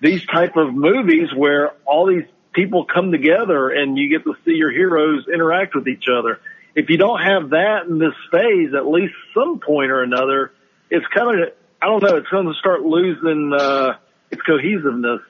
these 0.00 0.24
type 0.26 0.56
of 0.56 0.74
movies 0.74 1.28
where 1.34 1.72
all 1.84 2.06
these 2.06 2.26
people 2.52 2.84
come 2.84 3.10
together 3.10 3.70
and 3.70 3.98
you 3.98 4.08
get 4.08 4.24
to 4.24 4.34
see 4.44 4.52
your 4.52 4.70
heroes 4.70 5.26
interact 5.32 5.74
with 5.74 5.88
each 5.88 6.04
other. 6.08 6.40
If 6.74 6.90
you 6.90 6.96
don't 6.96 7.20
have 7.20 7.50
that 7.50 7.86
in 7.88 7.98
this 7.98 8.14
phase, 8.30 8.74
at 8.74 8.86
least 8.86 9.14
some 9.32 9.60
point 9.60 9.90
or 9.90 10.02
another, 10.02 10.52
it's 10.90 11.06
kind 11.14 11.40
of 11.40 11.48
I 11.82 11.86
don't 11.86 12.02
know. 12.02 12.16
It's 12.16 12.28
going 12.28 12.46
to 12.46 12.54
start 12.54 12.80
losing 12.82 13.52
uh, 13.52 13.96
its 14.30 14.40
cohesiveness. 14.42 15.20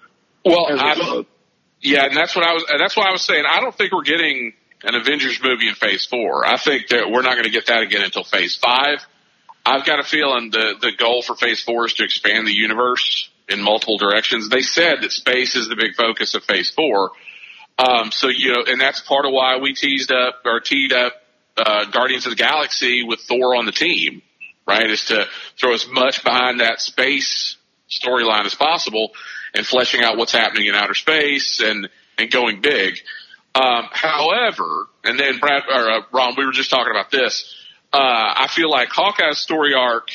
Well, 0.44 0.66
I. 0.70 1.24
Yeah, 1.80 2.06
and 2.06 2.16
that's 2.16 2.34
what 2.34 2.46
I 2.46 2.54
was. 2.54 2.64
That's 2.78 2.96
why 2.96 3.08
I 3.08 3.12
was 3.12 3.22
saying. 3.22 3.44
I 3.48 3.60
don't 3.60 3.74
think 3.76 3.92
we're 3.92 4.02
getting 4.02 4.54
an 4.84 4.94
Avengers 4.94 5.40
movie 5.42 5.68
in 5.68 5.74
Phase 5.74 6.06
Four. 6.06 6.46
I 6.46 6.56
think 6.56 6.88
that 6.88 7.10
we're 7.10 7.22
not 7.22 7.32
going 7.34 7.44
to 7.44 7.50
get 7.50 7.66
that 7.66 7.82
again 7.82 8.02
until 8.02 8.24
Phase 8.24 8.56
Five. 8.56 9.04
I've 9.66 9.84
got 9.84 10.00
a 10.00 10.02
feeling 10.02 10.50
the 10.50 10.74
the 10.80 10.92
goal 10.96 11.22
for 11.22 11.34
Phase 11.36 11.62
Four 11.62 11.86
is 11.86 11.94
to 11.94 12.04
expand 12.04 12.46
the 12.46 12.54
universe 12.54 13.28
in 13.48 13.60
multiple 13.60 13.98
directions. 13.98 14.48
They 14.48 14.62
said 14.62 15.02
that 15.02 15.12
space 15.12 15.56
is 15.56 15.68
the 15.68 15.76
big 15.76 15.94
focus 15.94 16.34
of 16.34 16.44
Phase 16.44 16.70
Four. 16.70 17.12
Um, 17.78 18.10
so 18.10 18.28
you 18.28 18.52
know, 18.52 18.64
and 18.66 18.80
that's 18.80 19.00
part 19.00 19.26
of 19.26 19.32
why 19.32 19.58
we 19.58 19.74
teased 19.74 20.12
up 20.12 20.42
or 20.44 20.60
teed 20.60 20.92
up 20.92 21.12
uh, 21.56 21.84
Guardians 21.86 22.26
of 22.26 22.30
the 22.30 22.36
Galaxy 22.36 23.04
with 23.04 23.20
Thor 23.20 23.56
on 23.56 23.66
the 23.66 23.72
team, 23.72 24.22
right? 24.66 24.88
Is 24.88 25.06
to 25.06 25.26
throw 25.60 25.74
as 25.74 25.86
much 25.86 26.24
behind 26.24 26.60
that 26.60 26.80
space 26.80 27.56
storyline 27.90 28.46
as 28.46 28.54
possible 28.54 29.10
and 29.54 29.66
fleshing 29.66 30.02
out 30.02 30.16
what's 30.16 30.32
happening 30.32 30.66
in 30.66 30.74
outer 30.74 30.94
space 30.94 31.60
and 31.60 31.88
and 32.18 32.30
going 32.30 32.60
big. 32.60 32.98
Um, 33.54 33.84
however, 33.92 34.88
and 35.04 35.18
then 35.18 35.38
Brad 35.38 35.62
or 35.68 35.90
uh, 35.90 36.00
Ron, 36.12 36.34
we 36.36 36.44
were 36.44 36.52
just 36.52 36.70
talking 36.70 36.90
about 36.90 37.10
this. 37.10 37.54
Uh, 37.92 37.98
I 37.98 38.48
feel 38.50 38.68
like 38.70 38.88
Hawkeye's 38.90 39.38
story 39.38 39.74
arc, 39.74 40.08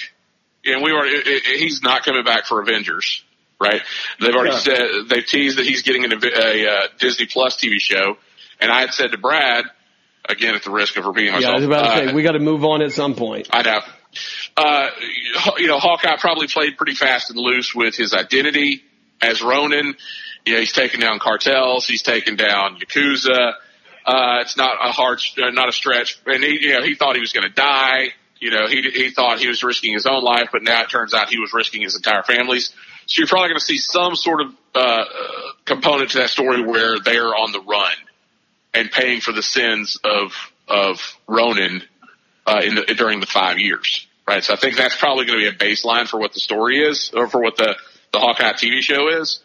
and 0.65 0.83
we 0.83 0.91
were 0.91 1.05
it, 1.05 1.25
it, 1.27 1.43
he's 1.59 1.81
not 1.81 2.03
coming 2.03 2.23
back 2.25 2.45
for 2.47 2.61
Avengers, 2.61 3.23
right? 3.61 3.81
They've 4.19 4.35
already 4.35 4.51
Yeah. 4.55 4.59
said 4.59 4.81
they've 5.09 5.25
teased 5.25 5.57
that 5.57 5.65
he's 5.65 5.83
getting 5.83 6.03
an, 6.03 6.11
a, 6.13 6.27
a 6.27 6.67
uh, 6.71 6.87
Disney 6.99 7.27
Plus 7.27 7.55
TV 7.55 7.79
show, 7.79 8.17
and 8.59 8.69
I 8.71 8.81
had 8.81 8.93
said 8.93 9.11
to 9.11 9.17
Brad, 9.17 9.63
again 10.27 10.53
at 10.55 10.63
the 10.63 10.71
risk 10.71 10.97
of 10.97 11.05
repeating 11.05 11.27
Yeah, 11.31 11.35
myself, 11.39 11.53
I 11.53 11.57
was 11.59 11.65
about 11.65 11.81
to 11.83 11.89
uh, 11.89 12.07
say 12.07 12.13
we 12.13 12.23
got 12.23 12.33
to 12.33 12.39
move 12.39 12.65
on 12.65 12.81
at 12.81 12.91
some 12.91 13.15
point. 13.15 13.47
I 13.51 13.61
know. 13.61 13.79
Uh, 14.57 14.89
you 15.57 15.67
know, 15.67 15.79
Hawkeye 15.79 16.17
probably 16.19 16.47
played 16.47 16.77
pretty 16.77 16.95
fast 16.95 17.29
and 17.29 17.39
loose 17.39 17.73
with 17.73 17.95
his 17.95 18.13
identity 18.13 18.83
as 19.21 19.41
Ronin. 19.41 19.95
You 20.45 20.53
know, 20.53 20.59
he's 20.59 20.73
taken 20.73 20.99
down 20.99 21.19
cartels, 21.19 21.85
he's 21.85 22.01
taken 22.01 22.35
down 22.35 22.77
Yakuza. 22.79 23.53
Uh, 24.05 24.39
it's 24.41 24.57
not 24.57 24.77
a 24.81 24.91
hard, 24.91 25.19
uh, 25.37 25.51
not 25.51 25.69
a 25.69 25.71
stretch. 25.71 26.19
And 26.25 26.43
he, 26.43 26.67
you 26.67 26.73
know, 26.73 26.83
he 26.83 26.95
thought 26.95 27.15
he 27.15 27.21
was 27.21 27.33
going 27.33 27.47
to 27.47 27.53
die. 27.53 28.13
You 28.39 28.51
know, 28.51 28.67
he, 28.67 28.81
he 28.81 29.09
thought 29.11 29.39
he 29.39 29.47
was 29.47 29.63
risking 29.63 29.93
his 29.93 30.05
own 30.05 30.23
life, 30.23 30.49
but 30.51 30.63
now 30.63 30.81
it 30.83 30.89
turns 30.89 31.13
out 31.13 31.29
he 31.29 31.39
was 31.39 31.53
risking 31.53 31.81
his 31.81 31.95
entire 31.95 32.23
family's. 32.23 32.73
So 33.05 33.19
you're 33.19 33.27
probably 33.27 33.49
going 33.49 33.59
to 33.59 33.65
see 33.65 33.77
some 33.77 34.15
sort 34.15 34.41
of, 34.41 34.53
uh, 34.73 35.03
component 35.65 36.11
to 36.11 36.19
that 36.19 36.29
story 36.29 36.63
where 36.63 36.99
they're 36.99 37.35
on 37.35 37.51
the 37.51 37.59
run 37.59 37.93
and 38.73 38.89
paying 38.89 39.19
for 39.19 39.33
the 39.33 39.43
sins 39.43 39.99
of, 40.03 40.31
of 40.67 41.17
Ronin, 41.27 41.83
uh, 42.47 42.61
in 42.63 42.75
the, 42.75 42.85
during 42.95 43.19
the 43.19 43.27
five 43.27 43.59
years. 43.59 44.07
Right. 44.27 44.43
So 44.43 44.53
I 44.53 44.57
think 44.57 44.77
that's 44.77 44.95
probably 44.95 45.25
going 45.25 45.39
to 45.43 45.51
be 45.51 45.55
a 45.55 45.59
baseline 45.71 46.07
for 46.07 46.19
what 46.19 46.33
the 46.33 46.39
story 46.39 46.79
is 46.79 47.11
or 47.13 47.27
for 47.27 47.41
what 47.41 47.57
the, 47.57 47.75
the 48.11 48.19
Hawkeye 48.19 48.53
TV 48.53 48.81
show 48.81 49.07
is. 49.21 49.41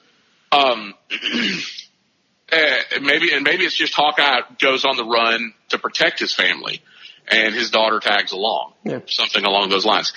Um, 0.52 0.94
uh, 2.52 2.56
maybe, 3.02 3.32
and 3.32 3.44
maybe 3.44 3.64
it's 3.64 3.76
just 3.76 3.94
Hawkeye 3.94 4.40
goes 4.60 4.84
on 4.84 4.96
the 4.96 5.04
run 5.04 5.52
to 5.70 5.78
protect 5.78 6.18
his 6.20 6.34
family 6.34 6.82
and 7.26 7.54
his 7.54 7.70
daughter 7.70 8.00
tags 8.00 8.32
along, 8.32 8.74
Yeah. 8.84 9.00
something 9.06 9.44
along 9.44 9.70
those 9.70 9.84
lines. 9.86 10.12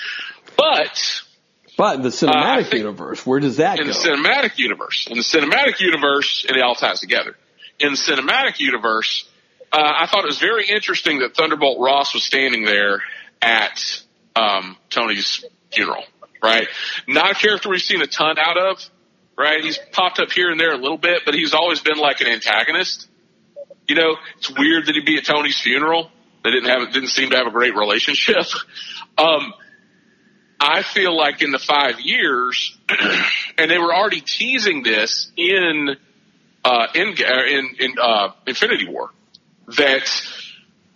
But 0.58 1.22
But 1.78 1.96
in 1.96 2.02
the 2.02 2.10
cinematic 2.10 2.64
think- 2.70 2.80
universe, 2.80 3.26
where 3.26 3.40
does 3.40 3.58
that 3.58 3.80
in 3.80 3.86
go? 3.86 3.92
In 3.92 3.96
the 3.96 4.10
cinematic 4.10 4.58
universe, 4.58 5.08
in 5.10 5.18
the 5.18 5.24
cinematic 5.24 5.80
universe, 5.80 6.46
and 6.48 6.58
it 6.58 6.64
all 6.64 6.76
ties 6.76 7.00
together. 7.00 7.36
In 7.80 7.92
the 7.92 7.98
cinematic 7.98 8.60
universe, 8.60 9.28
uh, 9.72 9.78
I 9.82 10.08
thought 10.08 10.24
it 10.24 10.28
was 10.28 10.40
very 10.40 10.68
interesting 10.68 11.20
that 11.20 11.36
Thunderbolt 11.36 11.80
Ross 11.80 12.14
was 12.14 12.24
standing 12.24 12.66
there 12.66 13.02
at 13.42 14.02
um, 14.36 14.78
Tony's 14.90 15.46
funeral. 15.72 16.04
Right, 16.42 16.68
not 17.08 17.32
a 17.32 17.36
character 17.36 17.70
we've 17.70 17.82
seen 17.82 18.02
a 18.02 18.08
ton 18.08 18.38
out 18.38 18.58
of. 18.58 18.90
Right, 19.38 19.64
he's 19.64 19.78
popped 19.92 20.20
up 20.20 20.32
here 20.32 20.50
and 20.50 20.60
there 20.60 20.74
a 20.74 20.78
little 20.78 20.98
bit, 20.98 21.22
but 21.26 21.36
he's 21.36 21.54
always 21.54 21.80
been 21.80 21.98
like 21.98 22.22
an 22.22 22.28
antagonist. 22.28 23.08
You 23.88 23.96
know, 23.96 24.16
it's 24.38 24.50
weird 24.50 24.88
that 24.88 24.96
he'd 24.96 25.06
be 25.06 25.18
at 25.18 25.26
Tony's 25.26 25.60
funeral. 25.60 26.12
They 26.44 26.52
didn't 26.52 26.70
have, 26.70 26.92
didn't 26.92 27.10
seem 27.10 27.30
to 27.32 27.38
have 27.38 27.48
a 27.48 27.52
great 27.52 27.76
relationship. 27.76 28.46
Um, 29.20 29.52
I 30.60 30.84
feel 30.84 31.18
like 31.18 31.42
in 31.42 31.50
the 31.50 31.58
five 31.58 32.00
years, 32.00 32.78
and 33.58 33.70
they 33.72 33.80
were 33.80 33.94
already 33.94 34.22
teasing 34.22 34.84
this 34.84 35.32
in 35.36 35.96
uh, 36.64 36.88
in 36.94 37.16
uh, 37.20 37.44
in, 37.50 37.76
in 37.80 37.96
uh, 38.00 38.32
Infinity 38.46 38.88
War, 38.88 39.10
that 39.78 40.08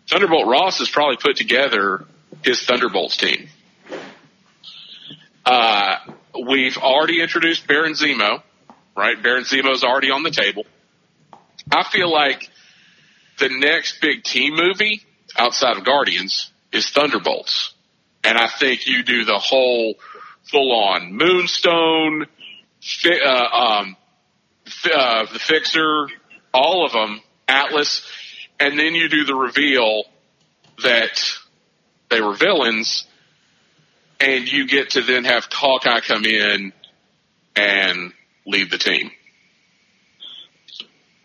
Thunderbolt 0.09 0.47
Ross 0.47 0.79
has 0.79 0.89
probably 0.89 1.17
put 1.17 1.35
together 1.35 2.05
his 2.43 2.61
Thunderbolts 2.63 3.17
team. 3.17 3.49
Uh, 5.45 5.95
we've 6.47 6.77
already 6.77 7.21
introduced 7.21 7.67
Baron 7.67 7.93
Zemo, 7.93 8.41
right? 8.95 9.21
Baron 9.21 9.43
Zemo's 9.43 9.83
already 9.83 10.11
on 10.11 10.23
the 10.23 10.31
table. 10.31 10.65
I 11.71 11.83
feel 11.83 12.11
like 12.11 12.49
the 13.39 13.49
next 13.49 14.01
big 14.01 14.23
team 14.23 14.55
movie 14.55 15.01
outside 15.37 15.77
of 15.77 15.85
Guardians 15.85 16.51
is 16.71 16.89
Thunderbolts. 16.89 17.73
And 18.23 18.37
I 18.37 18.47
think 18.47 18.85
you 18.85 19.03
do 19.03 19.25
the 19.25 19.39
whole 19.39 19.95
full 20.43 20.71
on 20.71 21.13
Moonstone, 21.13 22.27
fi- 22.81 23.21
uh, 23.21 23.57
um, 23.57 23.97
uh, 24.93 25.25
the 25.31 25.39
Fixer, 25.39 26.07
all 26.53 26.85
of 26.85 26.91
them, 26.91 27.21
Atlas, 27.47 28.05
and 28.59 28.77
then 28.77 28.93
you 28.93 29.09
do 29.09 29.25
the 29.25 29.35
reveal 29.35 30.03
that 30.83 31.19
they 32.09 32.21
were 32.21 32.35
villains, 32.35 33.05
and 34.21 34.51
you 34.51 34.67
get 34.67 34.91
to 34.91 35.01
then 35.01 35.25
have 35.25 35.47
Hawkeye 35.51 35.99
come 36.01 36.25
in 36.25 36.73
and 37.55 38.13
lead 38.45 38.69
the 38.69 38.77
team. 38.77 39.11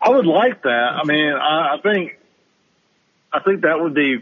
I 0.01 0.09
would 0.09 0.25
like 0.25 0.63
that. 0.63 0.69
I 1.01 1.03
mean, 1.05 1.33
I, 1.33 1.75
I 1.75 1.81
think, 1.81 2.17
I 3.31 3.39
think 3.39 3.61
that 3.61 3.79
would 3.79 3.93
be 3.93 4.17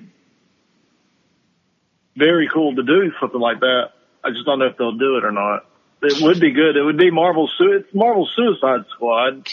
very 2.15 2.49
cool 2.53 2.76
to 2.76 2.84
do 2.84 3.11
something 3.19 3.39
like 3.39 3.59
that. 3.59 3.89
I 4.23 4.32
just 4.32 4.45
don't 4.45 4.59
know 4.59 4.67
if 4.67 4.78
they'll 4.78 4.97
do 4.97 5.17
it 5.17 5.26
or 5.26 5.32
not. 5.32 5.65
It 6.01 6.21
would 6.21 6.39
be 6.39 6.51
good. 6.51 6.76
It 6.76 6.84
would 6.84 6.97
be 6.97 7.11
Marvel. 7.11 7.49
It's 7.59 7.93
Marvel 7.93 8.28
Suicide 8.36 8.86
Squad. 8.95 9.47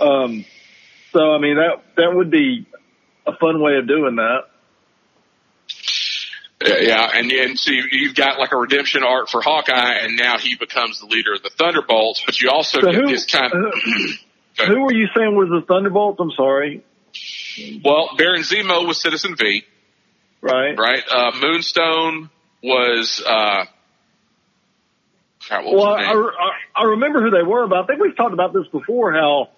Um, 0.00 0.44
so 1.12 1.32
I 1.32 1.38
mean 1.38 1.56
that 1.56 1.82
that 1.96 2.14
would 2.14 2.30
be 2.30 2.66
a 3.26 3.36
fun 3.36 3.60
way 3.60 3.76
of 3.76 3.86
doing 3.86 4.16
that. 4.16 4.46
Yeah, 6.66 7.08
and 7.14 7.30
and 7.32 7.58
so 7.58 7.70
you- 7.72 7.88
you've 7.90 8.14
got 8.14 8.38
like 8.38 8.52
a 8.52 8.56
redemption 8.56 9.02
arc 9.04 9.28
for 9.28 9.40
Hawkeye, 9.42 9.94
and 10.02 10.16
now 10.16 10.38
he 10.38 10.56
becomes 10.56 11.00
the 11.00 11.06
leader 11.06 11.32
of 11.34 11.42
the 11.42 11.50
Thunderbolts. 11.50 12.22
But 12.24 12.40
you 12.40 12.50
also 12.50 12.80
So 12.80 12.86
get 12.86 12.94
who, 12.94 13.06
this 13.08 13.26
kind 13.26 13.52
of 13.52 13.64
uh, 14.60 14.64
who 14.66 14.82
were 14.82 14.92
you 14.92 15.08
saying 15.16 15.34
was 15.34 15.48
the 15.48 15.62
Thunderbolts? 15.66 16.18
I'm 16.20 16.30
sorry. 16.32 16.82
well, 17.84 18.10
Baron 18.16 18.42
Zemo 18.42 18.86
was 18.86 19.00
Citizen 19.00 19.36
V, 19.36 19.64
Right. 20.40 20.78
right? 20.78 21.02
Uh, 21.10 21.32
Moonstone 21.40 22.30
was 22.62 23.22
uh, 23.26 23.64
God, 25.48 25.64
Well, 25.64 25.84
I. 25.94 26.02
I, 26.12 26.50
I 26.82 26.84
remember 26.84 27.20
who 27.22 27.30
they 27.30 27.42
were, 27.42 27.66
but 27.66 27.78
I 27.82 27.86
think 27.86 28.00
we've 28.00 28.16
talked 28.16 28.32
about 28.32 28.52
this 28.52 28.66
before. 28.68 29.12
How 29.12 29.48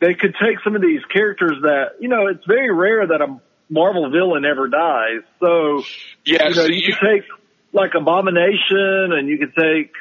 they 0.00 0.14
could 0.14 0.34
take 0.42 0.60
some 0.64 0.74
of 0.74 0.82
these 0.82 1.04
characters 1.12 1.58
that 1.62 1.96
you 2.00 2.08
know 2.08 2.26
it's 2.28 2.44
very 2.46 2.72
rare 2.72 3.06
that 3.06 3.20
a 3.20 3.38
Marvel 3.70 4.10
villain 4.10 4.44
ever 4.44 4.68
dies. 4.68 5.22
So 5.38 5.82
yeah, 6.26 6.48
you 6.48 6.48
know 6.48 6.50
so 6.52 6.64
you, 6.66 6.74
you, 6.74 6.94
could 6.94 7.06
take 7.06 7.22
like 7.72 7.92
Abomination, 7.94 9.12
and 9.12 9.28
you 9.28 9.38
could 9.38 9.54
take 9.54 9.92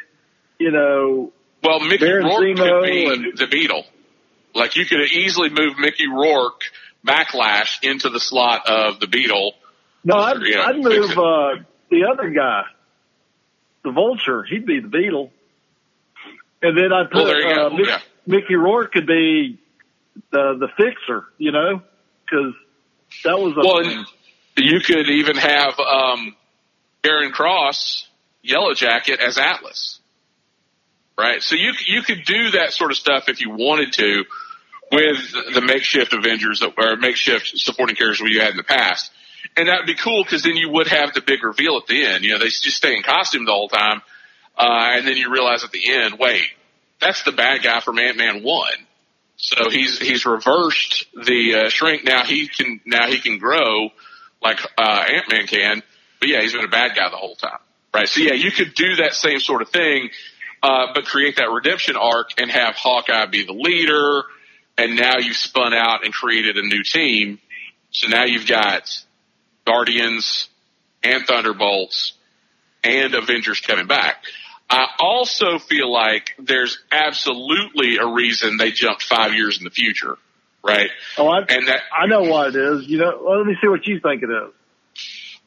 you 0.58 0.72
know 0.72 1.32
well, 1.64 1.80
Mickey 1.80 2.06
Baron 2.06 2.26
Rourke 2.26 2.42
Zemo 2.58 2.82
could 2.82 2.90
be 2.92 3.06
and- 3.06 3.38
the 3.38 3.48
Beetle. 3.48 3.86
Like 4.56 4.76
you 4.76 4.86
could 4.86 5.02
easily 5.12 5.50
move 5.50 5.78
Mickey 5.78 6.08
Rourke 6.08 6.62
Backlash 7.08 7.84
into 7.84 8.10
the 8.10 8.20
slot 8.20 8.68
of 8.68 9.00
the 9.00 9.08
Beetle. 9.08 9.54
no, 10.04 10.16
I'd, 10.18 10.38
Yeah, 10.42 10.64
I'd 10.66 10.78
move 10.78 11.12
uh, 11.12 11.64
the 11.92 12.08
other 12.12 12.30
guy, 12.32 12.64
the 13.84 13.92
Vulture. 13.92 14.44
He'd 14.50 14.66
be 14.66 14.80
the 14.80 14.88
Beetle, 14.88 15.32
and 16.64 16.76
then 16.78 16.92
I'd 16.92 17.12
put 17.12 17.28
you 17.28 17.44
go. 17.44 17.68
uh, 17.68 17.70
Mick- 17.70 17.86
Yeah. 17.86 18.00
Mickey 18.26 18.56
Rourke 18.56 18.92
could 18.92 19.06
be 19.08 19.60
the 20.32 20.58
the 20.60 20.68
Fixer. 20.76 21.26
You 21.38 21.52
know, 21.52 21.82
because 22.26 22.54
that 23.24 23.40
was 23.40 23.56
Well, 23.56 24.06
you 24.58 24.80
could 24.82 25.10
even 25.10 25.38
have 25.38 25.80
um, 25.80 26.36
Aaron 27.04 27.32
Cross, 27.32 28.08
Yellow 28.42 28.74
Jacket, 28.74 29.20
as 29.20 29.38
Atlas, 29.38 30.00
right? 31.18 31.42
So 31.42 31.56
you 31.56 31.74
you 31.86 32.02
could 32.02 32.24
do 32.26 32.52
that 32.52 32.74
sort 32.74 32.92
of 32.92 32.98
stuff 32.98 33.30
if 33.30 33.42
you 33.42 33.52
wanted 33.52 33.94
to 33.94 34.26
with 34.92 35.54
the 35.54 35.62
makeshift 35.62 36.14
Avengers 36.14 36.64
or 36.64 36.96
makeshift 36.96 37.52
supporting 37.56 37.96
characters 37.96 38.22
we 38.22 38.38
had 38.38 38.52
in 38.52 38.58
the 38.58 38.64
past, 38.64 39.12
and 39.56 39.68
that 39.68 39.80
would 39.80 39.88
be 39.88 39.96
cool 39.96 40.24
because 40.24 40.44
then 40.44 40.56
you 40.56 40.70
would 40.70 40.88
have 40.88 41.14
the 41.14 41.22
big 41.22 41.44
reveal 41.44 41.78
at 41.78 41.88
the 41.88 42.06
end. 42.06 42.24
You 42.24 42.32
know, 42.32 42.40
they 42.40 42.46
just 42.46 42.78
stay 42.78 42.96
in 42.96 43.04
costume 43.04 43.46
the 43.46 43.52
whole 43.52 43.70
time, 43.70 44.02
uh, 44.58 44.94
and 44.96 45.08
then 45.08 45.16
you 45.16 45.32
realize 45.32 45.64
at 45.64 45.72
the 45.72 45.90
end, 45.90 46.18
wait, 46.20 46.44
that's 47.00 47.24
the 47.24 47.32
bad 47.32 47.64
guy 47.64 47.80
from 47.80 48.00
Ant 48.00 48.18
Man 48.18 48.44
One. 48.44 48.74
So 49.42 49.70
he's 49.70 49.98
he's 49.98 50.26
reversed 50.26 51.06
the 51.14 51.56
uh, 51.56 51.70
shrink. 51.70 52.04
Now 52.04 52.26
he 52.26 52.50
can 52.50 52.82
now 52.86 53.08
he 53.08 53.20
can 53.20 53.38
grow 53.38 53.90
like 54.42 54.60
uh, 54.78 55.06
Ant 55.08 55.32
Man 55.32 55.48
can. 55.48 55.82
But 56.20 56.28
yeah, 56.28 56.42
he's 56.42 56.52
been 56.52 56.66
a 56.66 56.68
bad 56.68 56.94
guy 56.94 57.10
the 57.10 57.16
whole 57.16 57.36
time, 57.36 57.60
right? 57.94 58.08
So 58.08 58.20
yeah, 58.20 58.34
you 58.34 58.52
could 58.52 58.74
do 58.76 58.98
that 58.98 59.14
same 59.14 59.40
sort 59.40 59.62
of 59.62 59.70
thing, 59.70 60.10
uh, 60.62 60.88
but 60.94 61.06
create 61.06 61.38
that 61.38 61.50
redemption 61.50 61.96
arc 61.96 62.32
and 62.38 62.52
have 62.52 62.76
Hawkeye 62.76 63.28
be 63.28 63.46
the 63.46 63.54
leader. 63.54 64.24
And 64.78 64.98
now 64.98 65.18
you've 65.20 65.38
spun 65.38 65.74
out 65.74 66.04
and 66.04 66.14
created 66.14 66.58
a 66.58 66.62
new 66.62 66.84
team. 66.84 67.40
So 67.92 68.10
now 68.10 68.26
you've 68.26 68.48
got 68.48 68.90
Guardians 69.66 70.50
and 71.02 71.26
Thunderbolts 71.26 72.14
and 72.84 73.16
Avengers 73.16 73.62
coming 73.62 73.88
back. 73.88 74.24
I 74.70 74.86
also 75.00 75.58
feel 75.58 75.92
like 75.92 76.36
there's 76.38 76.78
absolutely 76.92 77.98
a 77.98 78.06
reason 78.06 78.58
they 78.58 78.72
jumped 78.72 79.04
five 79.04 79.34
years 79.34 79.58
in 79.58 79.64
the 79.64 79.72
future, 79.72 80.18
right? 80.64 80.92
Oh, 81.18 81.28
I, 81.28 81.40
And 81.40 81.68
that 81.68 81.82
I 81.96 82.06
know 82.06 82.22
what 82.22 82.50
it 82.50 82.56
is. 82.56 82.88
You 82.88 83.00
know, 83.00 83.20
well, 83.24 83.40
let 83.40 83.48
me 83.48 83.58
see 83.62 83.68
what 83.68 83.88
you 83.88 84.00
think 84.00 84.22
it 84.22 84.30
is. 84.30 84.54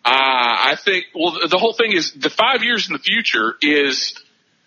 Uh, 0.05 0.11
I 0.11 0.77
think, 0.77 1.05
well, 1.15 1.39
the 1.49 1.59
whole 1.59 1.75
thing 1.75 1.93
is 1.93 2.13
the 2.13 2.31
five 2.31 2.65
years 2.65 2.89
in 2.89 2.95
the 2.95 2.99
future 2.99 3.55
is, 3.63 4.15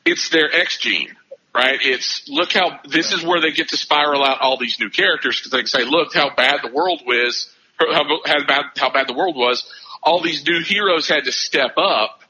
it's 0.06 0.30
their 0.30 0.50
X 0.54 0.78
gene, 0.78 1.14
right? 1.54 1.78
It's, 1.82 2.30
look 2.30 2.54
how, 2.54 2.80
this 2.86 3.12
is 3.12 3.22
where 3.22 3.42
they 3.42 3.52
get 3.52 3.68
to 3.70 3.78
spiral 3.78 4.24
out 4.24 4.40
all 4.40 4.58
these 4.58 4.80
new 4.80 4.90
characters 4.90 5.38
because 5.38 5.52
they 5.52 5.58
can 5.58 5.68
say, 5.68 5.84
look 5.84 6.14
how 6.14 6.34
bad 6.34 6.62
the 6.64 6.72
world 6.72 7.02
was, 7.06 7.52
how, 7.78 8.06
how 8.26 8.46
bad, 8.46 8.64
how 8.78 8.90
bad 8.90 9.10
the 9.10 9.14
world 9.14 9.36
was. 9.36 9.70
All 10.02 10.22
these 10.22 10.46
new 10.48 10.64
heroes 10.64 11.10
had 11.10 11.26
to 11.26 11.34
step 11.34 11.74
up, 11.78 12.22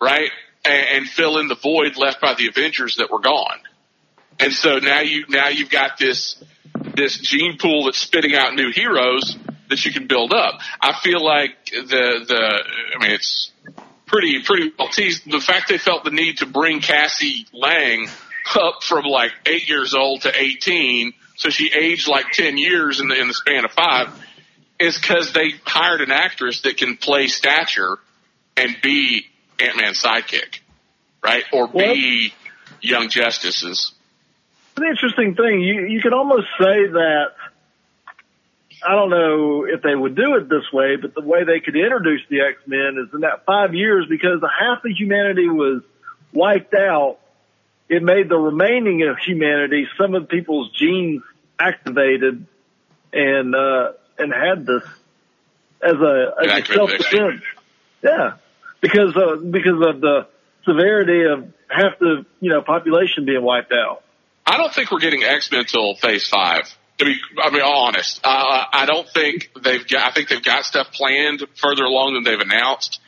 right? 0.00 0.30
And, 0.66 0.86
and 0.96 1.08
fill 1.08 1.38
in 1.38 1.48
the 1.48 1.54
void 1.54 1.96
left 1.96 2.20
by 2.20 2.34
the 2.34 2.48
Avengers 2.48 2.96
that 2.96 3.10
were 3.10 3.20
gone. 3.20 3.58
And 4.40 4.52
so 4.52 4.78
now 4.78 5.00
you, 5.00 5.24
now 5.28 5.48
you've 5.48 5.70
got 5.70 5.98
this, 5.98 6.42
this 6.96 7.18
gene 7.18 7.56
pool 7.58 7.84
that's 7.84 7.98
spitting 7.98 8.34
out 8.34 8.54
new 8.54 8.72
heroes 8.72 9.36
that 9.68 9.84
you 9.84 9.92
can 9.92 10.06
build 10.06 10.32
up. 10.32 10.60
I 10.80 10.98
feel 11.00 11.24
like 11.24 11.66
the 11.66 12.24
the 12.26 12.64
I 12.96 13.02
mean 13.02 13.12
it's 13.12 13.50
pretty 14.06 14.42
pretty 14.42 14.72
well 14.78 14.88
teased. 14.88 15.30
The 15.30 15.40
fact 15.40 15.68
they 15.68 15.78
felt 15.78 16.04
the 16.04 16.10
need 16.10 16.38
to 16.38 16.46
bring 16.46 16.80
Cassie 16.80 17.46
Lang 17.52 18.08
up 18.54 18.82
from 18.82 19.04
like 19.04 19.32
eight 19.46 19.68
years 19.68 19.94
old 19.94 20.22
to 20.22 20.32
eighteen 20.40 21.12
so 21.36 21.50
she 21.50 21.70
aged 21.72 22.08
like 22.08 22.30
ten 22.32 22.56
years 22.58 23.00
in 23.00 23.08
the 23.08 23.20
in 23.20 23.28
the 23.28 23.34
span 23.34 23.64
of 23.64 23.72
five, 23.72 24.08
is 24.80 24.98
because 24.98 25.32
they 25.32 25.52
hired 25.64 26.00
an 26.00 26.10
actress 26.10 26.62
that 26.62 26.76
can 26.78 26.96
play 26.96 27.26
stature 27.26 27.98
and 28.56 28.76
be 28.82 29.26
Ant 29.60 29.76
Man's 29.76 30.02
sidekick, 30.02 30.60
right? 31.22 31.44
Or 31.52 31.68
be 31.68 32.32
Young 32.80 33.08
Justice's. 33.08 33.92
An 34.76 34.84
interesting 34.84 35.34
thing. 35.34 35.60
You 35.60 35.86
you 35.86 36.00
could 36.00 36.12
almost 36.12 36.46
say 36.58 36.86
that. 36.86 37.26
I 38.86 38.94
don't 38.94 39.08
know 39.08 39.64
if 39.64 39.80
they 39.80 39.94
would 39.94 40.14
do 40.14 40.36
it 40.36 40.50
this 40.50 40.70
way, 40.70 40.96
but 40.96 41.14
the 41.14 41.22
way 41.22 41.44
they 41.44 41.60
could 41.60 41.74
introduce 41.74 42.20
the 42.28 42.42
X 42.42 42.58
Men 42.66 43.02
is 43.02 43.12
in 43.14 43.20
that 43.20 43.46
five 43.46 43.74
years 43.74 44.06
because 44.08 44.42
half 44.42 44.84
of 44.84 44.90
humanity 44.90 45.48
was 45.48 45.82
wiped 46.32 46.74
out. 46.74 47.18
It 47.88 48.02
made 48.02 48.28
the 48.28 48.36
remaining 48.36 49.08
of 49.08 49.16
humanity, 49.18 49.88
some 49.96 50.14
of 50.14 50.28
people's 50.28 50.70
genes 50.72 51.22
activated, 51.58 52.46
and 53.12 53.54
uh, 53.54 53.92
and 54.18 54.32
had 54.32 54.66
this 54.66 54.82
as 55.82 55.94
a, 55.94 56.34
as 56.42 56.68
a 56.68 56.74
self 56.74 56.90
defense. 56.90 57.42
Yeah, 58.02 58.34
because 58.80 59.14
because 59.50 59.80
of 59.86 60.00
the 60.00 60.26
severity 60.64 61.22
of 61.24 61.52
half 61.68 61.98
the 61.98 62.26
you 62.40 62.50
know 62.50 62.62
population 62.62 63.24
being 63.24 63.42
wiped 63.42 63.72
out. 63.72 64.02
I 64.44 64.58
don't 64.58 64.72
think 64.72 64.90
we're 64.90 65.00
getting 65.00 65.24
X 65.24 65.50
Men 65.50 65.64
till 65.64 65.94
Phase 65.96 66.28
Five. 66.28 66.62
To 66.98 67.04
be, 67.04 67.16
I 67.42 67.50
mean, 67.50 67.62
honest, 67.62 68.20
uh, 68.24 68.64
I 68.72 68.86
don't 68.86 69.08
think 69.08 69.50
they've 69.62 69.86
got. 69.86 70.08
I 70.08 70.12
think 70.12 70.28
they've 70.28 70.42
got 70.42 70.64
stuff 70.64 70.92
planned 70.92 71.44
further 71.56 71.84
along 71.84 72.14
than 72.14 72.24
they've 72.24 72.40
announced, 72.40 73.00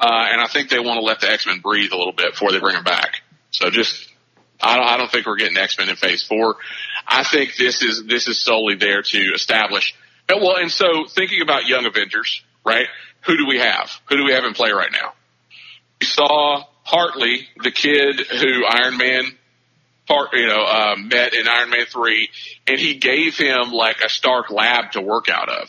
uh, 0.00 0.26
and 0.30 0.40
I 0.40 0.48
think 0.48 0.70
they 0.70 0.80
want 0.80 0.98
to 0.98 1.04
let 1.04 1.20
the 1.20 1.30
X 1.30 1.46
Men 1.46 1.60
breathe 1.60 1.92
a 1.92 1.96
little 1.96 2.12
bit 2.12 2.32
before 2.32 2.50
they 2.50 2.58
bring 2.58 2.74
them 2.74 2.84
back. 2.84 3.22
So 3.50 3.70
just, 3.70 4.08
I 4.60 4.76
don't, 4.76 4.86
I 4.86 4.96
don't 4.96 5.10
think 5.10 5.26
we're 5.26 5.36
getting 5.36 5.56
X 5.56 5.78
Men 5.78 5.88
in 5.88 5.96
Phase 5.96 6.24
Four. 6.24 6.56
I 7.06 7.22
think 7.22 7.56
this 7.56 7.82
is 7.82 8.04
this 8.06 8.26
is 8.26 8.42
solely 8.42 8.74
there 8.74 9.02
to 9.02 9.18
establish. 9.34 9.94
Well, 10.28 10.56
and 10.56 10.70
so 10.70 11.06
thinking 11.06 11.40
about 11.40 11.66
Young 11.66 11.86
Avengers, 11.86 12.42
right? 12.66 12.86
Who 13.26 13.36
do 13.36 13.46
we 13.46 13.58
have? 13.58 13.90
Who 14.08 14.16
do 14.16 14.24
we 14.24 14.32
have 14.32 14.44
in 14.44 14.54
play 14.54 14.70
right 14.70 14.92
now? 14.92 15.12
We 16.00 16.06
saw 16.06 16.64
Harley, 16.84 17.48
the 17.62 17.70
kid 17.70 18.20
who 18.20 18.64
Iron 18.66 18.96
Man 18.96 19.24
part, 20.06 20.30
you 20.32 20.46
know, 20.46 20.64
uh, 20.64 20.96
met 20.96 21.34
in 21.34 21.46
Iron 21.46 21.70
Man 21.70 21.84
3, 21.86 22.28
and 22.66 22.80
he 22.80 22.94
gave 22.94 23.36
him 23.36 23.72
like 23.72 24.00
a 24.04 24.08
Stark 24.08 24.50
lab 24.50 24.92
to 24.92 25.02
work 25.02 25.28
out 25.28 25.50
of. 25.50 25.68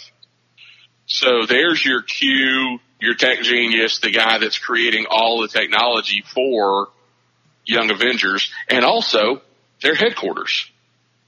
So 1.06 1.46
there's 1.48 1.84
your 1.84 2.02
Q, 2.02 2.80
your 3.02 3.16
tech 3.16 3.42
genius, 3.42 4.00
the 4.00 4.12
guy 4.12 4.38
that's 4.38 4.58
creating 4.58 5.08
all 5.10 5.42
the 5.42 5.48
technology 5.48 6.24
for 6.34 6.88
Young 7.66 7.92
Avengers, 7.92 8.52
and 8.70 8.86
also 8.86 9.42
their 9.82 9.96
headquarters, 9.96 10.70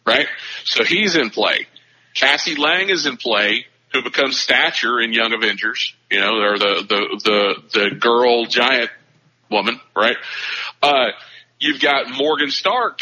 right? 0.06 0.28
So 0.64 0.84
he's 0.84 1.16
in 1.16 1.30
play. 1.30 1.68
Cassie 2.14 2.56
Lang 2.56 2.90
is 2.90 3.06
in 3.06 3.18
play, 3.18 3.66
who 3.92 4.04
becomes 4.04 4.40
Stature 4.40 5.02
in 5.02 5.14
Young 5.14 5.34
Avengers, 5.34 5.94
you 6.12 6.20
know, 6.20 6.42
or 6.42 6.60
the, 6.60 6.86
the, 6.88 7.22
the, 7.24 7.80
the 7.80 7.96
girl 7.96 8.46
giant 8.46 8.92
woman, 9.50 9.80
right? 9.96 10.18
Uh, 10.84 11.08
you've 11.58 11.80
got 11.80 12.12
Morgan 12.12 12.52
Stark 12.52 13.00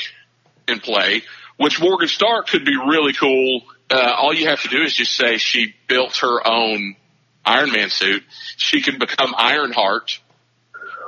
in 0.67 0.79
play, 0.79 1.23
which 1.57 1.81
Morgan 1.81 2.07
Stark 2.07 2.47
could 2.47 2.63
be 2.63 2.75
really 2.75 3.13
cool. 3.13 3.61
Uh, 3.89 4.13
all 4.15 4.31
you 4.31 4.47
have 4.47 4.61
to 4.61 4.67
do 4.69 4.83
is 4.83 4.93
just 4.93 5.17
say 5.17 5.37
she 5.37 5.73
built 5.87 6.17
her 6.17 6.47
own 6.47 6.95
Iron 7.43 7.71
Man 7.71 7.89
suit. 7.89 8.23
She 8.57 8.81
can 8.81 8.99
become 8.99 9.33
Ironheart, 9.35 10.19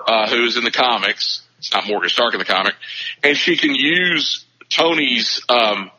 uh, 0.07 0.27
who 0.27 0.43
is 0.45 0.57
in 0.57 0.63
the 0.63 0.71
comics. 0.71 1.43
It's 1.59 1.71
not 1.71 1.87
Morgan 1.87 2.09
Stark 2.09 2.33
in 2.33 2.39
the 2.39 2.45
comic. 2.45 2.73
And 3.23 3.37
she 3.37 3.57
can 3.57 3.75
use 3.75 4.43
Tony's, 4.69 5.39
um, 5.47 5.91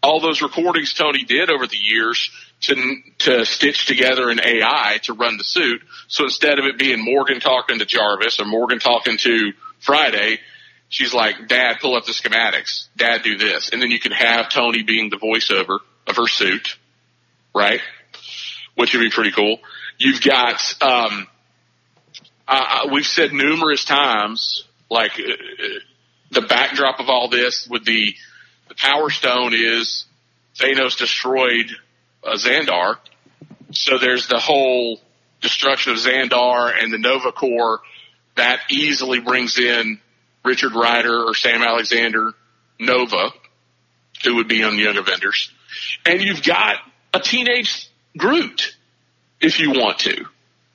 all 0.00 0.20
those 0.20 0.42
recordings 0.42 0.94
Tony 0.94 1.24
did 1.24 1.50
over 1.50 1.66
the 1.66 1.76
years 1.76 2.30
to 2.66 2.96
to 3.18 3.44
stitch 3.44 3.86
together 3.86 4.30
an 4.30 4.40
AI 4.40 4.98
to 5.04 5.12
run 5.12 5.36
the 5.36 5.44
suit. 5.44 5.82
So 6.08 6.24
instead 6.24 6.58
of 6.58 6.64
it 6.66 6.78
being 6.78 7.04
Morgan 7.04 7.40
talking 7.40 7.78
to 7.78 7.84
Jarvis 7.84 8.40
or 8.40 8.46
Morgan 8.46 8.78
talking 8.78 9.16
to 9.18 9.52
Friday, 9.80 10.38
she's 10.88 11.14
like, 11.14 11.48
Dad, 11.48 11.76
pull 11.80 11.96
up 11.96 12.04
the 12.06 12.12
schematics. 12.12 12.88
Dad, 12.96 13.22
do 13.22 13.36
this. 13.36 13.70
And 13.70 13.80
then 13.80 13.90
you 13.90 14.00
can 14.00 14.12
have 14.12 14.50
Tony 14.50 14.82
being 14.82 15.10
the 15.10 15.16
voiceover 15.16 15.78
of 16.06 16.16
her 16.16 16.26
suit, 16.26 16.76
right? 17.54 17.80
Which 18.76 18.94
would 18.94 19.02
be 19.02 19.10
pretty 19.10 19.32
cool. 19.32 19.58
You've 19.98 20.22
got, 20.22 20.60
um, 20.82 21.26
uh, 22.48 22.88
we've 22.92 23.06
said 23.06 23.32
numerous 23.32 23.84
times, 23.84 24.64
like, 24.90 25.12
uh, 25.12 25.66
the 26.30 26.42
backdrop 26.42 27.00
of 27.00 27.08
all 27.08 27.28
this 27.28 27.68
with 27.68 27.84
the 27.84 28.14
the 28.68 28.74
Power 28.74 29.10
Stone 29.10 29.52
is 29.54 30.06
Thanos 30.58 30.96
destroyed 30.96 31.66
uh, 32.24 32.36
Xandar. 32.36 32.96
So 33.72 33.98
there's 33.98 34.28
the 34.28 34.38
whole 34.38 35.00
destruction 35.40 35.92
of 35.92 35.98
Xandar 35.98 36.72
and 36.80 36.92
the 36.92 36.98
Nova 36.98 37.32
Corps 37.32 37.80
that 38.36 38.60
easily 38.70 39.20
brings 39.20 39.58
in 39.58 40.00
Richard 40.44 40.74
Rider 40.74 41.24
or 41.24 41.34
Sam 41.34 41.62
Alexander 41.62 42.32
Nova, 42.78 43.30
who 44.24 44.36
would 44.36 44.48
be 44.48 44.62
on 44.62 44.76
the 44.76 44.82
Young 44.82 44.96
Avengers. 44.96 45.52
And 46.04 46.20
you've 46.20 46.42
got 46.42 46.76
a 47.12 47.20
teenage 47.20 47.88
Groot 48.16 48.76
if 49.40 49.58
you 49.58 49.70
want 49.70 50.00
to. 50.00 50.24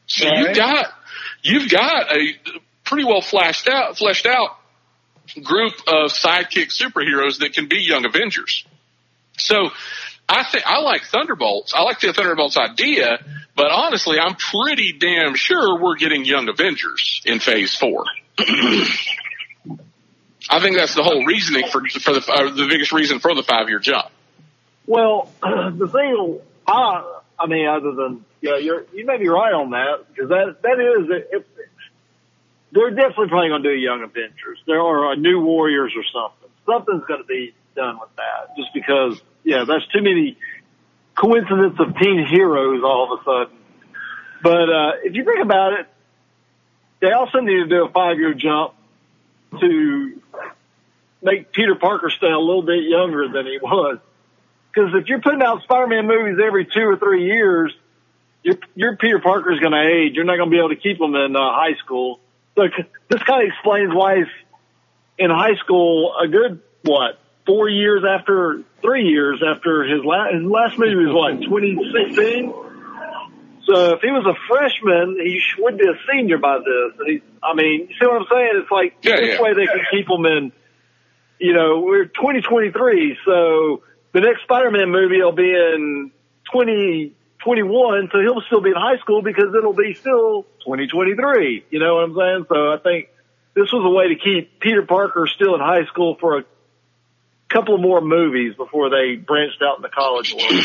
So 0.07 0.27
right. 0.27 0.39
you've 0.39 0.55
got, 0.55 0.93
you've 1.41 1.69
got 1.69 2.11
a 2.11 2.33
pretty 2.83 3.05
well 3.05 3.21
fleshed 3.21 3.69
out, 3.69 3.97
fleshed 3.97 4.25
out 4.25 4.59
group 5.43 5.73
of 5.87 6.11
sidekick 6.11 6.69
superheroes 6.75 7.39
that 7.39 7.53
can 7.53 7.67
be 7.67 7.77
Young 7.77 8.05
Avengers. 8.05 8.65
So 9.37 9.69
I 10.29 10.43
think 10.43 10.63
I 10.65 10.79
like 10.79 11.03
Thunderbolts. 11.05 11.73
I 11.75 11.81
like 11.81 11.99
the 11.99 12.13
Thunderbolts 12.13 12.55
idea, 12.55 13.17
but 13.55 13.71
honestly, 13.71 14.19
I'm 14.19 14.35
pretty 14.35 14.93
damn 14.99 15.33
sure 15.35 15.81
we're 15.81 15.95
getting 15.95 16.23
Young 16.23 16.47
Avengers 16.49 17.21
in 17.25 17.39
Phase 17.39 17.75
Four. 17.75 18.05
I 20.51 20.59
think 20.61 20.77
that's 20.77 20.93
the 20.93 21.03
whole 21.03 21.25
reasoning 21.25 21.67
for 21.71 21.81
for 21.99 22.13
the 22.13 22.23
uh, 22.31 22.53
the 22.53 22.67
biggest 22.69 22.91
reason 22.91 23.19
for 23.19 23.33
the 23.33 23.41
five 23.43 23.69
year 23.69 23.79
jump. 23.79 24.05
Well, 24.85 25.31
the 25.41 25.87
thing, 25.87 26.39
I 26.67 27.19
I 27.39 27.47
mean, 27.47 27.67
other 27.67 27.93
than 27.93 28.23
yeah, 28.41 28.57
you're 28.57 28.85
you 28.93 29.05
may 29.05 29.17
be 29.17 29.27
right 29.27 29.53
on 29.53 29.71
that 29.71 30.05
because 30.09 30.29
that 30.29 30.61
that 30.61 30.79
is 30.79 31.09
if, 31.31 31.43
they're 32.71 32.91
definitely 32.91 33.29
probably 33.29 33.49
going 33.49 33.63
to 33.63 33.69
do 33.69 33.75
Young 33.75 34.03
Avengers. 34.03 34.61
There 34.67 34.79
are 34.79 35.13
a 35.13 35.15
New 35.15 35.41
Warriors 35.41 35.91
or 35.95 36.03
something. 36.13 36.49
Something's 36.67 37.03
going 37.05 37.21
to 37.21 37.27
be 37.27 37.55
done 37.75 37.99
with 37.99 38.15
that 38.15 38.55
just 38.55 38.69
because 38.75 39.19
yeah, 39.43 39.65
that's 39.67 39.85
too 39.87 40.01
many 40.01 40.37
coincidence 41.15 41.75
of 41.79 41.97
teen 41.97 42.25
heroes 42.25 42.81
all 42.83 43.13
of 43.13 43.19
a 43.19 43.23
sudden. 43.23 43.57
But 44.41 44.69
uh, 44.69 44.91
if 45.03 45.15
you 45.15 45.25
think 45.25 45.43
about 45.43 45.73
it, 45.73 45.87
they 47.01 47.11
also 47.11 47.39
need 47.39 47.63
to 47.63 47.67
do 47.67 47.85
a 47.85 47.91
five 47.91 48.17
year 48.17 48.33
jump 48.33 48.73
to 49.59 50.21
make 51.21 51.51
Peter 51.51 51.75
Parker 51.75 52.09
stay 52.09 52.31
a 52.31 52.39
little 52.39 52.61
bit 52.61 52.83
younger 52.83 53.27
than 53.27 53.45
he 53.45 53.57
was. 53.61 53.99
Because 54.73 54.91
if 54.95 55.07
you're 55.07 55.21
putting 55.21 55.41
out 55.41 55.63
Spider-Man 55.63 56.07
movies 56.07 56.37
every 56.45 56.65
two 56.65 56.81
or 56.81 56.97
three 56.97 57.25
years, 57.25 57.73
your, 58.43 58.55
your 58.75 58.95
Peter 58.97 59.19
Parker's 59.19 59.59
going 59.59 59.73
to 59.73 59.81
age. 59.81 60.13
You're 60.15 60.25
not 60.25 60.37
going 60.37 60.49
to 60.49 60.53
be 60.53 60.59
able 60.59 60.69
to 60.69 60.75
keep 60.75 61.01
him 61.01 61.15
in 61.15 61.35
uh, 61.35 61.39
high 61.39 61.75
school. 61.83 62.19
So 62.55 62.63
this 63.09 63.23
kind 63.23 63.43
of 63.43 63.49
explains 63.49 63.93
why 63.93 64.17
he's 64.17 64.27
in 65.17 65.29
high 65.29 65.55
school 65.55 66.13
a 66.21 66.27
good, 66.27 66.61
what, 66.83 67.19
four 67.45 67.69
years 67.69 68.03
after, 68.07 68.63
three 68.81 69.07
years 69.09 69.41
after 69.45 69.83
his 69.83 70.03
last, 70.03 70.33
his 70.33 70.43
last 70.43 70.77
movie 70.77 70.95
was 70.95 71.13
what, 71.13 71.41
2016? 71.41 72.53
So 73.65 73.93
if 73.93 74.01
he 74.01 74.09
was 74.09 74.25
a 74.25 74.33
freshman, 74.47 75.17
he 75.21 75.39
would 75.59 75.77
be 75.77 75.85
a 75.87 75.93
senior 76.11 76.39
by 76.39 76.57
this. 76.57 77.05
He, 77.05 77.21
I 77.43 77.53
mean, 77.53 77.87
you 77.89 77.95
see 77.99 78.05
what 78.05 78.21
I'm 78.21 78.27
saying? 78.31 78.51
It's 78.63 78.71
like 78.71 78.95
yeah, 79.03 79.17
this 79.17 79.35
yeah. 79.35 79.41
way 79.41 79.53
they 79.53 79.67
can 79.67 79.85
keep 79.91 80.09
him 80.09 80.25
in. 80.25 80.51
You 81.39 81.53
know, 81.53 81.81
we're 81.81 82.05
2023, 82.05 83.17
so 83.23 83.83
the 84.11 84.21
next 84.21 84.43
Spider-Man 84.43 84.89
movie 84.89 85.21
will 85.21 85.31
be 85.31 85.51
in 85.51 86.11
2021, 86.51 88.09
so 88.11 88.19
he'll 88.19 88.41
still 88.41 88.61
be 88.61 88.71
in 88.71 88.75
high 88.75 88.97
school 88.97 89.21
because 89.21 89.53
it'll 89.55 89.73
be 89.73 89.93
still 89.93 90.43
2023. 90.65 91.65
You 91.69 91.79
know 91.79 91.95
what 91.95 92.03
I'm 92.05 92.15
saying? 92.15 92.45
So 92.49 92.73
I 92.73 92.77
think 92.77 93.09
this 93.53 93.71
was 93.71 93.85
a 93.85 93.89
way 93.89 94.09
to 94.09 94.15
keep 94.15 94.59
Peter 94.59 94.81
Parker 94.81 95.27
still 95.27 95.55
in 95.55 95.61
high 95.61 95.85
school 95.85 96.17
for 96.19 96.39
a 96.39 96.43
couple 97.49 97.75
of 97.75 97.81
more 97.81 98.01
movies 98.01 98.55
before 98.55 98.89
they 98.89 99.15
branched 99.15 99.61
out 99.61 99.77
in 99.77 99.81
the 99.81 99.89
college 99.89 100.33
world. 100.33 100.51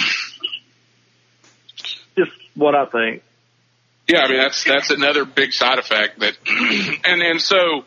Just 2.16 2.32
what 2.54 2.74
I 2.74 2.86
think. 2.86 3.22
Yeah, 4.06 4.20
I 4.20 4.28
mean 4.28 4.38
that's 4.38 4.62
that's 4.64 4.90
another 4.90 5.24
big 5.24 5.52
side 5.52 5.78
effect 5.78 6.20
that, 6.20 6.36
and 7.04 7.22
and 7.22 7.40
so 7.40 7.84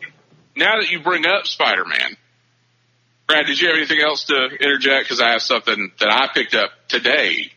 now 0.56 0.80
that 0.80 0.90
you 0.90 1.00
bring 1.00 1.26
up 1.26 1.46
Spider 1.46 1.84
Man, 1.84 2.16
Brad, 3.28 3.46
did 3.46 3.60
you 3.60 3.68
have 3.68 3.76
anything 3.76 4.00
else 4.00 4.24
to 4.24 4.34
interject? 4.60 5.04
Because 5.04 5.20
I 5.20 5.30
have 5.30 5.42
something 5.42 5.92
that 6.00 6.10
I 6.10 6.28
picked 6.34 6.54
up 6.54 6.70
today 6.88 7.52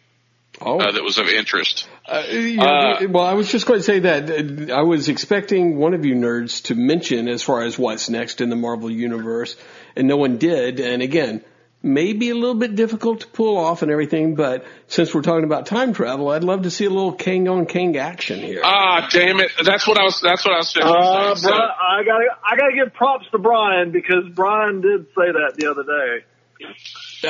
Oh. 0.63 0.79
uh, 0.79 0.91
that 0.91 1.03
was 1.03 1.17
of 1.17 1.27
interest. 1.27 1.87
Uh, 2.07 2.23
yeah, 2.29 3.05
well, 3.05 3.25
I 3.25 3.33
was 3.33 3.51
just 3.51 3.65
going 3.65 3.79
to 3.79 3.83
say 3.83 3.99
that 3.99 4.69
uh, 4.69 4.75
I 4.75 4.83
was 4.83 5.09
expecting 5.09 5.77
one 5.77 5.93
of 5.95 6.05
you 6.05 6.13
nerds 6.15 6.63
to 6.65 6.75
mention 6.75 7.27
as 7.27 7.41
far 7.41 7.63
as 7.63 7.79
what's 7.79 8.09
next 8.09 8.41
in 8.41 8.49
the 8.49 8.55
Marvel 8.55 8.91
universe, 8.91 9.55
and 9.95 10.07
no 10.07 10.17
one 10.17 10.37
did. 10.37 10.79
And 10.79 11.01
again, 11.01 11.43
maybe 11.83 12.29
a 12.29 12.35
little 12.35 12.55
bit 12.55 12.75
difficult 12.75 13.21
to 13.21 13.27
pull 13.27 13.57
off 13.57 13.81
and 13.81 13.91
everything, 13.91 14.35
but 14.35 14.65
since 14.87 15.13
we're 15.13 15.21
talking 15.23 15.43
about 15.43 15.65
time 15.65 15.93
travel, 15.93 16.29
I'd 16.29 16.43
love 16.43 16.63
to 16.63 16.71
see 16.71 16.85
a 16.85 16.89
little 16.89 17.13
Kang 17.13 17.47
on 17.47 17.65
Kang 17.65 17.97
action 17.97 18.39
here. 18.39 18.61
Ah, 18.63 19.07
damn 19.11 19.39
it! 19.39 19.51
That's 19.63 19.87
what 19.87 19.99
I 19.99 20.03
was. 20.03 20.21
That's 20.21 20.45
what 20.45 20.53
I 20.53 20.57
was 20.57 20.71
fixing 20.71 20.91
to 20.91 20.97
Uh, 20.99 21.35
say. 21.35 21.47
So- 21.47 21.53
I 21.53 22.03
gotta, 22.03 22.25
I 22.43 22.55
gotta 22.55 22.73
give 22.73 22.93
props 22.93 23.25
to 23.31 23.37
Brian 23.39 23.91
because 23.91 24.25
Brian 24.33 24.81
did 24.81 25.05
say 25.07 25.31
that 25.31 25.53
the 25.57 25.69
other 25.69 25.83
day. 25.83 26.25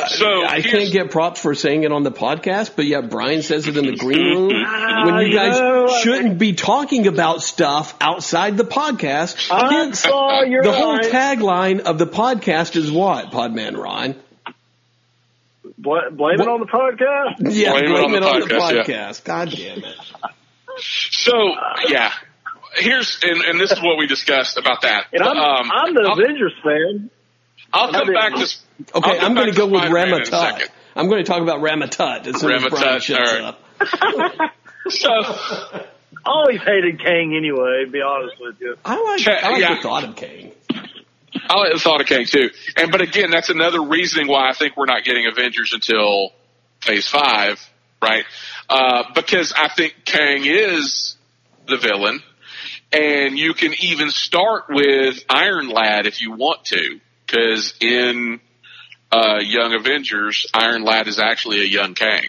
So 0.07 0.45
I 0.45 0.61
can't 0.61 0.91
get 0.91 1.11
props 1.11 1.41
for 1.41 1.53
saying 1.53 1.83
it 1.83 1.91
on 1.91 2.03
the 2.03 2.11
podcast, 2.11 2.77
but 2.77 2.85
yeah, 2.85 3.01
Brian 3.01 3.41
says 3.41 3.67
it 3.67 3.75
in 3.75 3.85
the 3.85 3.97
green 3.97 4.19
room 4.37 4.47
when 4.47 5.15
you 5.15 5.27
you 5.27 5.35
guys 5.35 5.59
know, 5.59 5.87
I 5.87 5.99
shouldn't 6.01 6.37
be 6.37 6.53
talking 6.53 7.07
about 7.07 7.41
stuff 7.41 7.93
outside 7.99 8.55
the 8.55 8.63
podcast. 8.63 9.49
I'm 9.51 9.69
Hence, 9.69 9.99
sorry, 9.99 10.49
the 10.61 10.71
whole 10.71 10.95
right. 10.95 11.11
tagline 11.11 11.81
of 11.81 11.97
the 11.97 12.07
podcast 12.07 12.77
is 12.77 12.89
what, 12.89 13.31
Podman 13.31 13.77
Ron? 13.77 14.15
Bla- 15.77 16.11
blame 16.11 16.39
it 16.39 16.47
on 16.47 16.59
the 16.61 16.67
podcast. 16.67 17.53
Yeah, 17.53 17.71
Blame 17.71 17.91
blame, 17.91 18.13
it 18.15 18.23
on 18.23 18.39
the 18.39 18.45
it 18.45 18.51
podcast, 18.51 18.61
on 18.61 18.85
the 18.85 18.91
yeah. 18.91 19.13
God 19.25 19.49
damn 19.51 19.83
it. 19.83 19.95
So 20.77 21.53
yeah, 21.89 22.13
here's 22.75 23.19
and, 23.23 23.41
and 23.41 23.59
this 23.59 23.71
is 23.71 23.81
what 23.81 23.97
we 23.97 24.07
discussed 24.07 24.57
about 24.57 24.83
that. 24.83 25.07
And 25.11 25.21
I'm, 25.21 25.37
Um, 25.37 25.71
I'm 25.71 25.93
the 25.93 26.01
I'll, 26.07 26.13
Avengers 26.19 26.53
fan. 26.63 27.09
I'll 27.73 27.91
come 27.91 28.09
I 28.09 28.13
back 28.13 28.33
didn't- 28.33 28.49
to. 28.87 28.97
Okay, 28.97 29.11
I'll 29.11 29.15
come 29.19 29.25
I'm 29.25 29.35
going 29.35 29.51
to 29.51 29.55
go 29.57 29.67
with 29.67 29.81
Spider-Man 29.81 30.07
in 30.07 30.13
a 30.13 30.17
Ramatut. 30.25 30.67
I'm 30.95 31.07
going 31.07 31.23
to 31.23 31.29
talk 31.31 31.41
about 31.41 31.61
Ramatut 31.61 32.27
as 32.27 32.39
soon 32.41 32.51
as 32.51 32.63
Brian 32.65 32.99
Ramatut, 32.99 33.01
shuts 33.01 33.19
all 33.19 33.39
right. 33.39 34.41
up. 34.41 34.51
So 34.89 35.09
Always 36.25 36.59
hated 36.61 36.99
Kang 36.99 37.35
anyway. 37.35 37.85
To 37.85 37.91
be 37.91 38.01
honest 38.01 38.35
with 38.39 38.59
you. 38.59 38.75
I 38.85 39.01
like, 39.01 39.21
Okay, 39.21 39.37
I 39.41 39.49
like 39.51 39.61
yeah. 39.61 39.75
the 39.75 39.81
thought 39.81 40.03
of 40.03 40.15
Kang. 40.15 40.51
I 41.49 41.57
like 41.59 41.73
the 41.73 41.79
thought 41.79 42.01
of 42.01 42.07
Kang 42.07 42.25
too. 42.25 42.49
And 42.77 42.91
but 42.91 43.01
again, 43.01 43.29
that's 43.31 43.49
another 43.49 43.81
reasoning 43.81 44.27
why 44.27 44.49
I 44.49 44.53
think 44.53 44.75
we're 44.77 44.85
not 44.85 45.03
getting 45.03 45.27
Avengers 45.27 45.71
until 45.73 46.31
Phase 46.81 47.07
Five, 47.07 47.59
right? 48.01 48.25
Uh, 48.69 49.03
because 49.15 49.53
I 49.55 49.67
think 49.69 49.95
Kang 50.05 50.43
is 50.45 51.15
the 51.67 51.77
villain, 51.77 52.21
and 52.91 53.37
you 53.37 53.53
can 53.53 53.73
even 53.81 54.09
start 54.09 54.65
with 54.69 55.23
Iron 55.29 55.69
Lad 55.69 56.05
if 56.07 56.21
you 56.21 56.31
want 56.33 56.65
to, 56.65 56.99
because 57.31 57.73
in 57.79 58.39
uh, 59.11 59.39
Young 59.41 59.73
Avengers, 59.73 60.47
Iron 60.53 60.83
Lad 60.83 61.07
is 61.07 61.19
actually 61.19 61.61
a 61.61 61.65
young 61.65 61.93
Kang, 61.93 62.27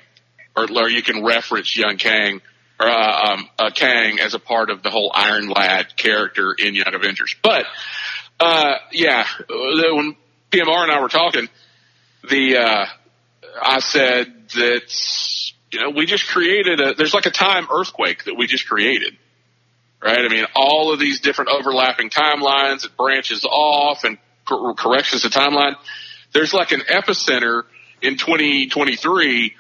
or, 0.57 0.67
or 0.71 0.89
you 0.89 1.03
can 1.03 1.25
reference 1.25 1.77
young 1.77 1.97
Kang. 1.97 2.41
Or, 2.81 2.89
uh, 2.89 3.33
um, 3.33 3.49
uh, 3.59 3.71
Kang 3.71 4.19
as 4.19 4.35
a 4.35 4.41
part 4.41 4.71
of 4.71 4.83
the 4.83 4.91
whole 4.91 5.13
Iron 5.15 5.49
Lad 5.49 5.97
character 5.97 6.53
in 6.53 6.75
Young 6.75 6.95
Avengers, 6.95 7.37
but 7.43 7.65
uh, 8.41 8.75
yeah, 8.91 9.25
when 9.49 10.17
PMR 10.51 10.83
and 10.83 10.91
I 10.91 11.01
were 11.01 11.09
talking, 11.09 11.49
the 12.29 12.57
uh, 12.57 12.87
I 13.61 13.79
said 13.79 14.49
that 14.55 15.53
you 15.71 15.81
know 15.81 15.91
we 15.91 16.07
just 16.07 16.27
created 16.27 16.81
a 16.81 16.95
there's 16.95 17.15
like 17.15 17.27
a 17.27 17.31
time 17.31 17.69
earthquake 17.71 18.25
that 18.25 18.35
we 18.37 18.49
just 18.49 18.67
created, 18.67 19.17
right? 20.03 20.19
I 20.19 20.29
mean, 20.29 20.47
all 20.57 20.93
of 20.93 20.99
these 20.99 21.21
different 21.21 21.51
overlapping 21.51 22.11
timelines, 22.11 22.85
it 22.85 22.97
branches 22.97 23.45
off 23.45 24.03
and 24.03 24.19
cor- 24.45 24.75
corrections 24.75 25.23
the 25.23 25.29
timeline. 25.29 25.75
There's 26.33 26.55
like 26.55 26.73
an 26.73 26.81
epicenter 26.81 27.65
in 28.01 28.17
2023 28.17 29.55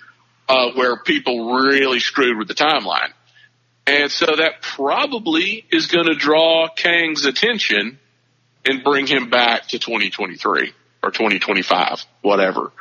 uh, 0.48 0.70
where 0.72 0.96
people 0.96 1.54
really 1.54 2.00
screwed 2.00 2.38
with 2.38 2.48
the 2.48 2.54
timeline. 2.54 3.12
And 3.86 4.10
so 4.10 4.26
that 4.26 4.62
probably 4.62 5.64
is 5.70 5.86
going 5.86 6.06
to 6.06 6.14
draw 6.14 6.68
Kang's 6.68 7.24
attention 7.24 7.98
and 8.64 8.84
bring 8.84 9.06
him 9.06 9.28
back 9.28 9.68
to 9.68 9.78
2023 9.78 10.72
or 11.02 11.10
2025, 11.10 12.04
whatever. 12.22 12.72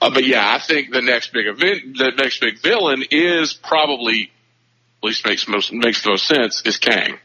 Uh, 0.00 0.10
but 0.10 0.24
yeah, 0.24 0.54
I 0.54 0.58
think 0.58 0.92
the 0.92 1.02
next 1.02 1.32
big 1.32 1.46
event, 1.46 1.98
the 1.98 2.12
next 2.16 2.40
big 2.40 2.58
villain 2.60 3.04
is 3.10 3.52
probably, 3.52 4.30
at 5.02 5.06
least 5.06 5.26
makes 5.26 5.46
most, 5.46 5.72
makes 5.72 6.02
the 6.02 6.10
most 6.10 6.26
sense, 6.26 6.62
is 6.64 6.78
Kang. 6.78 7.18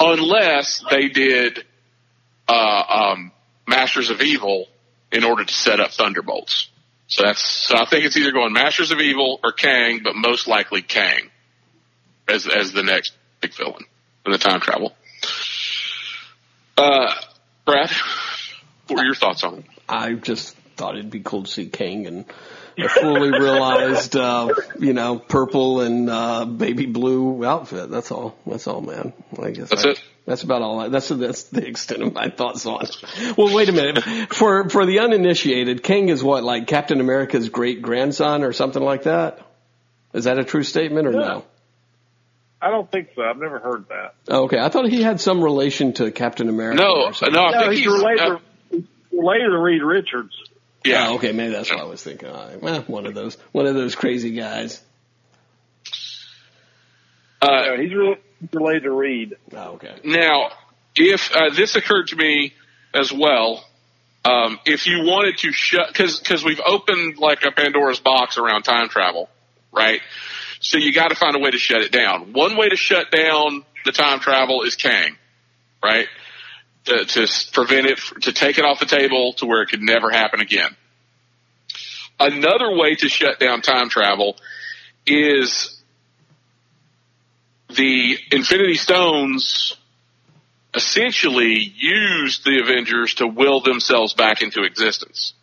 Unless 0.00 0.84
they 0.90 1.08
did, 1.08 1.64
uh, 2.48 3.12
um, 3.12 3.32
Masters 3.66 4.10
of 4.10 4.20
Evil 4.20 4.66
in 5.12 5.24
order 5.24 5.44
to 5.44 5.52
set 5.52 5.80
up 5.80 5.92
Thunderbolts. 5.92 6.70
So 7.06 7.24
that's, 7.24 7.42
so 7.42 7.76
I 7.76 7.86
think 7.86 8.04
it's 8.04 8.16
either 8.16 8.32
going 8.32 8.52
Masters 8.52 8.90
of 8.90 9.00
Evil 9.00 9.40
or 9.42 9.52
Kang, 9.52 10.00
but 10.02 10.14
most 10.14 10.46
likely 10.46 10.82
Kang 10.82 11.30
as, 12.28 12.46
as 12.46 12.72
the 12.72 12.82
next 12.82 13.12
big 13.40 13.54
villain 13.54 13.84
in 14.26 14.32
the 14.32 14.38
time 14.38 14.60
travel. 14.60 14.94
Uh, 16.76 17.12
Brad, 17.64 17.90
what 18.86 18.98
were 18.98 19.04
your 19.04 19.14
thoughts 19.14 19.42
on 19.42 19.58
it? 19.58 19.64
I 19.88 20.12
just 20.14 20.54
thought 20.76 20.96
it'd 20.96 21.10
be 21.10 21.20
cool 21.20 21.44
to 21.44 21.50
see 21.50 21.66
Kang 21.68 22.04
in 22.04 22.20
a 22.20 22.24
fully 22.86 23.30
realized, 23.30 24.14
uh, 24.16 24.54
you 24.78 24.92
know, 24.92 25.18
purple 25.18 25.80
and 25.80 26.08
uh, 26.08 26.44
baby 26.44 26.86
blue 26.86 27.44
outfit. 27.44 27.90
That's 27.90 28.10
all. 28.12 28.36
That's 28.46 28.66
all, 28.66 28.80
man. 28.80 29.12
I 29.42 29.50
guess 29.50 29.70
That's 29.70 29.84
I- 29.86 29.90
it? 29.90 30.02
That's 30.26 30.42
about 30.42 30.60
all. 30.60 30.78
I, 30.78 30.88
that's 30.88 31.08
that's 31.08 31.44
the 31.44 31.66
extent 31.66 32.02
of 32.02 32.12
my 32.12 32.28
thoughts 32.28 32.66
on 32.66 32.84
it. 32.84 33.36
Well, 33.38 33.54
wait 33.54 33.70
a 33.70 33.72
minute. 33.72 34.04
For 34.34 34.68
for 34.68 34.84
the 34.84 34.98
uninitiated, 34.98 35.82
Kang 35.82 36.10
is 36.10 36.22
what 36.22 36.44
like 36.44 36.66
Captain 36.66 37.00
America's 37.00 37.48
great 37.48 37.80
grandson 37.80 38.44
or 38.44 38.52
something 38.52 38.82
like 38.82 39.04
that. 39.04 39.40
Is 40.12 40.24
that 40.24 40.38
a 40.38 40.44
true 40.44 40.64
statement 40.64 41.06
or 41.06 41.12
no? 41.12 41.44
I 42.60 42.68
don't 42.70 42.90
think 42.92 43.08
so. 43.16 43.22
I've 43.22 43.38
never 43.38 43.58
heard 43.58 43.88
that. 43.88 44.16
Oh, 44.28 44.44
okay, 44.44 44.58
I 44.58 44.68
thought 44.68 44.86
he 44.90 45.02
had 45.02 45.18
some 45.18 45.42
relation 45.42 45.94
to 45.94 46.10
Captain 46.10 46.50
America. 46.50 46.82
No, 46.82 47.10
no, 47.30 47.44
I 47.44 47.50
No, 47.52 47.60
think 47.60 47.72
he's, 47.72 47.78
he's, 47.80 47.86
related, 47.88 48.20
uh, 48.20 48.38
related 49.12 49.48
to 49.50 49.58
Reed 49.58 49.82
Richards. 49.82 50.34
Yeah. 50.84 51.08
Oh, 51.08 51.14
okay, 51.16 51.32
maybe 51.32 51.52
that's 51.52 51.70
what 51.70 51.80
I 51.80 51.84
was 51.84 52.02
thinking. 52.02 52.28
All 52.28 52.46
right. 52.48 52.60
Well, 52.62 52.82
one 52.82 53.06
of 53.06 53.14
those, 53.14 53.36
one 53.52 53.66
of 53.66 53.74
those 53.74 53.94
crazy 53.94 54.30
guys. 54.30 54.80
Uh, 57.40 57.46
Yeah, 57.50 57.76
he's 57.82 57.94
re- 57.94 58.16
related 58.52 58.82
to 58.84 58.92
Reed. 58.92 59.36
Oh, 59.52 59.72
okay. 59.74 59.94
Now, 60.04 60.50
if 60.96 61.30
uh, 61.34 61.50
this 61.54 61.76
occurred 61.76 62.08
to 62.08 62.16
me 62.16 62.54
as 62.94 63.12
well, 63.12 63.64
um, 64.24 64.58
if 64.66 64.86
you 64.86 65.04
wanted 65.04 65.38
to 65.38 65.52
shut, 65.52 65.88
because 65.88 66.18
because 66.18 66.44
we've 66.44 66.60
opened 66.64 67.18
like 67.18 67.44
a 67.44 67.52
Pandora's 67.52 68.00
box 68.00 68.36
around 68.38 68.62
time 68.62 68.88
travel, 68.88 69.28
right? 69.72 70.00
So 70.60 70.76
you 70.76 70.92
got 70.92 71.08
to 71.08 71.14
find 71.14 71.36
a 71.36 71.38
way 71.38 71.50
to 71.52 71.58
shut 71.58 71.82
it 71.82 71.92
down. 71.92 72.32
One 72.32 72.56
way 72.56 72.68
to 72.68 72.76
shut 72.76 73.12
down 73.12 73.64
the 73.84 73.92
time 73.92 74.18
travel 74.18 74.62
is 74.64 74.74
Kang, 74.74 75.16
right? 75.82 76.08
To, 76.84 77.04
to 77.04 77.28
prevent 77.52 77.86
it, 77.86 77.98
to 78.22 78.32
take 78.32 78.56
it 78.56 78.64
off 78.64 78.80
the 78.80 78.86
table 78.86 79.34
to 79.34 79.46
where 79.46 79.60
it 79.60 79.68
could 79.68 79.82
never 79.82 80.10
happen 80.10 80.40
again. 80.40 80.74
Another 82.18 82.74
way 82.74 82.94
to 82.94 83.08
shut 83.10 83.38
down 83.38 83.60
time 83.60 83.90
travel 83.90 84.36
is 85.06 85.82
the 87.68 88.18
Infinity 88.32 88.74
Stones 88.74 89.76
essentially 90.74 91.72
used 91.76 92.44
the 92.44 92.60
Avengers 92.60 93.14
to 93.14 93.26
will 93.26 93.60
themselves 93.60 94.14
back 94.14 94.42
into 94.42 94.62
existence. 94.62 95.34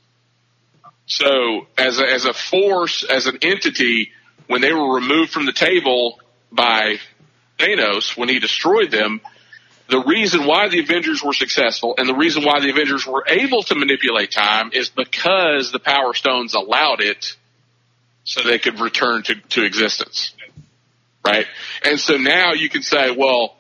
So 1.06 1.68
as 1.78 2.00
a, 2.00 2.06
as 2.12 2.26
a 2.26 2.34
force, 2.34 3.04
as 3.04 3.28
an 3.28 3.40
entity, 3.42 4.12
when 4.48 4.62
they 4.62 4.74
were 4.74 4.96
removed 4.96 5.32
from 5.32 5.46
the 5.46 5.54
table 5.54 6.20
by 6.52 6.98
Thanos, 7.60 8.18
when 8.18 8.30
he 8.30 8.40
destroyed 8.40 8.92
them, 8.92 9.22
the 9.88 10.02
reason 10.02 10.46
why 10.46 10.68
the 10.70 10.80
Avengers 10.80 11.24
were 11.24 11.34
successful 11.34 11.96
and 11.98 12.10
the 12.10 12.16
reason 12.16 12.44
why 12.44 12.60
the 12.60 12.70
Avengers 12.70 13.06
were 13.06 13.24
able 13.28 13.62
to 13.64 13.76
manipulate 13.76 14.32
time 14.32 14.72
is 14.74 14.90
because 14.90 15.72
the 15.72 15.80
Power 15.80 16.14
Stones 16.14 16.56
allowed 16.56 17.02
it 17.02 17.36
so 18.24 18.42
they 18.42 18.58
could 18.58 18.80
return 18.80 19.22
to, 19.24 19.36
to 19.36 19.64
existence. 19.64 20.34
Right? 21.26 21.46
And 21.84 22.00
so 22.00 22.18
now 22.18 22.54
you 22.54 22.70
can 22.70 22.82
say, 22.82 23.12
well, 23.12 23.56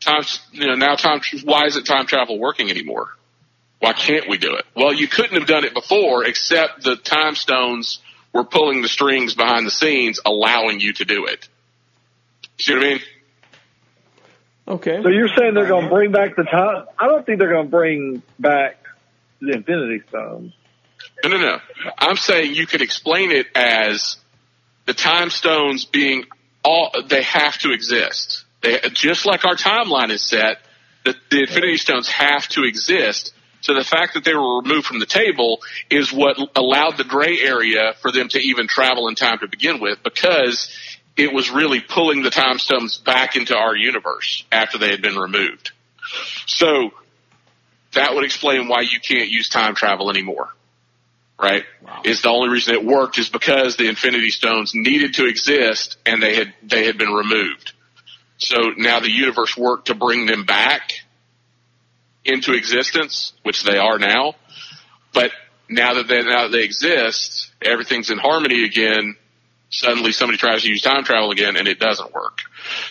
time, 0.00 0.22
you 0.52 0.66
know, 0.66 0.74
now 0.74 0.96
time, 0.96 1.20
why 1.44 1.66
isn't 1.66 1.84
time 1.84 2.06
travel 2.06 2.38
working 2.38 2.70
anymore? 2.70 3.08
Why 3.78 3.92
can't 3.92 4.28
we 4.28 4.38
do 4.38 4.54
it? 4.54 4.64
Well, 4.74 4.92
you 4.92 5.08
couldn't 5.08 5.38
have 5.38 5.46
done 5.46 5.64
it 5.64 5.74
before 5.74 6.24
except 6.24 6.82
the 6.82 6.96
time 6.96 7.34
stones 7.34 8.00
were 8.32 8.44
pulling 8.44 8.82
the 8.82 8.88
strings 8.88 9.34
behind 9.34 9.66
the 9.66 9.70
scenes, 9.70 10.20
allowing 10.24 10.80
you 10.80 10.92
to 10.94 11.04
do 11.04 11.26
it. 11.26 11.48
See 12.58 12.74
what 12.74 12.84
I 12.84 12.88
mean? 12.88 13.00
Okay. 14.66 15.02
So 15.02 15.08
you're 15.08 15.28
saying 15.28 15.54
they're 15.54 15.66
going 15.66 15.84
to 15.84 15.90
bring 15.90 16.12
back 16.12 16.36
the 16.36 16.44
time? 16.44 16.86
I 16.98 17.06
don't 17.06 17.24
think 17.24 17.38
they're 17.38 17.52
going 17.52 17.66
to 17.66 17.70
bring 17.70 18.22
back 18.38 18.78
the 19.40 19.52
Infinity 19.52 20.02
Stones. 20.08 20.54
No, 21.22 21.30
no, 21.30 21.38
no. 21.38 21.58
I'm 21.98 22.16
saying 22.16 22.54
you 22.54 22.66
could 22.66 22.80
explain 22.80 23.30
it 23.30 23.46
as 23.54 24.16
the 24.86 24.94
time 24.94 25.30
stones 25.30 25.84
being 25.84 26.24
all, 26.64 26.90
they 27.06 27.22
have 27.22 27.58
to 27.58 27.72
exist. 27.72 28.44
They, 28.62 28.80
just 28.92 29.26
like 29.26 29.44
our 29.44 29.54
timeline 29.54 30.10
is 30.10 30.22
set, 30.22 30.58
the, 31.04 31.14
the 31.30 31.40
Infinity 31.40 31.76
Stones 31.76 32.08
have 32.08 32.48
to 32.50 32.64
exist. 32.64 33.34
So 33.60 33.74
the 33.74 33.84
fact 33.84 34.14
that 34.14 34.24
they 34.24 34.34
were 34.34 34.60
removed 34.60 34.86
from 34.86 34.98
the 34.98 35.06
table 35.06 35.60
is 35.90 36.12
what 36.12 36.36
allowed 36.54 36.96
the 36.96 37.04
gray 37.04 37.40
area 37.40 37.94
for 38.00 38.12
them 38.12 38.28
to 38.28 38.38
even 38.38 38.66
travel 38.66 39.08
in 39.08 39.14
time 39.14 39.38
to 39.38 39.48
begin 39.48 39.80
with 39.80 40.02
because 40.02 40.74
it 41.16 41.32
was 41.32 41.50
really 41.50 41.80
pulling 41.80 42.22
the 42.22 42.30
time 42.30 42.58
stones 42.58 42.98
back 42.98 43.36
into 43.36 43.56
our 43.56 43.76
universe 43.76 44.44
after 44.50 44.78
they 44.78 44.90
had 44.90 45.02
been 45.02 45.16
removed. 45.16 45.70
So 46.46 46.90
that 47.92 48.14
would 48.14 48.24
explain 48.24 48.68
why 48.68 48.80
you 48.82 48.98
can't 49.00 49.28
use 49.28 49.48
time 49.48 49.74
travel 49.74 50.10
anymore. 50.10 50.48
right? 51.40 51.64
Is 52.04 52.22
the 52.22 52.28
only 52.28 52.48
reason 52.48 52.74
it 52.74 52.84
worked 52.84 53.18
is 53.18 53.28
because 53.28 53.76
the 53.76 53.88
Infinity 53.88 54.30
Stones 54.30 54.72
needed 54.74 55.14
to 55.14 55.26
exist 55.26 55.96
and 56.06 56.22
they 56.22 56.34
had 56.36 56.54
they 56.62 56.86
had 56.86 56.98
been 56.98 57.12
removed. 57.12 57.72
So 58.38 58.72
now 58.76 59.00
the 59.00 59.10
universe 59.10 59.56
worked 59.56 59.86
to 59.88 59.94
bring 59.94 60.26
them 60.26 60.44
back 60.44 60.92
into 62.24 62.52
existence, 62.52 63.32
which 63.42 63.62
they 63.62 63.78
are 63.78 63.98
now. 63.98 64.34
But 65.12 65.30
now 65.68 65.94
that 65.94 66.08
they 66.08 66.22
now 66.22 66.44
that 66.44 66.52
they 66.52 66.64
exist, 66.64 67.52
everything's 67.62 68.10
in 68.10 68.18
harmony 68.18 68.64
again. 68.64 69.16
Suddenly 69.74 70.12
somebody 70.12 70.38
tries 70.38 70.62
to 70.62 70.68
use 70.68 70.82
time 70.82 71.02
travel 71.02 71.32
again 71.32 71.56
and 71.56 71.66
it 71.66 71.80
doesn't 71.80 72.14
work. 72.14 72.38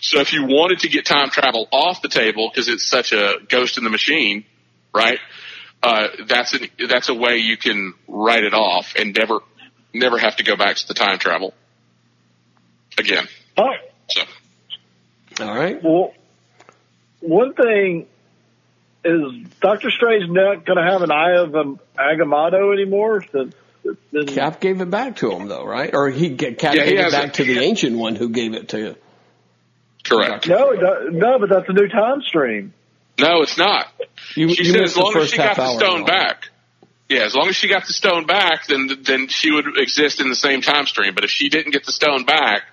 So 0.02 0.20
if 0.20 0.34
you 0.34 0.44
wanted 0.44 0.80
to 0.80 0.90
get 0.90 1.06
time 1.06 1.30
travel 1.30 1.68
off 1.72 2.02
the 2.02 2.10
table 2.10 2.50
because 2.50 2.68
it's 2.68 2.86
such 2.86 3.14
a 3.14 3.36
ghost 3.48 3.78
in 3.78 3.86
the 3.86 3.90
machine, 3.90 4.44
right? 4.94 5.20
Uh, 5.82 6.08
that's 6.28 6.54
an, 6.54 6.68
that's 6.90 7.08
a 7.08 7.14
way 7.14 7.38
you 7.38 7.56
can 7.56 7.94
write 8.08 8.44
it 8.44 8.54
off 8.54 8.96
and 8.98 9.16
never 9.18 9.40
never 9.94 10.18
have 10.18 10.36
to 10.38 10.44
go 10.44 10.58
back 10.58 10.76
to 10.76 10.88
the 10.88 10.94
time 10.94 11.20
travel 11.20 11.54
again. 12.98 13.28
All 13.58 13.66
right. 13.66 13.80
So 14.10 14.22
All 15.42 15.56
right. 15.56 15.82
Well, 15.82 16.14
one 17.22 17.54
thing 17.54 18.08
is 19.06 19.48
Doctor 19.62 19.90
Strange 19.90 20.30
not 20.30 20.66
going 20.66 20.78
to 20.78 20.92
have 20.92 21.02
an 21.02 21.12
Eye 21.12 21.38
of 21.38 21.56
um, 21.56 21.80
Agamotto 21.98 22.74
anymore. 22.74 23.22
Since 23.22 23.34
it's 23.34 23.34
been, 23.34 23.54
Mm-hmm. 23.86 24.34
Cap 24.34 24.60
gave 24.62 24.80
it 24.82 24.90
back 24.90 25.18
to 25.18 25.32
him 25.32 25.48
though, 25.48 25.66
right? 25.66 25.94
Or 25.94 26.10
he 26.10 26.36
Cap 26.36 26.76
Yeah, 26.76 26.84
he 26.86 26.92
gave 26.92 27.06
it 27.08 27.12
back 27.12 27.28
it. 27.30 27.34
to 27.36 27.44
the 27.44 27.60
ancient 27.60 27.98
one 27.98 28.16
who 28.16 28.30
gave 28.30 28.54
it 28.54 28.70
to 28.70 28.96
correct. 30.04 30.48
no, 30.48 30.72
no, 31.12 31.40
but 31.40 31.50
that's 31.50 31.68
a 31.68 31.74
new 31.74 31.88
time 31.88 32.22
stream. 32.22 32.74
No, 33.20 33.42
it's 33.42 33.58
not. 33.58 33.88
you. 34.36 34.54
She 34.54 34.64
you 34.64 34.72
said 34.72 34.84
as 34.84 34.98
long 34.98 35.16
as 35.18 35.30
she 35.30 35.38
got 35.38 35.56
the 35.56 35.78
stone 35.78 36.06
back. 36.06 36.50
Yeah, 37.10 37.26
as 37.26 37.36
long 37.36 37.48
as 37.50 37.56
she 37.56 37.68
got 37.68 37.86
the 37.86 37.94
stone 37.94 38.26
back, 38.26 38.66
then 38.68 38.90
then 39.02 39.28
she 39.28 39.52
would 39.52 39.78
exist 39.78 40.20
in 40.22 40.30
the 40.30 40.36
same 40.36 40.62
time 40.62 40.86
stream. 40.88 41.14
But 41.14 41.24
if 41.26 41.30
she 41.30 41.50
didn't 41.50 41.72
get 41.74 41.86
the 41.86 41.92
stone 41.92 42.26
back, 42.26 42.64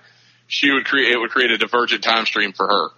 she 0.47 0.71
would 0.71 0.85
create 0.85 1.11
it 1.11 1.17
would 1.17 1.29
create 1.31 1.51
a 1.51 1.57
divergent 1.57 2.03
time 2.03 2.25
stream 2.25 2.53
for 2.53 2.67
her. 2.67 2.89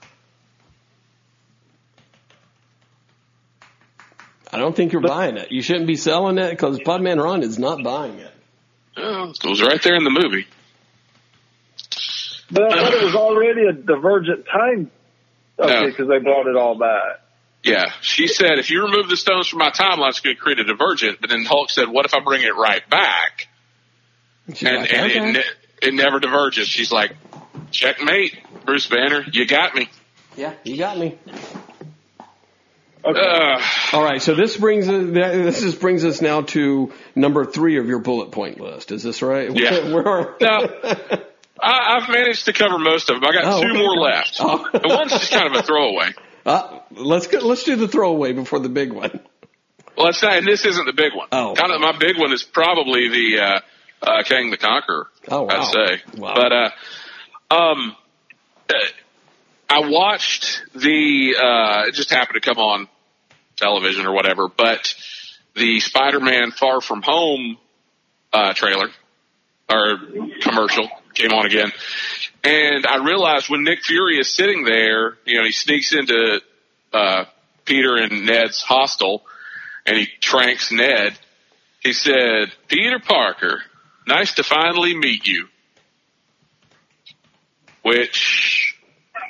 I 4.54 4.58
don't 4.58 4.76
think 4.76 4.92
you're 4.94 5.02
buying 5.02 5.38
it. 5.38 5.52
You 5.52 5.62
shouldn't 5.64 5.88
be 5.88 5.96
selling 5.96 6.38
it 6.38 6.52
because 6.52 6.80
Podman 6.80 7.22
Ron 7.22 7.42
is 7.42 7.58
not 7.58 7.84
buying 7.84 8.20
it. 8.20 8.32
Oh, 8.96 9.32
it 9.32 9.50
was 9.50 9.62
right 9.62 9.82
there 9.82 9.96
in 9.96 10.04
the 10.04 10.12
movie. 10.12 10.46
But 12.52 12.72
I 12.72 12.84
thought 12.84 12.94
it 12.94 13.04
was 13.06 13.16
already 13.16 13.66
a 13.66 13.74
divergent 13.74 14.46
time. 14.46 14.92
Okay, 15.58 15.74
No. 15.82 15.86
because 15.88 16.08
they 16.08 16.20
brought 16.20 16.48
it 16.48 16.56
all 16.56 16.76
back. 16.78 17.22
Yeah, 17.64 17.86
she 18.02 18.28
said 18.28 18.60
if 18.60 18.70
you 18.70 18.84
remove 18.84 19.08
the 19.10 19.16
stones 19.18 19.48
from 19.48 19.60
my 19.60 19.72
timeline, 19.72 20.10
it's 20.10 20.20
going 20.20 20.36
to 20.36 20.42
create 20.42 20.60
a 20.60 20.66
divergent. 20.66 21.22
But 21.22 21.30
then 21.30 21.46
Hulk 21.46 21.70
said, 21.70 21.88
"What 21.88 22.06
if 22.06 22.14
I 22.14 22.20
bring 22.20 22.42
it 22.44 22.56
right 22.56 22.88
back?" 22.90 23.48
She's 24.50 24.64
and 24.68 24.78
like, 24.82 24.94
and 24.94 25.06
okay. 25.12 25.18
it, 25.30 25.34
ne- 25.34 25.88
it 25.88 25.94
never 25.94 26.20
diverges. 26.20 26.68
She's 26.68 26.92
like, 26.92 27.16
"Checkmate, 27.72 28.38
Bruce 28.66 28.88
Banner, 28.88 29.24
you 29.32 29.46
got 29.48 29.74
me." 29.76 29.90
yeah, 30.36 30.54
you 30.66 30.78
got 30.78 30.98
me. 30.98 31.18
Okay. 33.06 33.20
Uh, 33.20 33.62
All 33.92 34.04
right, 34.04 34.22
so 34.22 34.34
this 34.34 34.56
brings 34.56 34.88
us, 34.88 35.06
this 35.14 35.62
just 35.62 35.80
brings 35.82 36.06
us 36.06 36.22
now 36.22 36.42
to 36.42 36.92
number 37.16 37.44
three 37.46 37.78
of 37.78 37.88
your 37.88 38.00
bullet 38.00 38.32
point 38.32 38.60
list. 38.62 38.92
Is 38.92 39.04
this 39.04 39.22
right? 39.22 39.50
Yeah. 39.54 39.94
Where 39.94 40.08
are, 40.08 40.38
No. 40.40 40.68
I, 41.62 41.98
I've 41.98 42.10
managed 42.10 42.46
to 42.46 42.54
cover 42.54 42.78
most 42.80 43.10
of 43.10 43.20
them. 43.20 43.30
I 43.30 43.34
got 43.34 43.46
Oh, 43.46 43.62
two 43.62 43.70
okay. 43.70 43.78
more 43.78 43.96
left. 43.96 44.38
Oh. 44.40 44.68
The 44.72 44.88
one's 44.88 45.12
just 45.12 45.32
kind 45.32 45.48
of 45.48 45.54
a 45.54 45.64
throwaway. 45.64 46.10
uh, 46.46 46.80
let's 46.92 47.28
go, 47.28 47.40
let's 47.40 47.64
do 47.64 47.76
the 47.76 47.88
throwaway 47.88 48.34
before 48.34 48.60
the 48.60 48.70
big 48.70 48.92
one. 48.94 49.20
Well, 49.98 50.08
it's 50.08 50.24
not, 50.24 50.38
and 50.38 50.48
this 50.48 50.66
isn't 50.66 50.86
the 50.86 50.94
big 50.94 51.14
one. 51.14 51.28
Oh. 51.32 51.54
kind 51.56 51.72
of 51.72 51.80
my 51.82 51.98
big 51.98 52.18
one 52.18 52.32
is 52.34 52.42
probably 52.44 53.10
the 53.10 53.40
uh, 53.40 53.60
uh, 54.02 54.24
Kang 54.24 54.50
the 54.50 54.58
Conqueror. 54.58 55.08
Oh, 55.28 55.44
wow. 55.44 55.50
I'd 55.50 55.72
say. 55.72 56.02
Wow. 56.18 56.34
But 56.36 56.52
uh, 56.52 56.70
um, 57.56 57.96
uh, 58.70 58.74
I 59.70 59.82
watched 59.90 60.64
the. 60.74 61.36
Uh, 61.40 61.88
it 61.88 61.94
just 61.94 62.10
happened 62.10 62.42
to 62.42 62.48
come 62.50 62.58
on 62.58 62.88
television 63.58 64.06
or 64.06 64.14
whatever, 64.14 64.48
but 64.48 64.94
the 65.56 65.80
Spider-Man 65.80 66.52
Far 66.52 66.82
From 66.82 67.02
Home 67.04 67.58
uh, 68.32 68.54
trailer 68.54 68.90
or 69.70 69.98
commercial 70.42 70.90
came 71.14 71.32
on 71.32 71.46
again, 71.46 71.72
and 72.44 72.86
I 72.86 73.04
realized 73.04 73.50
when 73.50 73.64
Nick 73.64 73.84
Fury 73.84 74.20
is 74.20 74.36
sitting 74.36 74.64
there, 74.64 75.18
you 75.26 75.38
know, 75.38 75.46
he 75.46 75.52
sneaks 75.52 75.94
into 75.94 76.42
uh, 76.92 77.26
Peter 77.66 77.96
and 77.96 78.26
Ned's 78.26 78.62
hostel, 78.62 79.24
and 79.86 79.98
he 79.98 80.08
tranks 80.20 80.72
Ned. 80.72 81.18
He 81.82 81.94
said, 81.94 82.52
"Peter 82.68 83.00
Parker, 83.00 83.62
nice 84.08 84.34
to 84.36 84.44
finally 84.44 84.96
meet 84.96 85.28
you." 85.28 85.48
Which 87.84 88.76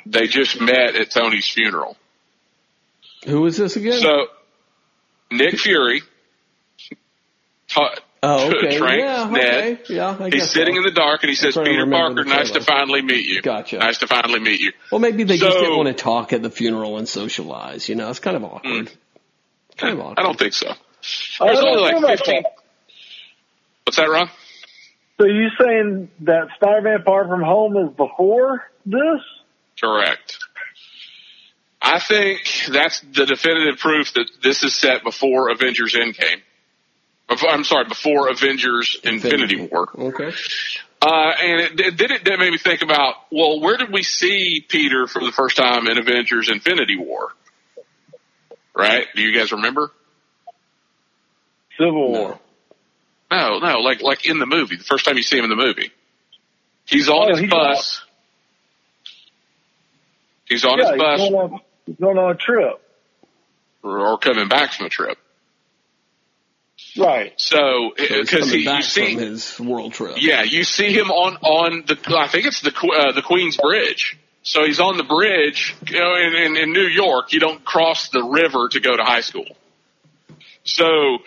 they 0.06 0.26
just 0.26 0.60
met 0.60 0.96
at 0.96 1.10
Tony's 1.10 1.48
funeral. 1.48 1.96
Who 3.26 3.46
is 3.46 3.56
this 3.56 3.76
again? 3.76 4.00
So 4.00 4.26
Nick 5.30 5.58
Fury 5.58 6.02
ta- 7.68 7.94
oh, 8.22 8.48
okay. 8.56 8.76
tranks 8.78 9.02
yeah, 9.02 9.28
Ned. 9.30 9.78
okay. 9.80 9.94
Yeah, 9.94 10.16
I 10.18 10.30
He's 10.30 10.50
sitting 10.50 10.74
so. 10.74 10.78
in 10.78 10.84
the 10.84 10.92
dark 10.92 11.22
and 11.22 11.30
he 11.30 11.34
says, 11.36 11.56
Peter 11.56 11.86
Parker, 11.86 12.24
nice 12.24 12.50
to 12.52 12.60
finally 12.60 13.02
meet 13.02 13.26
you. 13.26 13.42
Gotcha. 13.42 13.78
Nice 13.78 13.98
to 13.98 14.06
finally 14.06 14.40
meet 14.40 14.60
you. 14.60 14.72
Well, 14.90 15.00
maybe 15.00 15.24
they 15.24 15.36
just 15.36 15.58
didn't 15.58 15.76
want 15.76 15.88
to 15.88 15.94
talk 15.94 16.32
at 16.32 16.42
the 16.42 16.50
funeral 16.50 16.98
and 16.98 17.08
socialize. 17.08 17.88
You 17.88 17.94
know, 17.94 18.10
it's 18.10 18.20
kind 18.20 18.36
of 18.36 18.44
awkward. 18.44 18.88
Hmm. 18.88 18.94
Kind 19.76 19.94
of 19.94 20.00
awkward. 20.00 20.18
I 20.18 20.22
don't 20.22 20.38
think 20.38 20.52
so. 20.52 20.72
There's 21.40 21.58
only 21.58 21.80
like 22.00 22.18
15. 22.18 22.42
that. 22.42 22.52
What's 23.84 23.96
that, 23.98 24.08
Ron? 24.08 24.30
So 25.20 25.26
you 25.26 25.48
saying 25.60 26.08
that 26.20 26.48
Spider-Man 26.56 27.02
Far 27.04 27.28
From 27.28 27.42
Home 27.42 27.76
is 27.76 27.94
before 27.94 28.64
this? 28.86 29.20
Correct. 29.80 30.38
I 31.86 31.98
think 31.98 32.40
that's 32.72 33.00
the 33.00 33.26
definitive 33.26 33.78
proof 33.78 34.14
that 34.14 34.26
this 34.42 34.62
is 34.64 34.74
set 34.74 35.04
before 35.04 35.50
Avengers 35.50 35.94
Endgame. 35.94 36.40
Before, 37.28 37.50
I'm 37.50 37.64
sorry, 37.64 37.84
before 37.84 38.28
Avengers 38.30 38.98
Infinity 39.04 39.68
War. 39.68 39.88
Okay. 39.94 40.32
Uh, 41.02 41.32
and 41.42 41.60
it, 41.60 41.80
it 41.80 41.96
did 41.96 42.10
it 42.10 42.24
that 42.24 42.38
made 42.38 42.50
me 42.50 42.56
think 42.58 42.80
about, 42.80 43.16
well, 43.30 43.60
where 43.60 43.76
did 43.76 43.92
we 43.92 44.02
see 44.02 44.64
Peter 44.66 45.06
for 45.06 45.22
the 45.22 45.32
first 45.32 45.56
time 45.56 45.86
in 45.86 45.98
Avengers 45.98 46.48
Infinity 46.50 46.96
War? 46.96 47.28
Right? 48.74 49.06
Do 49.14 49.20
you 49.22 49.36
guys 49.38 49.52
remember? 49.52 49.92
Civil 51.76 52.12
War. 52.12 52.38
No, 53.30 53.58
no, 53.58 53.78
like 53.80 54.00
like 54.00 54.26
in 54.26 54.38
the 54.38 54.46
movie, 54.46 54.76
the 54.76 54.84
first 54.84 55.04
time 55.04 55.16
you 55.16 55.22
see 55.22 55.36
him 55.36 55.44
in 55.44 55.50
the 55.50 55.56
movie. 55.56 55.90
He's 56.86 57.08
on 57.08 57.26
Oh, 57.26 57.30
his 57.30 57.40
he's 57.40 57.50
bus. 57.50 58.04
He's 60.46 60.64
on 60.64 60.78
yeah, 60.78 60.90
his 60.92 60.98
bus 60.98 61.20
he's 61.20 61.60
going 61.86 61.96
on, 61.96 61.96
he's 61.96 61.96
going 61.96 62.18
on 62.18 62.30
a 62.30 62.34
trip. 62.34 62.80
or, 63.82 63.98
or 64.06 64.18
coming 64.18 64.48
back 64.48 64.72
from 64.72 64.86
a 64.86 64.88
trip. 64.88 65.18
Right. 66.96 67.32
So, 67.36 67.92
So 67.96 68.20
because 68.20 68.30
coming 68.30 68.48
he, 68.50 68.58
you 68.60 68.64
back 68.64 68.82
see, 68.84 69.14
from 69.14 69.22
his 69.24 69.60
world 69.60 69.92
trip. 69.94 70.16
yeah, 70.18 70.42
you 70.42 70.64
see 70.64 70.92
him 70.92 71.10
on 71.10 71.36
on 71.38 71.84
the 71.86 71.98
I 72.16 72.28
think 72.28 72.46
it's 72.46 72.60
the 72.60 72.72
uh, 72.72 73.12
the 73.12 73.22
Queens 73.22 73.56
Bridge. 73.56 74.16
So 74.42 74.64
he's 74.64 74.78
on 74.78 74.98
the 74.98 75.04
bridge, 75.04 75.74
you 75.88 75.98
know, 75.98 76.14
in, 76.16 76.34
in, 76.34 76.56
in 76.56 76.72
New 76.72 76.86
York. 76.86 77.32
You 77.32 77.40
don't 77.40 77.64
cross 77.64 78.10
the 78.10 78.22
river 78.22 78.68
to 78.72 78.80
go 78.80 78.94
to 78.94 79.02
high 79.02 79.22
school. 79.22 79.46
So 80.64 81.18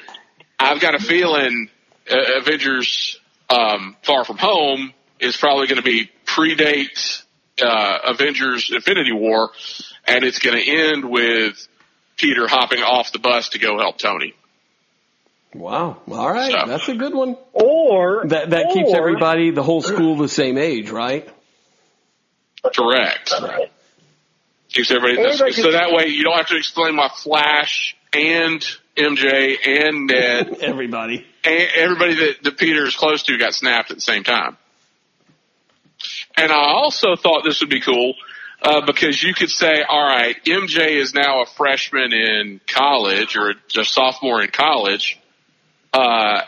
I've 0.59 0.79
got 0.79 0.93
a 0.93 0.99
feeling 0.99 1.69
uh, 2.09 2.15
Avengers 2.39 3.19
um, 3.49 3.95
Far 4.03 4.23
From 4.23 4.37
Home 4.37 4.93
is 5.19 5.35
probably 5.35 5.65
going 5.67 5.77
to 5.77 5.83
be 5.83 6.11
predate 6.25 7.23
uh, 7.59 7.97
Avengers 8.05 8.69
Infinity 8.71 9.13
War, 9.13 9.49
and 10.07 10.23
it's 10.23 10.39
going 10.39 10.57
to 10.57 10.69
end 10.71 11.05
with 11.09 11.67
Peter 12.17 12.47
hopping 12.47 12.81
off 12.81 13.11
the 13.11 13.19
bus 13.19 13.49
to 13.49 13.59
go 13.59 13.77
help 13.77 13.97
Tony. 13.97 14.33
Wow. 15.53 15.97
All 16.09 16.31
right. 16.31 16.51
So- 16.51 16.67
That's 16.67 16.87
a 16.89 16.95
good 16.95 17.13
one. 17.13 17.37
Or 17.53 18.25
That 18.27 18.51
that 18.51 18.71
keeps 18.73 18.93
everybody, 18.93 19.51
the 19.51 19.63
whole 19.63 19.81
school, 19.81 20.15
the 20.17 20.27
same 20.29 20.57
age, 20.57 20.89
right? 20.89 21.27
Correct. 22.75 23.33
Keeps 24.69 24.91
everybody. 24.91 25.25
Or 25.27 25.37
they 25.37 25.51
so 25.51 25.63
could- 25.63 25.73
that 25.73 25.91
way 25.91 26.07
you 26.07 26.23
don't 26.23 26.35
have 26.37 26.47
to 26.47 26.57
explain 26.57 26.97
why 26.97 27.09
Flash 27.09 27.95
and 28.13 28.61
MJ 28.95 29.57
and 29.65 30.07
Ned 30.07 30.57
Everybody. 30.61 31.25
and 31.43 31.67
everybody 31.75 32.15
that, 32.15 32.43
that 32.43 32.57
Peter 32.57 32.85
is 32.85 32.95
close 32.95 33.23
to 33.23 33.37
got 33.37 33.53
snapped 33.53 33.91
at 33.91 33.97
the 33.97 34.01
same 34.01 34.23
time. 34.23 34.57
And 36.35 36.51
I 36.51 36.55
also 36.73 37.15
thought 37.15 37.43
this 37.43 37.61
would 37.61 37.69
be 37.69 37.79
cool 37.79 38.13
uh, 38.61 38.85
because 38.85 39.21
you 39.21 39.33
could 39.33 39.49
say, 39.49 39.83
all 39.87 40.05
right, 40.05 40.35
MJ 40.45 40.99
is 40.99 41.13
now 41.13 41.41
a 41.43 41.45
freshman 41.45 42.13
in 42.13 42.59
college 42.67 43.35
or 43.37 43.53
a 43.77 43.85
sophomore 43.85 44.41
in 44.41 44.49
college, 44.49 45.19
uh, 45.93 46.41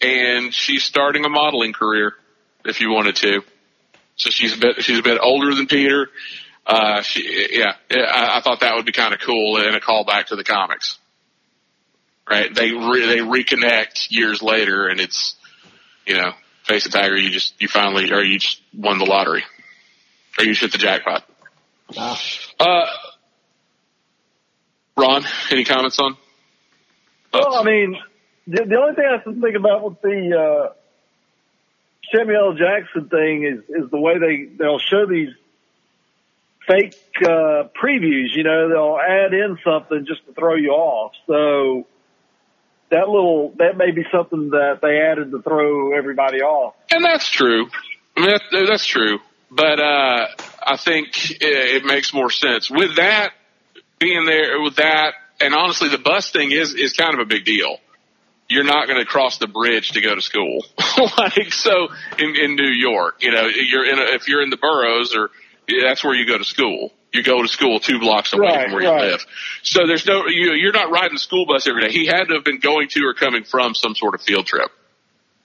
and 0.00 0.52
she's 0.52 0.84
starting 0.84 1.24
a 1.24 1.28
modeling 1.28 1.72
career 1.72 2.14
if 2.64 2.80
you 2.80 2.90
wanted 2.90 3.16
to. 3.16 3.42
So 4.16 4.30
she's 4.30 4.56
a 4.56 4.58
bit 4.58 4.82
she's 4.82 4.98
a 4.98 5.02
bit 5.02 5.18
older 5.22 5.54
than 5.54 5.66
Peter. 5.66 6.08
Uh, 6.66 7.02
she, 7.02 7.48
yeah, 7.52 7.72
I, 7.90 8.38
I 8.38 8.40
thought 8.40 8.60
that 8.60 8.76
would 8.76 8.86
be 8.86 8.92
kind 8.92 9.12
of 9.12 9.20
cool 9.20 9.56
and 9.58 9.74
a 9.74 9.80
callback 9.80 10.26
to 10.26 10.36
the 10.36 10.44
comics. 10.44 10.98
right? 12.30 12.54
They 12.54 12.70
re- 12.70 13.06
they 13.06 13.18
reconnect 13.18 14.10
years 14.10 14.42
later, 14.42 14.86
and 14.88 15.00
it's 15.00 15.34
you 16.06 16.16
know, 16.16 16.32
face 16.64 16.86
a 16.86 16.90
tiger, 16.90 17.16
you 17.16 17.30
just 17.30 17.54
you 17.60 17.68
finally 17.68 18.12
or 18.12 18.22
you 18.22 18.38
just 18.38 18.60
won 18.74 18.98
the 18.98 19.04
lottery, 19.04 19.44
or 20.38 20.44
you 20.44 20.54
hit 20.54 20.72
the 20.72 20.78
jackpot. 20.78 21.24
Uh, 21.96 22.86
Ron, 24.96 25.24
any 25.50 25.64
comments 25.64 25.98
on? 25.98 26.16
Well, 27.32 27.54
I 27.54 27.64
mean, 27.64 27.96
the, 28.46 28.64
the 28.64 28.76
only 28.76 28.94
thing 28.94 29.04
I 29.08 29.12
have 29.12 29.24
to 29.24 29.40
think 29.40 29.56
about 29.56 29.84
with 29.84 30.00
the 30.02 30.36
uh, 30.36 30.72
Samuel 32.14 32.50
L. 32.50 32.54
Jackson 32.54 33.08
thing 33.08 33.44
is 33.44 33.84
is 33.84 33.90
the 33.90 33.98
way 33.98 34.18
they 34.18 34.54
they'll 34.56 34.78
show 34.78 35.06
these 35.06 35.30
fake 36.66 36.94
uh, 37.24 37.68
previews. 37.82 38.34
You 38.34 38.44
know, 38.44 38.68
they'll 38.68 38.98
add 38.98 39.32
in 39.32 39.58
something 39.64 40.04
just 40.06 40.24
to 40.26 40.32
throw 40.32 40.54
you 40.54 40.70
off. 40.70 41.12
So 41.26 41.86
that 42.90 43.08
little 43.08 43.54
that 43.58 43.76
may 43.76 43.90
be 43.90 44.04
something 44.12 44.50
that 44.50 44.80
they 44.82 45.00
added 45.00 45.30
to 45.30 45.42
throw 45.42 45.96
everybody 45.96 46.42
off. 46.42 46.74
And 46.90 47.04
that's 47.04 47.28
true. 47.28 47.68
I 48.16 48.20
mean, 48.20 48.30
that, 48.30 48.66
that's 48.68 48.84
true. 48.84 49.18
But 49.54 49.80
uh, 49.80 50.26
I 50.62 50.76
think 50.78 51.30
it, 51.30 51.42
it 51.42 51.84
makes 51.84 52.14
more 52.14 52.30
sense 52.30 52.70
with 52.70 52.96
that 52.96 53.32
being 53.98 54.24
there. 54.24 54.60
With 54.62 54.76
that, 54.76 55.12
and 55.42 55.54
honestly, 55.54 55.90
the 55.90 55.98
bus 55.98 56.30
thing 56.30 56.52
is 56.52 56.74
is 56.74 56.94
kind 56.94 57.12
of 57.12 57.20
a 57.20 57.26
big 57.26 57.44
deal. 57.44 57.76
You're 58.48 58.64
not 58.64 58.86
going 58.86 58.98
to 58.98 59.04
cross 59.04 59.36
the 59.38 59.46
bridge 59.46 59.90
to 59.92 60.00
go 60.00 60.14
to 60.14 60.22
school, 60.22 60.64
like 61.18 61.52
so 61.52 61.88
in 62.18 62.34
in 62.34 62.56
New 62.56 62.70
York. 62.70 63.16
You 63.20 63.32
know, 63.32 63.46
you're 63.46 63.84
in 63.84 63.98
a, 63.98 64.14
if 64.14 64.26
you're 64.26 64.42
in 64.42 64.48
the 64.48 64.56
boroughs 64.56 65.14
or 65.14 65.28
that's 65.82 66.02
where 66.02 66.14
you 66.14 66.26
go 66.26 66.38
to 66.38 66.44
school. 66.44 66.90
You 67.12 67.22
go 67.22 67.42
to 67.42 67.48
school 67.48 67.78
two 67.78 67.98
blocks 67.98 68.32
away 68.32 68.46
Right, 68.46 68.64
from 68.64 68.72
where 68.72 68.90
right. 68.90 69.04
you 69.04 69.10
live. 69.10 69.26
So 69.62 69.86
there's 69.86 70.06
no 70.06 70.28
you 70.28 70.52
you're 70.54 70.72
not 70.72 70.90
riding 70.90 71.12
the 71.12 71.20
school 71.20 71.44
bus 71.44 71.66
every 71.66 71.82
day. 71.86 71.92
He 71.92 72.06
had 72.06 72.24
to 72.28 72.34
have 72.36 72.44
been 72.44 72.58
going 72.58 72.88
to 72.92 73.04
or 73.04 73.12
coming 73.12 73.44
from 73.44 73.74
some 73.74 73.94
sort 73.94 74.14
of 74.14 74.22
field 74.22 74.46
trip, 74.46 74.70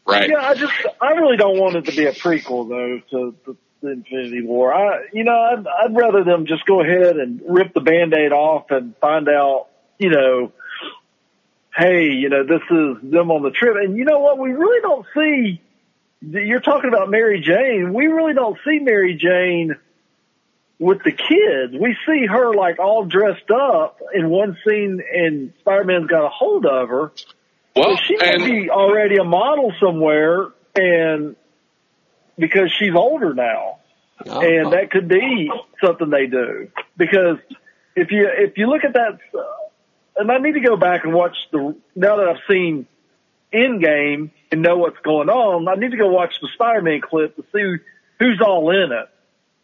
right? 0.07 0.29
Yeah, 0.29 0.47
I 0.47 0.53
just 0.55 0.71
I 1.01 1.11
really 1.11 1.35
don't 1.35 1.59
want 1.59 1.75
it 1.75 1.85
to 1.85 1.91
be 1.91 2.05
a 2.05 2.13
prequel 2.13 2.69
though 2.69 3.01
to, 3.11 3.35
to 3.45 3.57
the 3.87 3.93
Infinity 3.93 4.43
War. 4.45 4.73
I 4.73 5.05
you 5.13 5.23
know 5.23 5.37
I'd, 5.37 5.65
I'd 5.67 5.95
rather 5.95 6.23
them 6.23 6.45
just 6.45 6.65
go 6.65 6.81
ahead 6.81 7.17
and 7.17 7.41
rip 7.47 7.73
the 7.73 7.81
Band-Aid 7.81 8.31
off 8.31 8.71
and 8.71 8.95
find 8.97 9.27
out 9.29 9.67
you 9.97 10.09
know, 10.09 10.51
hey, 11.75 12.11
you 12.11 12.29
know 12.29 12.43
this 12.43 12.61
is 12.69 13.11
them 13.11 13.31
on 13.31 13.43
the 13.43 13.51
trip, 13.51 13.75
and 13.77 13.97
you 13.97 14.05
know 14.05 14.19
what 14.19 14.37
we 14.37 14.51
really 14.51 14.81
don't 14.81 15.05
see. 15.15 15.61
You're 16.21 16.61
talking 16.61 16.89
about 16.89 17.09
Mary 17.09 17.41
Jane. 17.41 17.93
We 17.93 18.07
really 18.07 18.33
don't 18.33 18.57
see 18.65 18.79
Mary 18.79 19.15
Jane 19.15 19.75
with 20.79 21.03
the 21.03 21.11
kids. 21.11 21.73
We 21.79 21.95
see 22.07 22.25
her 22.25 22.53
like 22.53 22.79
all 22.79 23.05
dressed 23.05 23.49
up 23.51 24.01
in 24.13 24.29
one 24.29 24.57
scene, 24.65 25.01
and 25.13 25.53
Spider-Man's 25.59 26.07
got 26.07 26.25
a 26.25 26.29
hold 26.29 26.65
of 26.65 26.89
her. 26.89 27.11
Well, 27.75 27.89
Well, 27.89 27.97
she 27.97 28.17
may 28.17 28.33
and 28.33 28.45
be 28.45 28.69
already 28.69 29.17
a 29.17 29.23
model 29.23 29.73
somewhere, 29.79 30.47
and 30.75 31.35
because 32.37 32.71
she's 32.71 32.95
older 32.95 33.33
now, 33.33 33.77
Oh, 34.25 34.41
and 34.41 34.73
that 34.73 34.89
could 34.89 35.07
be 35.07 35.51
something 35.83 36.09
they 36.09 36.25
do. 36.25 36.69
Because 36.97 37.37
if 37.95 38.11
you 38.11 38.27
if 38.31 38.57
you 38.57 38.67
look 38.67 38.83
at 38.83 38.93
that, 38.93 39.19
uh, 39.37 39.41
and 40.17 40.31
I 40.31 40.39
need 40.39 40.53
to 40.53 40.59
go 40.59 40.75
back 40.75 41.03
and 41.03 41.13
watch 41.13 41.35
the 41.51 41.75
now 41.95 42.17
that 42.17 42.27
I've 42.27 42.41
seen 42.49 42.87
Endgame 43.53 44.31
and 44.51 44.61
know 44.61 44.77
what's 44.77 44.97
going 45.03 45.29
on, 45.29 45.67
I 45.67 45.75
need 45.75 45.91
to 45.91 45.97
go 45.97 46.07
watch 46.07 46.33
the 46.41 46.49
Spider-Man 46.53 47.01
clip 47.01 47.35
to 47.35 47.43
see 47.53 47.83
who's 48.19 48.41
all 48.41 48.71
in 48.71 48.91
it 48.91 49.09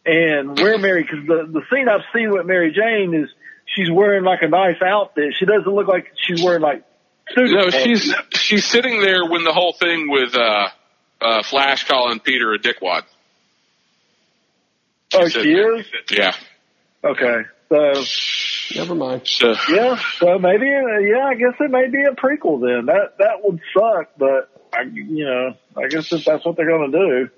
and 0.06 0.58
where 0.58 0.78
Mary. 0.78 1.02
Because 1.02 1.26
the 1.26 1.48
the 1.50 1.62
scene 1.72 1.88
I've 1.88 2.04
seen 2.14 2.30
with 2.30 2.46
Mary 2.46 2.72
Jane 2.72 3.14
is 3.14 3.28
she's 3.66 3.90
wearing 3.90 4.22
like 4.24 4.42
a 4.42 4.48
nice 4.48 4.80
outfit. 4.80 5.34
She 5.36 5.46
doesn't 5.46 5.66
look 5.66 5.88
like 5.88 6.12
she's 6.16 6.42
wearing 6.42 6.62
like. 6.62 6.84
student 7.30 7.54
No, 7.54 7.70
she's 7.70 8.14
she's 8.34 8.64
sitting 8.64 9.00
there 9.00 9.28
when 9.28 9.42
the 9.42 9.52
whole 9.52 9.72
thing 9.72 10.08
with 10.08 10.36
uh, 10.36 10.68
uh, 11.24 11.42
Flash 11.42 11.84
calling 11.88 12.20
Peter 12.20 12.52
a 12.52 12.58
dickwad. 12.58 13.02
Oh, 15.14 15.22
She's 15.24 15.32
she 15.32 15.38
sitting 15.40 15.54
there. 15.56 15.76
is? 15.78 15.86
Yeah. 16.10 16.34
Okay. 17.02 17.42
So, 17.68 18.76
Never 18.76 18.94
mind. 18.94 19.22
So 19.24 19.54
yeah, 19.70 20.00
so 20.18 20.38
maybe, 20.38 20.68
uh, 20.68 20.98
yeah, 20.98 21.26
I 21.26 21.34
guess 21.34 21.54
it 21.60 21.70
may 21.70 21.88
be 21.88 22.02
a 22.02 22.14
prequel 22.14 22.60
then. 22.60 22.86
That, 22.86 23.18
that 23.18 23.42
would 23.42 23.60
suck, 23.76 24.10
but 24.18 24.50
I, 24.72 24.82
you 24.82 25.24
know, 25.24 25.54
I 25.76 25.88
guess 25.88 26.12
if 26.12 26.24
that's 26.24 26.44
what 26.44 26.56
they're 26.56 26.68
going 26.68 26.92
to 26.92 26.98
do. 26.98 27.30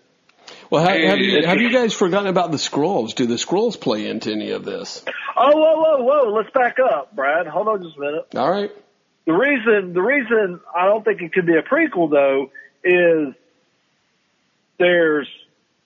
Well, 0.70 0.84
have, 0.84 1.00
have, 1.00 1.18
you, 1.18 1.44
have 1.44 1.60
you 1.60 1.72
guys 1.72 1.92
forgotten 1.92 2.28
about 2.28 2.50
the 2.50 2.56
Skrulls? 2.56 3.14
Do 3.14 3.26
the 3.26 3.34
Skrulls 3.34 3.80
play 3.80 4.08
into 4.08 4.30
any 4.30 4.50
of 4.52 4.64
this? 4.64 5.04
Oh, 5.36 5.56
whoa, 5.56 5.76
whoa, 5.76 6.02
whoa. 6.04 6.34
Let's 6.34 6.50
back 6.50 6.76
up, 6.78 7.14
Brad. 7.14 7.46
Hold 7.46 7.68
on 7.68 7.82
just 7.82 7.96
a 7.96 8.00
minute. 8.00 8.26
All 8.36 8.50
right. 8.50 8.70
The 9.26 9.32
reason, 9.32 9.92
the 9.92 10.02
reason 10.02 10.60
I 10.74 10.86
don't 10.86 11.04
think 11.04 11.20
it 11.20 11.32
could 11.32 11.46
be 11.46 11.54
a 11.56 11.62
prequel 11.62 12.10
though 12.10 12.50
is 12.84 13.34
there's 14.78 15.28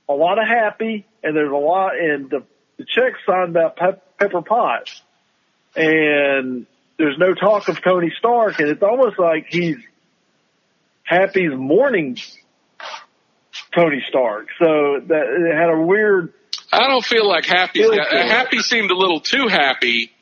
a 0.09 0.13
lot 0.13 0.39
of 0.39 0.47
happy 0.47 1.07
and 1.23 1.37
there's 1.37 1.53
a 1.53 1.57
lot, 1.57 1.99
and 1.99 2.31
the, 2.31 2.43
the 2.77 2.85
check 2.85 3.15
signed 3.27 3.55
by 3.55 3.69
Pep, 3.77 4.19
Pepper 4.19 4.43
Potts 4.43 5.03
and 5.77 6.67
there's 6.99 7.19
no 7.19 7.35
talk 7.35 7.69
of 7.69 7.83
Tony 7.83 8.13
Stark 8.19 8.59
and 8.59 8.69
it's 8.69 8.83
almost 8.83 9.19
like 9.19 9.47
he's 9.49 9.77
Happy's 11.05 11.53
mourning 11.53 12.17
Tony 13.75 14.03
Stark. 14.09 14.49
So 14.59 15.01
that 15.09 15.25
it 15.27 15.57
had 15.57 15.71
a 15.71 15.81
weird, 15.81 16.33
I 16.73 16.87
don't 16.87 17.05
feel 17.05 17.27
like 17.29 17.47
Happy 17.47 17.81
good. 17.81 17.99
Happy 17.99 18.59
seemed 18.59 18.91
a 18.91 18.97
little 18.97 19.21
too 19.21 19.49
happy 19.49 20.13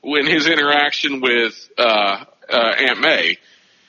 when 0.00 0.26
his 0.26 0.46
interaction 0.48 1.20
with 1.20 1.68
uh, 1.78 2.24
uh, 2.50 2.56
Aunt 2.56 3.00
May. 3.00 3.38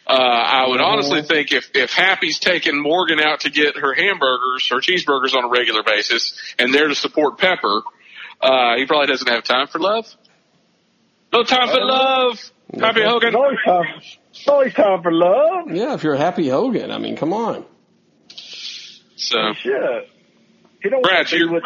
Uh, 0.10 0.14
I 0.14 0.68
would 0.70 0.80
honestly 0.80 1.22
think 1.22 1.52
if 1.52 1.70
if 1.76 1.92
Happy's 1.92 2.40
taking 2.40 2.82
Morgan 2.82 3.20
out 3.20 3.42
to 3.42 3.50
get 3.50 3.76
her 3.78 3.94
hamburgers 3.94 4.70
or 4.72 4.80
cheeseburgers 4.80 5.36
on 5.36 5.44
a 5.44 5.50
regular 5.50 5.84
basis 5.84 6.40
and 6.58 6.74
there 6.74 6.88
to 6.88 6.96
support 6.96 7.38
Pepper, 7.38 7.82
uh, 8.42 8.78
he 8.78 8.86
probably 8.86 9.08
doesn't 9.08 9.28
have 9.28 9.44
time 9.44 9.68
for 9.68 9.80
love. 9.80 10.08
No 11.34 11.44
time 11.44 11.68
for 11.68 11.82
love, 11.84 12.40
Happy 12.80 13.02
Hogan. 13.04 13.28
it's 13.30 13.36
always 13.36 13.58
time, 13.66 14.02
it's 14.32 14.48
always 14.48 14.74
time 14.74 15.04
for 15.04 15.12
love. 15.12 15.72
Yeah, 15.72 15.94
if 15.94 16.04
you're 16.04 16.14
a 16.14 16.18
Happy 16.18 16.48
Hogan, 16.48 16.90
I 16.90 17.00
mean, 17.00 17.18
come 17.18 17.34
on. 17.34 17.66
So 18.30 19.54
Shit. 19.56 20.10
He 20.82 20.90
don't 20.90 21.02
Brad, 21.04 21.16
want 21.18 21.28
to 21.28 21.36
be 21.36 21.40
you're- 21.40 21.54
with 21.54 21.64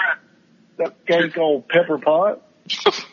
that 0.77 1.05
guy 1.05 1.29
called 1.29 1.67
Pepper 1.69 1.99
Pot. 1.99 2.41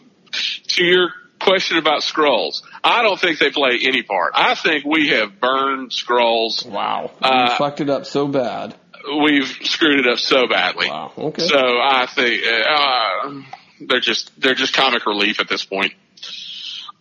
to 0.69 0.85
your 0.85 1.09
question 1.49 1.79
about 1.79 2.03
Skrulls, 2.03 2.63
I 2.85 3.03
don't 3.03 3.19
think 3.19 3.39
they 3.39 3.51
play 3.51 3.81
any 3.83 4.03
part. 4.03 4.33
I 4.35 4.55
think 4.55 4.85
we 4.85 5.09
have 5.09 5.41
burned 5.41 5.91
Skrulls. 5.91 6.69
Wow. 6.69 7.11
Uh, 7.21 7.57
fucked 7.57 7.81
it 7.81 7.91
up 7.91 8.07
so 8.07 8.29
bad. 8.29 8.75
We've 9.23 9.47
screwed 9.47 10.01
it 10.01 10.07
up 10.07 10.19
so 10.19 10.47
badly. 10.49 10.89
Wow. 10.89 11.13
Okay. 11.17 11.47
So 11.47 11.59
I 11.59 12.07
think 12.07 12.43
uh, 12.69 13.43
they're 13.81 14.01
just 14.01 14.39
they're 14.41 14.55
just 14.55 14.75
comic 14.75 15.07
relief 15.07 15.41
at 15.41 15.49
this 15.49 15.65
point. 15.65 15.95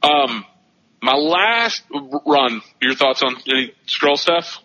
Um, 0.02 0.46
my 1.02 1.16
last 1.16 1.84
run. 2.26 2.62
Your 2.82 2.96
thoughts 2.96 3.24
on 3.24 3.36
any 3.48 3.74
Skrull 3.88 4.18
stuff? 4.18 4.64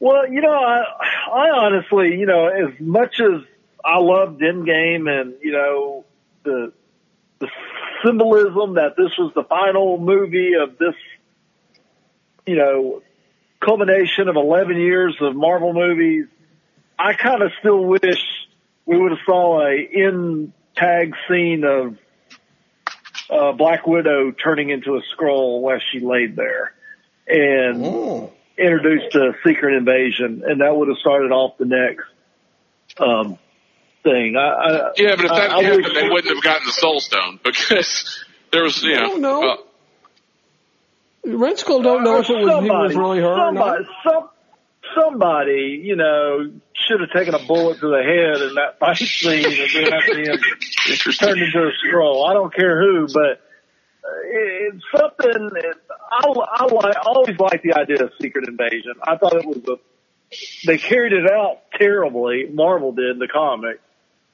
Well, 0.00 0.30
you 0.30 0.40
know, 0.40 0.52
I, 0.52 0.80
I 1.32 1.50
honestly, 1.64 2.18
you 2.18 2.26
know, 2.26 2.48
as 2.48 2.80
much 2.80 3.20
as 3.20 3.42
I 3.84 3.98
loved 3.98 4.40
Endgame 4.40 5.08
and, 5.08 5.34
you 5.42 5.52
know, 5.52 6.04
the, 6.42 6.72
the 7.38 7.48
symbolism 8.04 8.74
that 8.74 8.96
this 8.96 9.16
was 9.18 9.32
the 9.34 9.44
final 9.44 9.98
movie 9.98 10.54
of 10.54 10.78
this, 10.78 10.94
you 12.46 12.56
know, 12.56 13.02
culmination 13.60 14.28
of 14.28 14.36
11 14.36 14.76
years 14.76 15.16
of 15.20 15.36
Marvel 15.36 15.72
movies, 15.72 16.26
I 16.98 17.12
kind 17.14 17.42
of 17.42 17.52
still 17.60 17.84
wish 17.84 18.20
we 18.86 18.98
would 18.98 19.12
have 19.12 19.20
saw 19.26 19.66
a 19.66 19.74
in 19.76 20.52
tag 20.76 21.14
scene 21.28 21.64
of 21.64 21.96
uh, 23.30 23.52
Black 23.52 23.86
Widow 23.86 24.32
turning 24.32 24.70
into 24.70 24.96
a 24.96 25.02
Skrull 25.14 25.60
while 25.60 25.78
she 25.90 26.00
laid 26.00 26.36
there. 26.36 26.72
And, 27.26 27.84
Oh. 27.84 28.32
introduced 28.58 29.14
a 29.14 29.32
secret 29.44 29.74
invasion, 29.76 30.42
and 30.46 30.60
that 30.60 30.76
would 30.76 30.88
have 30.88 30.98
started 30.98 31.30
off 31.32 31.56
the 31.58 31.64
next 31.64 32.04
um, 32.98 33.38
thing. 34.02 34.36
I, 34.36 34.40
I, 34.40 34.90
Yeah, 34.96 35.16
but 35.16 35.24
if 35.26 35.30
that 35.30 35.50
I- 35.50 35.58
I 35.58 35.62
happened, 35.62 35.84
wish- 35.84 35.94
they 35.94 36.08
wouldn't 36.08 36.34
have 36.34 36.42
gotten 36.44 36.66
the 36.66 36.72
Soul 36.72 37.00
Stone 37.00 37.40
because 37.44 38.24
there 38.52 38.62
was 38.62 38.82
you 38.82 38.94
know. 38.94 39.16
No, 39.16 39.40
no. 39.40 39.50
uh, 39.52 39.56
Red 41.26 41.58
Skull 41.58 41.82
don't 41.82 42.02
know 42.02 42.18
if 42.20 42.30
it 42.30 42.34
was 42.34 42.64
he 42.64 42.70
was 42.70 42.94
really 42.96 43.20
hurt 43.20 43.38
or 43.38 43.52
not. 43.52 43.76
somebody, 43.76 43.84
some, 44.04 44.28
somebody, 44.96 45.80
you 45.84 45.94
know, 45.96 46.50
should 46.74 47.00
have 47.00 47.10
taken 47.10 47.34
a 47.34 47.38
bullet 47.46 47.78
to 47.80 47.88
the 47.88 48.02
head 48.02 48.40
in 48.48 48.54
that 48.54 48.78
fight 48.78 48.96
scene, 48.96 49.44
and 49.44 49.54
then 49.54 49.92
at 49.92 50.02
the 50.06 50.30
end 50.32 50.40
interesting. 50.88 51.28
turned 51.28 51.42
into 51.42 51.58
a 51.58 51.72
Skrull. 51.84 52.28
I 52.28 52.32
don't 52.32 52.54
care 52.54 52.80
who, 52.80 53.06
but 53.12 53.42
uh, 54.02 54.08
it's 54.24 54.82
something. 54.96 55.50
That 55.52 55.74
I, 56.10 56.26
I 56.26 56.64
like. 56.72 56.96
I 56.96 57.00
always 57.04 57.38
liked 57.38 57.62
the 57.64 57.74
idea 57.74 58.02
of 58.02 58.12
secret 58.20 58.48
invasion. 58.48 58.94
I 59.02 59.16
thought 59.16 59.34
it 59.34 59.44
was 59.46 59.58
a. 59.68 59.76
They 60.66 60.78
carried 60.78 61.12
it 61.12 61.30
out 61.30 61.58
terribly. 61.78 62.46
Marvel 62.50 62.92
did 62.92 63.10
in 63.10 63.18
the 63.18 63.28
comic 63.28 63.78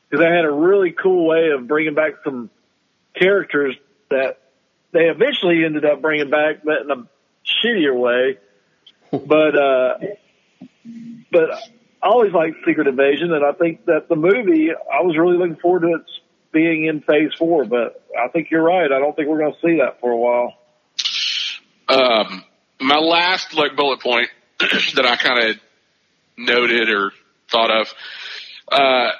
because 0.08 0.24
they 0.24 0.30
had 0.30 0.44
a 0.44 0.50
really 0.50 0.92
cool 0.92 1.26
way 1.26 1.50
of 1.50 1.66
bringing 1.66 1.94
back 1.94 2.14
some 2.24 2.50
characters 3.14 3.76
that 4.10 4.38
they 4.92 5.04
eventually 5.04 5.64
ended 5.64 5.84
up 5.84 6.00
bringing 6.00 6.30
back, 6.30 6.62
but 6.64 6.82
in 6.82 6.90
a 6.90 7.06
shittier 7.44 7.98
way. 7.98 8.38
But 9.12 9.56
uh, 9.56 9.98
but 11.30 11.50
I 12.02 12.08
always 12.08 12.32
liked 12.32 12.56
Secret 12.66 12.88
Invasion, 12.88 13.32
and 13.32 13.44
I 13.44 13.52
think 13.52 13.86
that 13.86 14.08
the 14.08 14.16
movie 14.16 14.70
I 14.72 15.02
was 15.02 15.16
really 15.16 15.38
looking 15.38 15.56
forward 15.56 15.82
to 15.82 15.94
it 15.94 16.02
being 16.52 16.84
in 16.86 17.00
Phase 17.02 17.30
Four. 17.38 17.66
But 17.66 18.04
I 18.18 18.28
think 18.28 18.50
you're 18.50 18.64
right. 18.64 18.90
I 18.90 18.98
don't 18.98 19.14
think 19.14 19.28
we're 19.28 19.38
going 19.38 19.52
to 19.52 19.60
see 19.60 19.78
that 19.78 20.00
for 20.00 20.10
a 20.10 20.16
while. 20.16 20.54
Um, 21.88 22.44
my 22.80 22.98
last 22.98 23.54
like 23.54 23.76
bullet 23.76 24.00
point 24.00 24.28
that 24.58 25.06
I 25.06 25.16
kind 25.16 25.50
of 25.50 25.56
noted 26.36 26.90
or 26.90 27.12
thought 27.48 27.70
of. 27.70 27.94
Uh, 28.70 29.10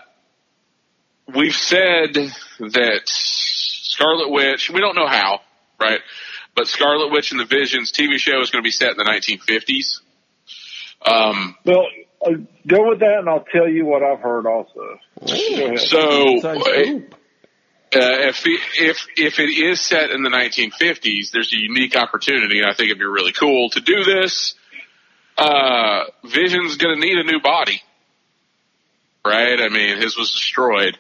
we've 1.35 1.55
said 1.55 2.15
that 2.59 3.01
Scarlet 3.07 4.31
Witch. 4.31 4.71
We 4.71 4.81
don't 4.81 4.95
know 4.95 5.07
how, 5.07 5.41
right? 5.81 6.01
But 6.55 6.69
Scarlet 6.69 7.13
Witch 7.13 7.33
and 7.33 7.41
the 7.41 7.45
Visions 7.45 7.93
TV 7.93 8.19
show 8.19 8.41
is 8.41 8.51
going 8.51 8.63
to 8.63 8.67
be 8.67 8.71
set 8.71 8.91
in 8.91 8.97
the 8.97 9.05
1950s. 9.05 10.01
Um, 11.05 11.57
Well, 11.65 11.87
uh, 12.25 12.31
go 12.67 12.89
with 12.89 13.01
that, 13.01 13.19
and 13.19 13.29
I'll 13.29 13.45
tell 13.45 13.69
you 13.69 13.85
what 13.85 14.03
I've 14.03 14.21
heard 14.21 14.47
also. 14.47 14.99
So 15.77 16.41
uh, 17.95 18.29
if 18.29 18.43
if 18.47 19.07
if 19.17 19.39
it 19.39 19.51
is 19.51 19.81
set 19.81 20.11
in 20.11 20.23
the 20.23 20.31
1950s, 20.31 21.31
there's 21.33 21.53
a 21.53 21.59
unique 21.59 21.97
opportunity, 21.97 22.59
and 22.59 22.67
I 22.69 22.75
think 22.75 22.89
it'd 22.89 22.99
be 22.99 23.05
really 23.05 23.33
cool 23.33 23.71
to 23.71 23.81
do 23.81 24.03
this. 24.05 24.55
Uh, 25.39 26.05
Vision's 26.25 26.77
going 26.77 26.99
to 26.99 27.07
need 27.07 27.19
a 27.19 27.25
new 27.25 27.41
body, 27.41 27.83
right? 29.25 29.61
I 29.61 29.69
mean, 29.69 29.99
his 29.99 30.17
was 30.17 30.33
destroyed. 30.33 30.99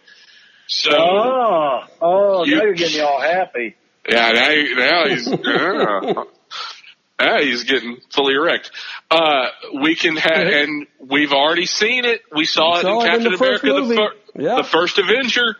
So 0.68 0.90
Oh, 0.96 1.80
oh, 2.00 2.44
You- 2.44 2.56
now 2.56 2.62
you're 2.64 2.74
getting 2.74 2.96
me 2.96 3.00
all 3.02 3.20
happy. 3.20 3.76
yeah, 4.08 4.32
now, 4.32 4.80
now 4.80 5.08
he's 5.08 5.26
yeah. 5.44 6.22
Yeah, 7.18 7.40
he's 7.40 7.64
getting 7.64 7.96
fully 8.10 8.34
erect. 8.34 8.70
Uh, 9.10 9.46
we 9.80 9.94
can 9.94 10.16
have, 10.16 10.46
and 10.48 10.86
we've 11.00 11.32
already 11.32 11.64
seen 11.64 12.04
it. 12.04 12.20
We 12.30 12.44
saw 12.44 12.74
We 12.74 12.78
it 12.80 12.82
saw 12.82 12.88
in 12.90 12.96
it 12.96 13.00
in 13.00 13.10
Captain 13.10 13.32
the 13.32 13.38
first 13.38 13.64
America, 13.64 13.66
the, 13.66 13.80
movie. 13.80 13.96
fir- 13.96 14.42
Yeah. 14.42 14.56
the 14.56 14.64
first 14.64 14.98
Avenger. 14.98 15.56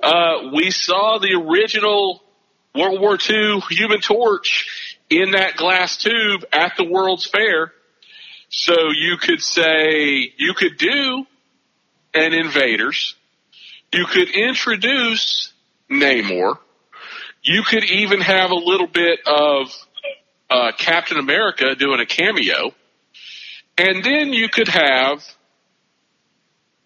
Uh, 0.00 0.50
we 0.54 0.70
saw 0.70 1.18
the 1.18 1.34
original 1.34 2.22
World 2.74 3.00
War 3.00 3.18
II 3.28 3.60
Human 3.70 4.00
Torch 4.00 4.96
in 5.10 5.32
that 5.32 5.56
glass 5.56 5.96
tube 5.96 6.44
at 6.52 6.76
the 6.76 6.84
World's 6.84 7.26
Fair. 7.26 7.72
So 8.48 8.90
you 8.94 9.16
could 9.16 9.42
say 9.42 10.32
you 10.36 10.54
could 10.54 10.76
do 10.78 11.26
an 12.14 12.32
Invaders. 12.32 13.16
You 13.92 14.06
could 14.06 14.30
introduce 14.30 15.52
Namor. 15.90 16.58
You 17.42 17.62
could 17.62 17.84
even 17.84 18.20
have 18.20 18.50
a 18.50 18.56
little 18.56 18.86
bit 18.86 19.20
of 19.26 19.70
uh, 20.48 20.72
Captain 20.78 21.18
America 21.18 21.74
doing 21.74 22.00
a 22.00 22.06
cameo, 22.06 22.72
and 23.76 24.02
then 24.02 24.32
you 24.32 24.48
could 24.48 24.68
have 24.68 25.22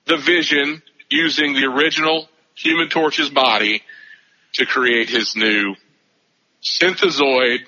the 0.07 0.17
Vision 0.17 0.83
using 1.11 1.53
the 1.53 1.65
original 1.67 2.29
Human 2.55 2.89
Torch's 2.89 3.31
body 3.31 3.83
to 4.55 4.67
create 4.67 5.09
his 5.09 5.37
new 5.37 5.77
synthezoid. 6.63 7.59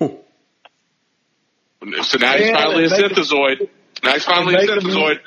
so 0.00 0.18
now 2.18 2.36
he's 2.36 2.50
finally 2.50 2.84
a 2.84 2.88
synthezoid. 2.88 3.68
Now 4.02 4.12
he's 4.12 4.24
finally 4.24 4.54
a 4.54 4.58
synthezoid 4.66 5.20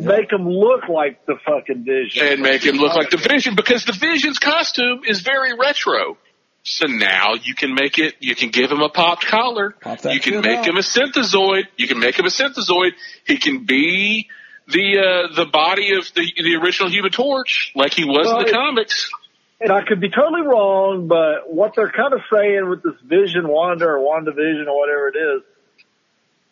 Make 0.00 0.32
him 0.32 0.48
look 0.48 0.88
like 0.88 1.24
the 1.26 1.36
fucking 1.44 1.84
Vision. 1.84 2.26
and 2.26 2.40
make 2.40 2.64
him 2.64 2.76
look 2.76 2.94
like 2.94 3.10
the 3.10 3.16
Vision 3.16 3.54
because 3.54 3.84
the 3.84 3.92
Vision's 3.92 4.38
costume 4.38 5.02
is 5.06 5.20
very 5.20 5.52
retro. 5.54 6.16
So 6.62 6.86
now 6.86 7.34
you 7.42 7.54
can 7.54 7.74
make 7.74 7.98
it, 7.98 8.14
you 8.20 8.34
can 8.34 8.50
give 8.50 8.70
him 8.70 8.80
a 8.80 8.88
popped 8.90 9.26
collar. 9.26 9.70
Pop 9.80 10.00
that 10.00 10.12
You 10.14 10.20
can 10.20 10.40
make 10.42 10.58
out. 10.58 10.68
him 10.68 10.76
a 10.76 10.80
synthezoid. 10.80 11.64
You 11.76 11.88
can 11.88 11.98
make 11.98 12.18
him 12.18 12.26
a 12.26 12.28
synthezoid. 12.28 12.92
He 13.26 13.38
can 13.38 13.64
be 13.64 14.28
the, 14.68 14.98
uh, 14.98 15.34
the 15.34 15.46
body 15.46 15.94
of 15.96 16.04
the, 16.14 16.26
the 16.36 16.56
original 16.62 16.90
Human 16.90 17.10
Torch 17.12 17.72
like 17.74 17.94
he 17.94 18.04
was 18.04 18.28
in 18.28 18.38
the 18.38 18.46
it- 18.46 18.52
comics. 18.52 19.10
and 19.60 19.72
I 19.72 19.82
could 19.84 20.00
be 20.00 20.10
totally 20.10 20.42
wrong, 20.42 21.08
but 21.08 21.52
what 21.52 21.72
they're 21.76 21.90
kind 21.92 22.12
of 22.12 22.20
saying 22.32 22.68
with 22.68 22.82
this 22.82 22.94
Vision 23.04 23.48
Wanda 23.48 23.86
or 23.86 24.00
Wanda 24.00 24.32
Vision 24.32 24.66
or 24.68 24.78
whatever 24.78 25.08
it 25.08 25.16
is, 25.16 25.42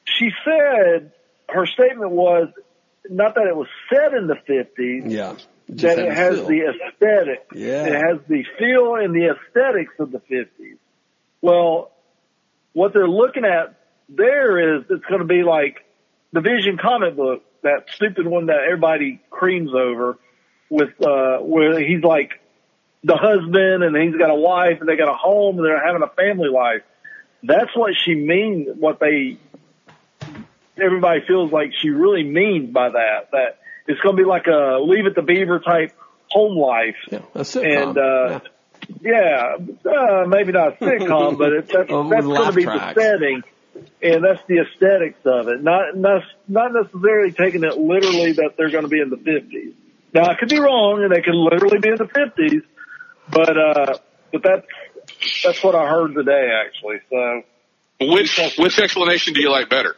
she 0.05 0.31
said 0.45 1.13
her 1.51 1.67
statement 1.67 2.11
was 2.13 2.49
not 3.11 3.35
that 3.35 3.47
it 3.47 3.57
was 3.57 3.69
set 3.93 4.15
in 4.15 4.27
the 4.27 4.37
50s, 4.49 5.11
Yeah. 5.11 5.35
That 5.71 5.99
it 5.99 6.13
has 6.15 6.37
feel. 6.37 6.47
the 6.47 6.61
aesthetic. 6.63 7.47
Yeah. 7.55 7.85
It 7.87 7.93
has 7.93 8.19
the 8.27 8.43
feel 8.59 8.95
and 8.97 9.15
the 9.15 9.35
aesthetics 9.35 9.93
of 9.99 10.11
the 10.13 10.21
50s. 10.21 10.79
Well, 11.43 11.91
what 12.73 12.95
they're 12.95 13.09
looking 13.09 13.45
at 13.45 13.79
there 14.09 14.77
is 14.79 14.85
it's 14.89 15.05
going 15.05 15.21
to 15.21 15.27
be 15.27 15.43
like 15.43 15.85
the 16.33 16.41
Vision 16.41 16.79
comic 16.81 17.17
book, 17.17 17.43
that 17.63 17.85
stupid 17.95 18.27
one 18.27 18.47
that 18.47 18.61
everybody 18.65 19.21
creams 19.31 19.71
over 19.75 20.17
with, 20.71 20.91
uh, 21.03 21.39
where 21.39 21.79
he's 21.79 22.03
like 22.03 22.31
the 23.05 23.17
husband 23.17 23.83
and 23.85 23.97
he's 23.97 24.19
got 24.19 24.31
a 24.31 24.35
wife 24.35 24.79
and 24.81 24.89
they 24.89 24.97
got 24.97 25.11
a 25.11 25.17
home 25.17 25.57
and 25.59 25.67
they're 25.67 25.85
having 25.85 26.03
a 26.03 26.09
family 26.09 26.49
life. 26.49 26.83
That's 27.43 27.71
what 27.77 27.93
she 28.05 28.15
means, 28.15 28.69
what 28.79 29.01
they, 29.01 29.39
everybody 30.83 31.21
feels 31.27 31.53
like 31.53 31.73
she 31.81 31.91
really 31.91 32.25
means 32.25 32.73
by 32.73 32.91
that, 32.91 33.31
that 33.33 33.59
it's 33.87 34.01
going 34.01 34.17
to 34.17 34.23
be 34.23 34.29
like 34.29 34.47
a 34.47 34.79
leave 34.83 35.07
it 35.07 35.15
to 35.15 35.23
beaver 35.23 35.61
type 35.61 35.93
home 36.31 36.57
life. 36.59 36.97
Yeah, 37.11 37.19
a 37.35 37.41
sitcom. 37.41 37.89
And, 37.89 37.99
uh, 37.99 38.41
Yeah, 39.03 39.57
uh, 39.85 40.27
maybe 40.27 40.53
not 40.53 40.81
a 40.81 40.85
sitcom, 40.85 41.37
but 41.39 41.53
it, 41.53 41.69
that's, 41.69 41.91
Oh, 41.91 42.09
that's 42.09 42.25
going 42.25 42.47
to 42.51 42.53
be 42.53 42.63
tracks. 42.65 42.95
the 42.95 43.01
setting, 43.01 43.43
and 44.03 44.25
that's 44.25 44.43
the 44.47 44.61
aesthetics 44.61 45.21
of 45.25 45.49
it. 45.49 45.63
Not 45.63 45.97
not 45.97 46.23
not 46.47 46.73
necessarily 46.73 47.33
taking 47.33 47.65
it 47.65 47.77
literally 47.77 48.33
that 48.33 48.55
they're 48.57 48.71
going 48.71 48.85
to 48.85 48.89
be 48.89 49.01
in 49.01 49.11
the 49.11 49.17
fifties. 49.17 49.75
Now 50.15 50.25
I 50.25 50.35
could 50.37 50.49
be 50.49 50.59
wrong, 50.59 51.03
and 51.03 51.13
they 51.13 51.21
could 51.23 51.35
literally 51.35 51.79
be 51.81 51.89
in 51.89 51.97
the 51.97 52.09
fifties, 52.09 52.63
but 53.31 53.57
uh, 53.57 53.99
but 54.33 54.43
that's 54.43 54.67
that's 55.45 55.63
what 55.63 55.75
I 55.75 55.89
heard 55.89 56.15
today 56.15 56.51
actually. 56.67 57.01
So, 57.11 57.43
Which, 58.01 58.39
which 58.59 58.79
explanation 58.79 59.35
do 59.35 59.41
you 59.41 59.51
like 59.51 59.69
better? 59.69 59.97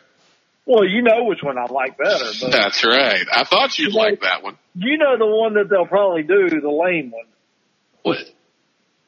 Well, 0.71 0.85
you 0.85 1.03
know 1.03 1.25
which 1.25 1.43
one 1.43 1.59
I 1.59 1.65
like 1.67 1.99
better, 1.99 2.25
but 2.41 2.53
That's 2.53 2.85
right. 2.85 3.27
I 3.33 3.45
thought 3.45 3.79
you'd 3.79 3.93
like 3.95 4.21
that 4.21 4.43
one. 4.43 4.57
you 4.75 4.97
know 4.99 5.19
the 5.19 5.27
one 5.27 5.55
that 5.55 5.69
they'll 5.69 5.87
probably 5.87 6.23
do, 6.23 6.49
the 6.49 6.71
lame 6.71 7.11
one. 7.11 7.25
What? 8.03 8.19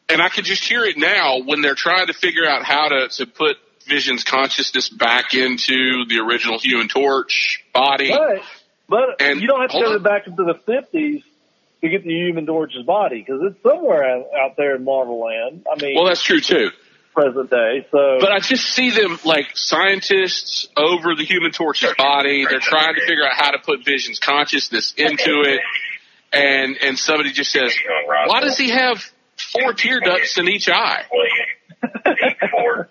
And 0.08 0.20
I 0.20 0.28
can 0.28 0.44
just 0.44 0.64
hear 0.64 0.84
it 0.84 0.98
now 0.98 1.38
when 1.42 1.62
they're 1.62 1.74
trying 1.76 2.08
to 2.08 2.12
figure 2.12 2.46
out 2.46 2.64
how 2.64 2.88
to, 2.88 3.08
to 3.16 3.26
put 3.26 3.56
Vision's 3.86 4.24
consciousness 4.24 4.88
back 4.88 5.34
into 5.34 6.04
the 6.08 6.18
original 6.18 6.58
Human 6.58 6.88
Torch 6.88 7.64
body. 7.72 8.10
But 8.10 8.42
but 8.88 9.20
And- 9.22 9.40
you 9.40 9.46
don't 9.46 9.60
have 9.62 9.70
to 9.70 9.80
go 9.80 9.92
on. 9.94 10.02
back 10.02 10.26
into 10.26 10.42
the 10.44 10.54
fifties 10.66 11.22
to 11.80 11.88
get 11.88 12.04
the 12.04 12.10
Human 12.12 12.44
Torch's 12.46 12.82
body 12.84 13.20
because 13.26 13.40
it's 13.44 13.62
somewhere 13.62 14.04
out, 14.04 14.26
out 14.40 14.56
there 14.56 14.76
in 14.76 14.84
Marvel 14.84 15.20
Land. 15.24 15.64
I 15.72 15.82
mean, 15.82 15.94
Well, 15.96 16.04
that's 16.06 16.22
true 16.22 16.40
too. 16.40 16.70
Present 17.12 17.50
day. 17.50 17.86
So 17.90 18.18
But 18.20 18.32
I 18.32 18.40
just 18.40 18.64
see 18.64 18.90
them 18.90 19.18
like 19.24 19.46
scientists 19.54 20.68
over 20.76 21.14
the 21.14 21.24
Human 21.24 21.50
Torch's 21.52 21.94
body. 21.96 22.46
They're 22.48 22.60
trying 22.60 22.94
to 22.94 23.00
figure 23.00 23.24
out 23.24 23.34
how 23.34 23.50
to 23.52 23.58
put 23.58 23.84
Vision's 23.84 24.18
consciousness 24.18 24.94
into 24.96 25.42
it. 25.42 25.60
And, 26.32 26.78
and 26.82 26.98
somebody 26.98 27.32
just 27.32 27.52
says, 27.52 27.74
why 28.26 28.40
does 28.40 28.56
he 28.56 28.70
have 28.70 29.04
four 29.52 29.74
tear 29.74 30.00
ducts 30.00 30.38
in 30.38 30.48
each 30.48 30.68
eye? 30.68 31.04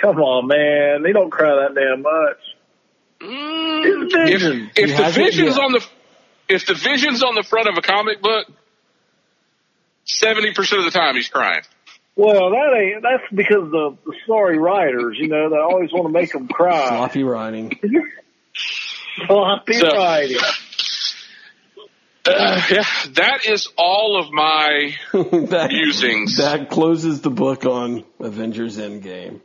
come 0.00 0.20
on, 0.20 0.46
man, 0.46 1.02
they 1.02 1.12
don't 1.12 1.30
cry 1.30 1.66
that 1.66 1.74
damn 1.74 2.02
much. 2.02 2.38
Mm, 3.20 4.08
It's 4.10 4.44
if, 4.76 4.90
if 4.90 4.96
the 4.96 5.10
vision's 5.12 5.58
on 5.58 5.72
the 5.72 5.86
if 6.48 6.66
the 6.66 6.74
vision's 6.74 7.22
on 7.22 7.34
the 7.36 7.44
front 7.44 7.68
of 7.68 7.78
a 7.78 7.80
comic 7.80 8.20
book, 8.20 8.48
seventy 10.04 10.52
percent 10.52 10.80
of 10.80 10.92
the 10.92 10.98
time 10.98 11.14
he's 11.14 11.28
crying. 11.28 11.62
Well, 12.14 12.50
that 12.50 12.76
ain't. 12.78 13.02
That's 13.02 13.22
because 13.34 13.70
the, 13.70 13.96
the 14.04 14.12
sorry 14.26 14.58
writers, 14.58 15.16
you 15.18 15.28
know, 15.28 15.48
they 15.50 15.56
always 15.56 15.90
want 15.92 16.06
to 16.06 16.12
make 16.12 16.30
them 16.32 16.46
cry. 16.48 16.88
Sloppy 16.88 17.22
writing. 17.24 17.72
Sloppy 19.26 19.72
So- 19.74 19.96
writing. 19.96 20.38
Uh, 22.24 22.62
yeah, 22.70 22.84
that 23.14 23.46
is 23.48 23.66
all 23.76 24.16
of 24.20 24.30
my 24.30 24.94
that, 25.12 25.70
musings. 25.72 26.36
that 26.36 26.70
closes 26.70 27.20
the 27.20 27.30
book 27.30 27.66
on 27.66 28.04
Avengers 28.20 28.78
Endgame. 28.78 29.40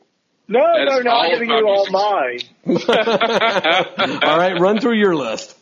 No, 0.47 0.59
That 0.59 0.85
no, 0.85 0.97
is 0.99 1.03
no, 1.05 1.11
I'm 1.11 1.31
giving 1.31 1.47
my 1.49 1.57
you 1.57 1.67
all 1.67 1.87
musings. 2.65 2.87
mine. 2.87 4.19
All 4.23 4.37
right, 4.37 4.59
run 4.59 4.79
through 4.79 4.93
your 4.99 5.15
list. 5.15 5.57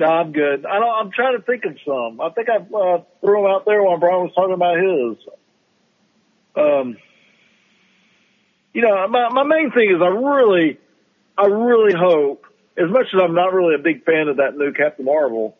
No, 0.00 0.06
I'm 0.06 0.32
good. 0.32 0.64
I 0.64 0.78
don't, 0.78 0.88
I'm 1.06 1.10
trying 1.12 1.36
to 1.36 1.42
think 1.42 1.64
of 1.66 1.76
some. 1.86 2.22
I 2.22 2.30
think 2.30 2.48
I 2.48 2.56
uh, 2.56 3.02
threw 3.20 3.42
them 3.42 3.50
out 3.50 3.66
there 3.66 3.82
while 3.82 3.98
Brian 3.98 4.22
was 4.22 4.32
talking 4.34 4.54
about 4.54 4.78
his. 4.78 5.18
Um, 6.56 6.96
you 8.72 8.82
know, 8.82 9.06
my 9.08 9.28
my 9.30 9.44
main 9.44 9.70
thing 9.72 9.90
is 9.94 10.00
I 10.02 10.08
really, 10.08 10.78
I 11.36 11.46
really 11.46 11.94
hope, 11.98 12.44
as 12.76 12.90
much 12.90 13.06
as 13.14 13.20
I'm 13.22 13.34
not 13.34 13.52
really 13.52 13.74
a 13.74 13.78
big 13.82 14.04
fan 14.04 14.28
of 14.28 14.36
that 14.38 14.56
new 14.56 14.72
Captain 14.72 15.04
Marvel, 15.04 15.56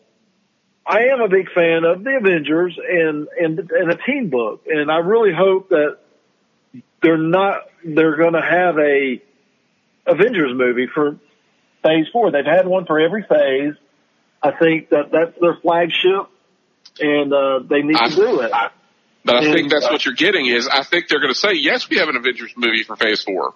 I 0.85 1.05
am 1.13 1.21
a 1.21 1.27
big 1.27 1.51
fan 1.51 1.83
of 1.83 2.03
the 2.03 2.17
Avengers 2.17 2.77
and 2.77 3.27
and 3.39 3.59
and 3.71 3.91
a 3.91 3.97
team 4.05 4.29
book, 4.29 4.63
and 4.67 4.91
I 4.91 4.97
really 4.97 5.33
hope 5.33 5.69
that 5.69 5.97
they're 7.01 7.17
not. 7.17 7.61
They're 7.83 8.17
going 8.17 8.33
to 8.33 8.41
have 8.41 8.77
a 8.77 9.21
Avengers 10.05 10.51
movie 10.53 10.87
for 10.93 11.17
Phase 11.83 12.07
Four. 12.11 12.31
They've 12.31 12.45
had 12.45 12.67
one 12.67 12.85
for 12.85 12.99
every 12.99 13.23
phase. 13.23 13.73
I 14.41 14.51
think 14.51 14.89
that 14.89 15.11
that's 15.11 15.39
their 15.41 15.55
flagship, 15.61 16.27
and 16.99 17.33
uh, 17.33 17.59
they 17.67 17.81
need 17.81 17.97
I- 17.97 18.09
to 18.09 18.15
do 18.15 18.41
it. 18.41 18.51
But 19.27 19.35
I 19.43 19.51
think 19.53 19.69
that's 19.69 19.85
uh, 19.85 19.89
what 19.91 20.05
you're 20.05 20.15
getting 20.15 20.47
is 20.47 20.67
I 20.67 20.83
think 20.83 21.09
they're 21.09 21.19
going 21.19 21.33
to 21.33 21.37
say 21.39 21.53
yes, 21.53 21.87
we 21.89 21.97
have 21.97 22.09
an 22.09 22.15
Avengers 22.15 22.53
movie 22.57 22.83
for 22.83 22.95
Phase 22.95 23.21
Four. 23.23 23.53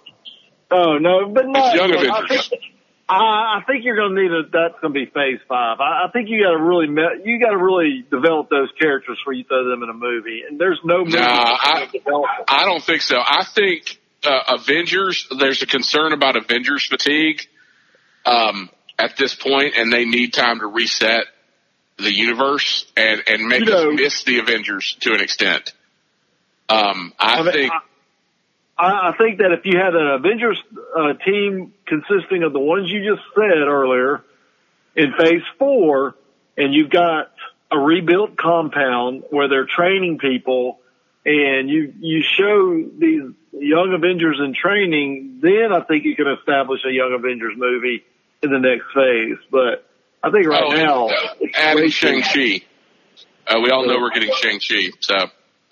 Oh 0.70 0.98
no, 0.98 1.28
but 1.28 1.46
no. 1.46 1.66
It's 1.66 1.74
Young 1.74 1.92
I 1.92 2.12
Avengers. 2.12 2.48
think, 2.48 2.62
I, 3.08 3.14
I 3.58 3.62
think 3.66 3.84
you're 3.84 3.96
going 3.96 4.14
to 4.14 4.22
need 4.22 4.30
a. 4.30 4.42
That's 4.44 4.80
going 4.80 4.94
to 4.94 5.00
be 5.00 5.06
Phase 5.06 5.40
Five. 5.48 5.80
I, 5.80 6.06
I 6.06 6.10
think 6.12 6.28
you 6.30 6.42
got 6.44 6.52
to 6.52 6.62
really 6.62 6.86
me- 6.86 7.22
you 7.24 7.40
got 7.40 7.50
to 7.50 7.58
really 7.58 8.04
develop 8.10 8.48
those 8.48 8.68
characters 8.80 9.18
before 9.20 9.32
you 9.32 9.44
throw 9.44 9.68
them 9.68 9.82
in 9.82 9.90
a 9.90 9.94
movie. 9.94 10.42
And 10.48 10.58
there's 10.60 10.78
no 10.84 11.04
movie 11.04 11.18
Nah, 11.18 11.26
I- 11.60 11.72
gonna 11.80 11.92
develop 11.92 12.26
them. 12.38 12.44
I 12.48 12.64
don't 12.64 12.82
think 12.82 13.02
so. 13.02 13.16
I 13.18 13.44
think 13.44 13.98
uh, 14.24 14.56
Avengers. 14.58 15.26
There's 15.38 15.62
a 15.62 15.66
concern 15.66 16.12
about 16.12 16.36
Avengers 16.36 16.86
fatigue 16.86 17.40
um, 18.24 18.70
at 18.98 19.16
this 19.16 19.34
point, 19.34 19.74
and 19.76 19.92
they 19.92 20.04
need 20.04 20.32
time 20.32 20.60
to 20.60 20.66
reset 20.66 21.24
the 21.98 22.12
universe 22.12 22.86
and 22.96 23.22
and 23.26 23.46
make 23.46 23.60
You 23.60 23.66
know- 23.66 23.90
us 23.90 23.96
miss 24.00 24.24
the 24.24 24.38
Avengers 24.38 24.96
to 25.00 25.12
an 25.14 25.20
extent. 25.20 25.72
Um, 26.68 27.12
I, 27.18 27.40
I 27.40 27.42
mean, 27.42 27.52
think. 27.52 27.72
I, 28.78 29.10
I 29.10 29.16
think 29.16 29.38
that 29.38 29.52
if 29.52 29.66
you 29.66 29.78
had 29.78 29.94
an 29.94 30.06
Avengers 30.06 30.62
uh, 30.96 31.12
team 31.24 31.74
consisting 31.86 32.42
of 32.42 32.52
the 32.52 32.58
ones 32.58 32.90
you 32.90 33.04
just 33.04 33.22
said 33.34 33.58
earlier 33.58 34.22
in 34.96 35.12
Phase 35.12 35.42
Four, 35.58 36.14
and 36.56 36.72
you've 36.74 36.90
got 36.90 37.32
a 37.70 37.78
rebuilt 37.78 38.36
compound 38.36 39.24
where 39.30 39.48
they're 39.48 39.66
training 39.66 40.18
people, 40.18 40.80
and 41.26 41.68
you 41.68 41.92
you 42.00 42.22
show 42.22 42.82
these 42.98 43.32
young 43.52 43.92
Avengers 43.92 44.40
in 44.42 44.54
training, 44.54 45.40
then 45.42 45.72
I 45.72 45.80
think 45.82 46.04
you 46.04 46.16
can 46.16 46.28
establish 46.28 46.80
a 46.86 46.90
Young 46.90 47.12
Avengers 47.12 47.54
movie 47.56 48.02
in 48.42 48.50
the 48.50 48.58
next 48.58 48.86
phase. 48.94 49.38
But 49.50 49.86
I 50.22 50.30
think 50.30 50.46
right 50.46 50.62
oh, 50.64 50.70
and, 50.70 50.82
now, 50.82 51.06
uh, 51.08 51.34
it's 51.40 51.58
adding 51.58 51.90
Shang 51.90 52.22
Chi. 52.22 52.60
Uh, 53.46 53.60
we 53.60 53.70
all 53.70 53.86
know 53.86 53.98
we're 53.98 54.10
getting 54.10 54.32
Shang 54.36 54.60
Chi, 54.60 54.90
so 55.00 55.14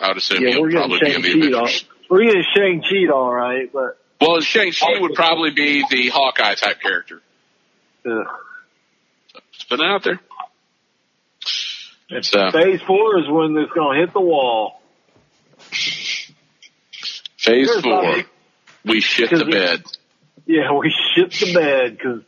I 0.00 0.08
would 0.08 0.16
assume 0.16 0.42
Yeah, 0.42 0.50
he'll 0.50 0.62
we're 0.62 0.70
getting 0.70 0.88
probably 0.88 0.98
be 0.98 1.12
Shang 1.12 1.42
in 1.42 1.50
the 1.52 1.58
Chi. 1.58 1.86
We're 2.08 2.24
getting 2.24 2.44
Shang 2.54 2.82
Chi, 2.82 3.12
all 3.12 3.32
right, 3.32 3.72
but. 3.72 3.98
Well, 4.20 4.40
Shang 4.40 4.72
Chi 4.72 4.98
would 4.98 5.14
probably 5.14 5.52
be 5.52 5.84
the 5.88 6.08
Hawkeye 6.08 6.54
type 6.56 6.80
character. 6.80 7.22
Uh, 8.04 8.24
Just 9.52 9.68
putting 9.68 9.86
it 9.86 9.88
out 9.88 10.02
there. 10.02 10.20
So 12.22 12.50
Phase 12.50 12.80
four 12.86 13.20
is 13.20 13.28
when 13.28 13.56
it's 13.56 13.72
going 13.72 13.96
to 13.96 14.04
hit 14.04 14.12
the 14.12 14.20
wall. 14.20 14.80
phase 17.38 17.70
four, 17.80 18.16
we 18.84 19.00
shit 19.00 19.30
the 19.30 19.44
bed. 19.44 19.84
Yeah, 20.46 20.72
we 20.72 20.94
shit 21.14 21.32
the 21.32 21.54
bed 21.54 21.98
because 21.98 22.22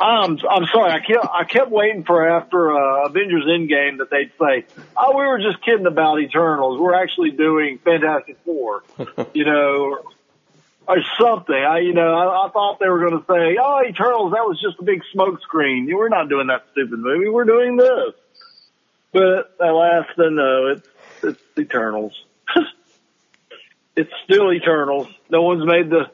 I'm 0.00 0.38
I'm 0.48 0.66
sorry. 0.72 0.90
I 0.90 1.00
kept 1.00 1.26
I 1.26 1.44
kept 1.44 1.70
waiting 1.70 2.04
for 2.04 2.28
after 2.28 2.72
uh, 2.72 3.06
Avengers 3.06 3.44
Endgame 3.46 3.98
that 3.98 4.10
they'd 4.10 4.32
say, 4.38 4.66
"Oh, 4.96 5.16
we 5.16 5.26
were 5.26 5.38
just 5.38 5.62
kidding 5.64 5.86
about 5.86 6.20
Eternals. 6.20 6.80
We're 6.80 6.94
actually 6.94 7.30
doing 7.32 7.78
Fantastic 7.78 8.38
Four, 8.44 8.82
you 9.34 9.44
know, 9.44 9.98
or 10.86 10.96
something." 11.20 11.54
I 11.54 11.80
you 11.80 11.94
know 11.94 12.14
I, 12.14 12.46
I 12.46 12.50
thought 12.50 12.78
they 12.80 12.88
were 12.88 13.00
going 13.00 13.20
to 13.20 13.26
say, 13.26 13.58
"Oh, 13.60 13.82
Eternals, 13.86 14.32
that 14.32 14.44
was 14.46 14.60
just 14.60 14.78
a 14.80 14.84
big 14.84 15.02
smoke 15.12 15.40
screen. 15.42 15.88
We're 15.92 16.08
not 16.08 16.28
doing 16.28 16.48
that 16.48 16.64
stupid 16.72 16.98
movie. 16.98 17.28
We're 17.28 17.44
doing 17.44 17.76
this." 17.76 18.14
But 19.12 19.54
alas, 19.60 20.06
then 20.16 20.36
no, 20.36 20.68
it's 20.68 20.88
it's 21.22 21.42
Eternals. 21.58 22.12
it's 23.96 24.12
still 24.24 24.52
Eternals. 24.52 25.08
No 25.30 25.42
one's 25.42 25.66
made 25.66 25.90
the 25.90 26.10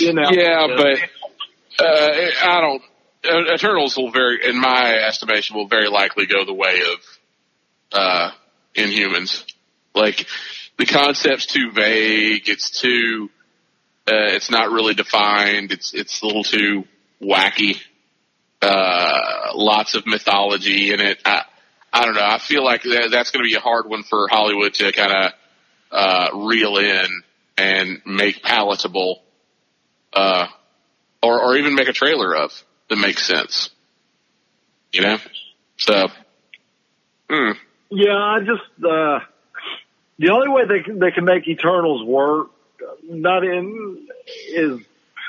the 0.00 0.10
announcement 0.10 0.40
Yeah, 0.42 0.66
but 0.76 1.84
uh, 1.84 2.30
I 2.42 2.60
don't. 2.60 2.82
uh, 3.24 3.54
Eternals 3.54 3.96
will 3.96 4.10
very, 4.10 4.48
in 4.48 4.60
my 4.60 4.94
estimation, 5.06 5.56
will 5.56 5.68
very 5.68 5.88
likely 5.88 6.26
go 6.26 6.44
the 6.44 6.54
way 6.54 6.80
of 6.80 6.98
uh, 7.92 8.30
Inhumans. 8.74 9.44
Like 9.94 10.26
the 10.78 10.86
concept's 10.86 11.46
too 11.46 11.70
vague. 11.72 12.48
It's 12.48 12.80
too. 12.80 13.30
Uh, 14.06 14.34
it's 14.34 14.50
not 14.50 14.70
really 14.70 14.94
defined. 14.94 15.72
It's 15.72 15.94
it's 15.94 16.22
a 16.22 16.26
little 16.26 16.44
too 16.44 16.84
wacky. 17.22 17.76
Uh, 18.62 19.52
lots 19.54 19.94
of 19.94 20.06
mythology 20.06 20.92
in 20.92 21.00
it. 21.00 21.18
I, 21.24 21.44
I 21.92 22.04
don't 22.04 22.14
know. 22.14 22.24
I 22.24 22.38
feel 22.38 22.64
like 22.64 22.82
that, 22.82 23.08
that's 23.10 23.30
going 23.30 23.44
to 23.44 23.48
be 23.48 23.56
a 23.56 23.60
hard 23.60 23.88
one 23.88 24.02
for 24.02 24.28
Hollywood 24.28 24.74
to 24.74 24.92
kind 24.92 25.12
of 25.12 25.32
uh, 25.90 26.28
reel 26.46 26.76
in 26.76 27.22
and 27.56 28.00
make 28.06 28.42
palatable 28.42 29.22
uh, 30.12 30.46
or 31.22 31.42
or 31.42 31.56
even 31.56 31.74
make 31.74 31.88
a 31.88 31.92
trailer 31.92 32.34
of 32.34 32.64
that 32.88 32.96
makes 32.96 33.24
sense. 33.26 33.70
You 34.92 35.02
know, 35.02 35.18
so 35.76 36.08
hmm. 37.28 37.52
Yeah, 37.90 38.16
I 38.16 38.40
just 38.40 38.84
uh 38.84 39.20
the 40.18 40.30
only 40.30 40.48
way 40.48 40.62
they 40.66 40.80
can 40.82 40.98
they 40.98 41.10
can 41.10 41.24
make 41.24 41.46
Eternals 41.48 42.04
work, 42.04 42.50
not 43.04 43.44
in 43.44 44.06
is 44.48 44.80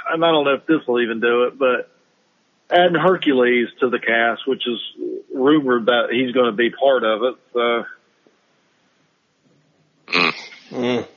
and 0.10 0.26
I 0.26 0.32
don't 0.32 0.46
know 0.46 0.56
if 0.56 0.66
this 0.66 0.86
will 0.88 1.02
even 1.02 1.20
do 1.20 1.44
it, 1.44 1.60
but 1.60 1.90
adding 2.70 2.96
Hercules 2.96 3.68
to 3.80 3.90
the 3.90 4.00
cast, 4.00 4.48
which 4.48 4.68
is 4.68 4.80
rumored 5.34 5.86
that 5.88 6.10
he's 6.12 6.32
going 6.32 6.48
to 6.48 6.56
be 6.56 6.70
part 6.70 7.04
of 7.04 7.24
it. 7.24 7.36
So, 7.54 7.86
Mm. 10.72 11.08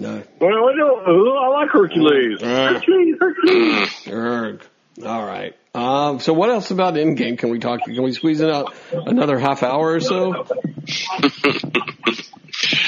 No. 0.00 0.22
well, 0.40 0.68
I, 0.68 0.76
don't, 0.76 1.02
oh, 1.06 1.36
I 1.38 1.48
like 1.60 1.70
Hercules. 1.70 2.42
Uh. 2.42 2.74
Hercules, 2.74 3.16
Hercules. 3.20 4.02
Erg. 4.08 4.62
All 5.04 5.24
right. 5.26 5.54
Um, 5.74 6.20
so 6.20 6.32
what 6.32 6.48
else 6.48 6.70
about 6.70 6.94
Endgame 6.94 7.36
can 7.38 7.50
we 7.50 7.58
talk? 7.58 7.82
Can 7.84 8.02
we 8.02 8.12
squeeze 8.12 8.40
in 8.40 8.48
out 8.48 8.74
another 8.92 9.38
half 9.38 9.62
hour 9.62 9.92
or 9.92 10.00
so? 10.00 10.46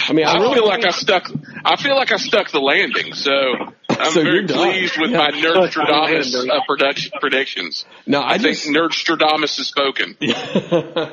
I 0.08 0.12
mean, 0.14 0.24
I, 0.26 0.32
I 0.32 0.38
really 0.38 0.54
feel 0.54 0.66
like 0.66 0.86
I 0.86 0.90
stuck. 0.90 1.30
I 1.64 1.76
feel 1.76 1.94
like 1.96 2.10
I 2.12 2.16
stuck 2.16 2.50
the 2.50 2.60
landing. 2.60 3.12
So 3.12 3.30
I'm 3.90 4.12
So 4.12 4.22
very 4.22 4.38
you're 4.38 4.48
pleased 4.48 4.96
with 4.98 5.10
Yeah. 5.10 5.18
my 5.18 5.30
Nerdstradamus 5.32 6.32
Landing. 6.34 6.50
uh, 6.50 6.60
production 6.66 7.12
predictions. 7.20 7.84
no, 8.06 8.20
I, 8.20 8.34
I 8.34 8.38
think 8.38 8.56
just 8.56 8.68
Nerdstradamus 8.68 9.56
has 9.58 9.66
spoken. 9.66 10.16
I 10.20 10.26
just, 10.30 11.12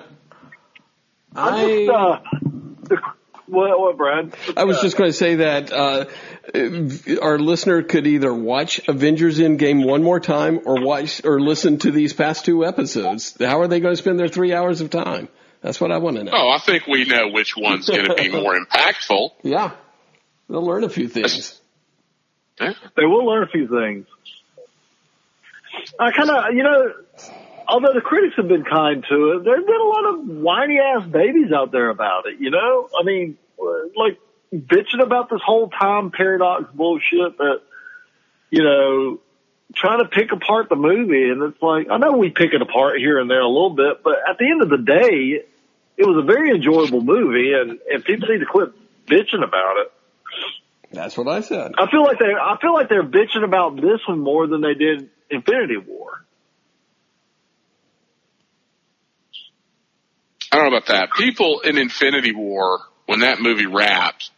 I 1.36 1.88
uh, 1.94 2.20
the, 2.32 2.45
what, 3.48 3.80
what, 3.80 3.98
Brad? 3.98 4.36
I 4.58 4.64
was 4.64 4.82
just 4.82 4.98
going 4.98 5.10
to 5.10 5.18
say 5.18 5.36
that 5.36 5.72
uh, 5.72 6.06
our 7.22 7.38
listener 7.40 7.84
could 7.84 8.08
either 8.08 8.34
watch 8.34 8.82
Avengers 8.88 9.40
Endgame 9.40 9.86
one 9.86 10.04
more 10.04 10.20
time 10.20 10.62
or 10.66 10.84
watch 10.84 11.24
or 11.24 11.40
listen 11.40 11.78
to 11.80 11.92
these 11.92 12.14
past 12.14 12.46
two 12.46 12.66
episodes. 12.66 13.36
How 13.40 13.62
are 13.62 13.68
they 13.68 13.80
going 13.80 13.94
to 13.94 14.02
spend 14.02 14.20
their 14.20 14.28
three 14.28 14.54
hours 14.54 14.82
of 14.82 14.90
time? 14.90 15.30
That's 15.62 15.82
what 15.82 15.92
I 15.92 15.98
want 15.98 16.18
to 16.18 16.24
know. 16.24 16.32
Oh, 16.34 16.50
I 16.50 16.60
think 16.60 16.86
we 16.88 17.06
know 17.06 17.30
which 17.30 17.56
one's 17.58 17.88
going 17.88 18.06
to 18.06 18.16
be 18.16 18.30
more 18.30 18.58
impactful. 18.58 19.32
Yeah, 19.44 19.72
they'll 20.50 20.66
learn 20.66 20.84
a 20.84 20.90
few 20.90 21.08
things. 21.08 21.60
They 22.60 23.06
will 23.06 23.26
learn 23.26 23.44
a 23.44 23.48
few 23.48 23.68
things. 23.68 24.06
I 26.00 26.12
kind 26.12 26.30
of, 26.30 26.54
you 26.54 26.64
know, 26.64 26.94
although 27.68 27.94
the 27.94 28.02
critics 28.02 28.36
have 28.38 28.48
been 28.48 28.64
kind 28.64 29.04
to 29.10 29.32
it, 29.32 29.44
there's 29.44 29.66
been 29.66 29.82
a 29.82 29.84
lot 29.84 30.06
of 30.14 30.28
whiny 30.28 30.80
ass 30.80 31.08
babies 31.08 31.52
out 31.52 31.72
there 31.72 31.90
about 31.90 32.26
it. 32.28 32.40
You 32.40 32.52
know, 32.52 32.90
I 33.00 33.04
mean, 33.04 33.38
like 33.96 34.20
bitching 34.54 35.02
about 35.02 35.30
this 35.30 35.42
whole 35.46 35.70
time 35.70 36.12
paradox 36.12 36.66
bullshit 36.74 37.38
that, 37.38 37.62
you 38.50 38.64
know, 38.64 39.20
trying 39.74 40.00
to 40.00 40.06
pick 40.06 40.32
apart 40.32 40.70
the 40.70 40.76
movie, 40.76 41.30
and 41.30 41.42
it's 41.44 41.62
like 41.62 41.88
I 41.90 41.98
know 41.98 42.14
we 42.14 42.30
pick 42.30 42.54
it 42.54 42.62
apart 42.62 43.00
here 43.00 43.20
and 43.20 43.30
there 43.30 43.42
a 43.42 43.48
little 43.48 43.72
bit, 43.72 44.04
but 44.04 44.16
at 44.28 44.38
the 44.38 44.46
end 44.46 44.62
of 44.62 44.70
the 44.70 44.78
day, 44.78 45.44
it 45.98 46.06
was 46.06 46.18
a 46.18 46.26
very 46.26 46.52
enjoyable 46.52 47.02
movie, 47.02 47.54
and 47.54 47.80
and 47.92 48.04
people 48.04 48.30
need 48.30 48.40
to 48.40 48.46
quit 48.46 48.70
bitching 49.06 49.44
about 49.44 49.78
it. 49.78 49.92
That's 50.92 51.18
what 51.18 51.28
I 51.28 51.42
said. 51.42 51.74
I 51.78 51.90
feel 51.90 52.04
like 52.04 52.20
they 52.20 52.34
I 52.34 52.58
feel 52.62 52.74
like 52.74 52.90
they're 52.90 53.04
bitching 53.04 53.44
about 53.44 53.76
this 53.76 54.00
one 54.08 54.20
more 54.20 54.48
than 54.48 54.62
they 54.62 54.76
did 54.76 55.10
Infinity 55.30 55.78
War. 55.78 56.25
I 60.56 60.60
don't 60.60 60.72
know 60.72 60.78
about 60.78 60.88
that. 60.88 61.10
People 61.12 61.60
in 61.66 61.78
Infinity 61.78 62.34
War, 62.34 62.80
when 63.08 63.20
that 63.20 63.42
movie 63.42 63.66
wrapped, 63.66 64.32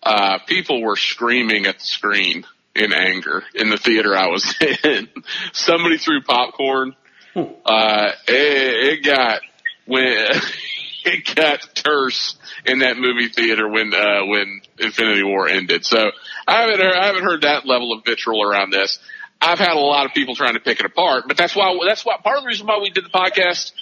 uh, 0.00 0.38
people 0.46 0.80
were 0.80 0.94
screaming 0.94 1.66
at 1.66 1.80
the 1.80 1.84
screen 1.84 2.46
in 2.76 2.92
anger 2.92 3.42
in 3.56 3.68
the 3.68 3.76
theater 3.76 4.14
I 4.14 4.28
was 4.28 4.54
in. 4.84 5.08
Somebody 5.52 5.98
threw 5.98 6.22
popcorn. 6.22 6.94
Uh, 7.34 8.12
it, 8.28 8.98
it 8.98 9.04
got 9.04 9.40
when 9.86 10.04
it 11.04 11.34
got 11.34 11.68
terse 11.74 12.36
in 12.64 12.78
that 12.78 12.96
movie 12.96 13.28
theater 13.28 13.68
when 13.68 13.92
uh, 13.92 14.26
when 14.26 14.60
Infinity 14.78 15.24
War 15.24 15.48
ended. 15.48 15.84
So 15.84 16.12
I 16.46 16.60
haven't 16.60 16.78
heard, 16.78 16.94
I 16.94 17.06
haven't 17.06 17.24
heard 17.24 17.42
that 17.42 17.66
level 17.66 17.92
of 17.92 18.04
vitriol 18.04 18.48
around 18.48 18.72
this. 18.72 19.00
I've 19.40 19.58
had 19.58 19.72
a 19.72 19.80
lot 19.80 20.06
of 20.06 20.12
people 20.12 20.36
trying 20.36 20.54
to 20.54 20.60
pick 20.60 20.78
it 20.78 20.86
apart, 20.86 21.24
but 21.26 21.36
that's 21.36 21.56
why 21.56 21.76
that's 21.88 22.04
why 22.04 22.18
part 22.22 22.36
of 22.36 22.44
the 22.44 22.48
reason 22.48 22.68
why 22.68 22.78
we 22.80 22.90
did 22.90 23.04
the 23.04 23.08
podcast 23.08 23.72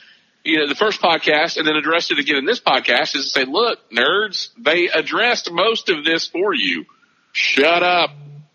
you 0.44 0.58
know, 0.58 0.68
the 0.68 0.74
first 0.74 1.00
podcast 1.00 1.56
and 1.56 1.66
then 1.66 1.76
addressed 1.76 2.10
it 2.10 2.18
again 2.18 2.36
in 2.36 2.44
this 2.44 2.60
podcast 2.60 3.16
is 3.16 3.24
to 3.24 3.40
say, 3.40 3.44
look, 3.44 3.78
nerds, 3.90 4.50
they 4.58 4.88
addressed 4.88 5.50
most 5.50 5.88
of 5.88 6.04
this 6.04 6.26
for 6.26 6.54
you. 6.54 6.84
shut 7.32 7.82
up, 7.82 8.10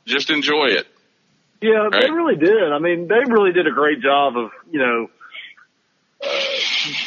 just 0.05 0.29
enjoy 0.29 0.67
it. 0.67 0.87
Yeah, 1.61 1.87
they 1.91 2.11
really 2.11 2.35
did. 2.35 2.73
I 2.73 2.79
mean, 2.79 3.07
they 3.07 3.23
really 3.25 3.53
did 3.53 3.67
a 3.67 3.71
great 3.71 4.01
job 4.01 4.35
of, 4.35 4.51
you 4.69 4.79
know, 4.79 5.09
uh, 6.21 6.27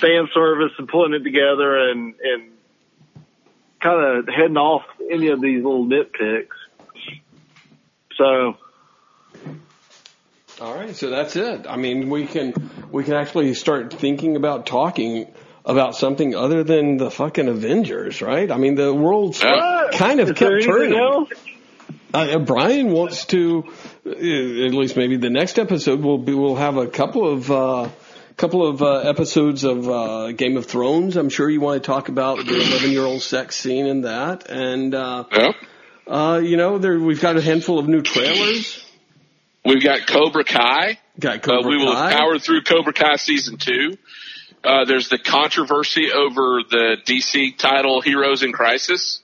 fan 0.01 0.29
service 0.33 0.73
and 0.79 0.89
pulling 0.89 1.13
it 1.13 1.23
together 1.25 1.91
and, 1.91 2.15
and 2.23 2.53
kind 3.81 4.19
of 4.19 4.29
heading 4.35 4.57
off 4.57 4.83
any 5.11 5.29
of 5.29 5.43
these 5.43 5.63
little 5.63 5.85
nitpicks. 5.85 6.57
So, 8.17 8.57
All 10.61 10.75
right, 10.75 10.97
so 10.97 11.11
that's 11.11 11.37
it. 11.37 11.67
I 11.69 11.77
mean, 11.77 12.09
we 12.09 12.27
can 12.27 12.55
we 12.91 13.05
can 13.05 13.15
actually 13.15 13.53
start 13.55 13.93
thinking 13.93 14.37
about 14.37 14.65
talking 14.67 15.27
about 15.67 15.97
something 15.97 16.35
other 16.35 16.65
than 16.65 16.97
the 16.97 17.11
fucking 17.11 17.49
Avengers, 17.49 18.23
right? 18.23 18.51
I 18.51 18.57
mean, 18.57 18.75
the 18.75 18.95
world's 18.95 19.43
Yeah. 19.43 19.89
kind 19.93 20.21
of 20.21 20.31
is 20.31 20.37
there 20.37 20.61
kept 20.61 20.65
turning. 20.65 21.27
Uh, 22.15 22.39
Brian 22.39 22.91
wants 22.93 23.27
to, 23.27 23.65
uh, 24.07 24.11
at 24.11 24.73
least 24.73 24.97
maybe 24.97 25.17
the 25.19 25.29
next 25.29 25.59
episode 25.59 26.01
will 26.01 26.19
be 26.19 26.33
we'll 26.33 26.55
have 26.55 26.79
a 26.79 26.87
couple 26.87 27.31
of 27.31 27.51
uh, 27.51 27.89
couple 28.39 28.67
of 28.67 28.81
uh, 28.81 28.99
episodes 29.01 29.65
of 29.65 29.89
uh, 29.91 30.33
Game 30.33 30.57
of 30.57 30.65
Thrones. 30.67 31.17
I'm 31.17 31.29
sure 31.29 31.51
you 31.51 31.61
want 31.61 31.83
to 31.83 31.87
talk 31.87 32.09
about 32.09 32.39
the 32.39 32.55
11 32.55 32.93
year 32.93 33.03
old 33.05 33.21
sex 33.21 33.57
scene 33.57 33.87
in 33.87 34.03
that, 34.03 34.49
and 34.49 34.95
uh, 34.95 35.25
Yeah. 35.31 35.53
uh, 36.07 36.39
you 36.43 36.57
know, 36.57 36.79
there 36.79 36.99
we've 36.99 37.21
got 37.21 37.37
a 37.37 37.43
handful 37.43 37.79
of 37.79 37.89
new 37.89 38.01
trailers. 38.01 38.83
We've 39.67 39.83
got 39.83 40.07
Cobra 40.07 40.45
Kai. 40.45 40.99
Got 41.19 41.47
Uh, 41.49 41.63
we 41.67 41.77
will 41.77 41.93
Kai. 41.93 42.11
have 42.11 42.19
powered 42.19 42.43
through 42.43 42.63
Cobra 42.63 42.93
Kai 42.93 43.17
season 43.17 43.57
two. 43.57 43.97
Uh, 44.63 44.85
there's 44.85 45.09
the 45.09 45.19
controversy 45.19 46.11
over 46.13 46.61
the 46.69 46.97
DC 47.05 47.57
title 47.59 48.01
Heroes 48.01 48.43
in 48.43 48.53
Crisis, 48.53 49.23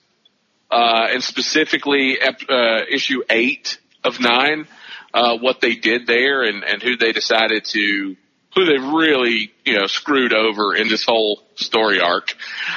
uh, 0.71 1.07
and 1.11 1.23
specifically 1.23 2.19
ep- 2.19 2.49
uh, 2.49 2.81
issue 2.89 3.23
eight 3.29 3.77
of 4.03 4.19
nine, 4.19 4.67
uh, 5.13 5.37
what 5.37 5.61
they 5.61 5.75
did 5.75 6.07
there 6.07 6.43
and, 6.43 6.63
and 6.63 6.81
who 6.81 6.97
they 6.97 7.11
decided 7.11 7.65
to, 7.65 8.15
who 8.55 8.65
they 8.65 8.77
really, 8.77 9.51
you 9.65 9.73
know, 9.77 9.87
screwed 9.87 10.33
over 10.33 10.75
in 10.75 10.87
this 10.89 11.03
whole 11.05 11.41
story 11.55 11.99
arc. 11.99 12.35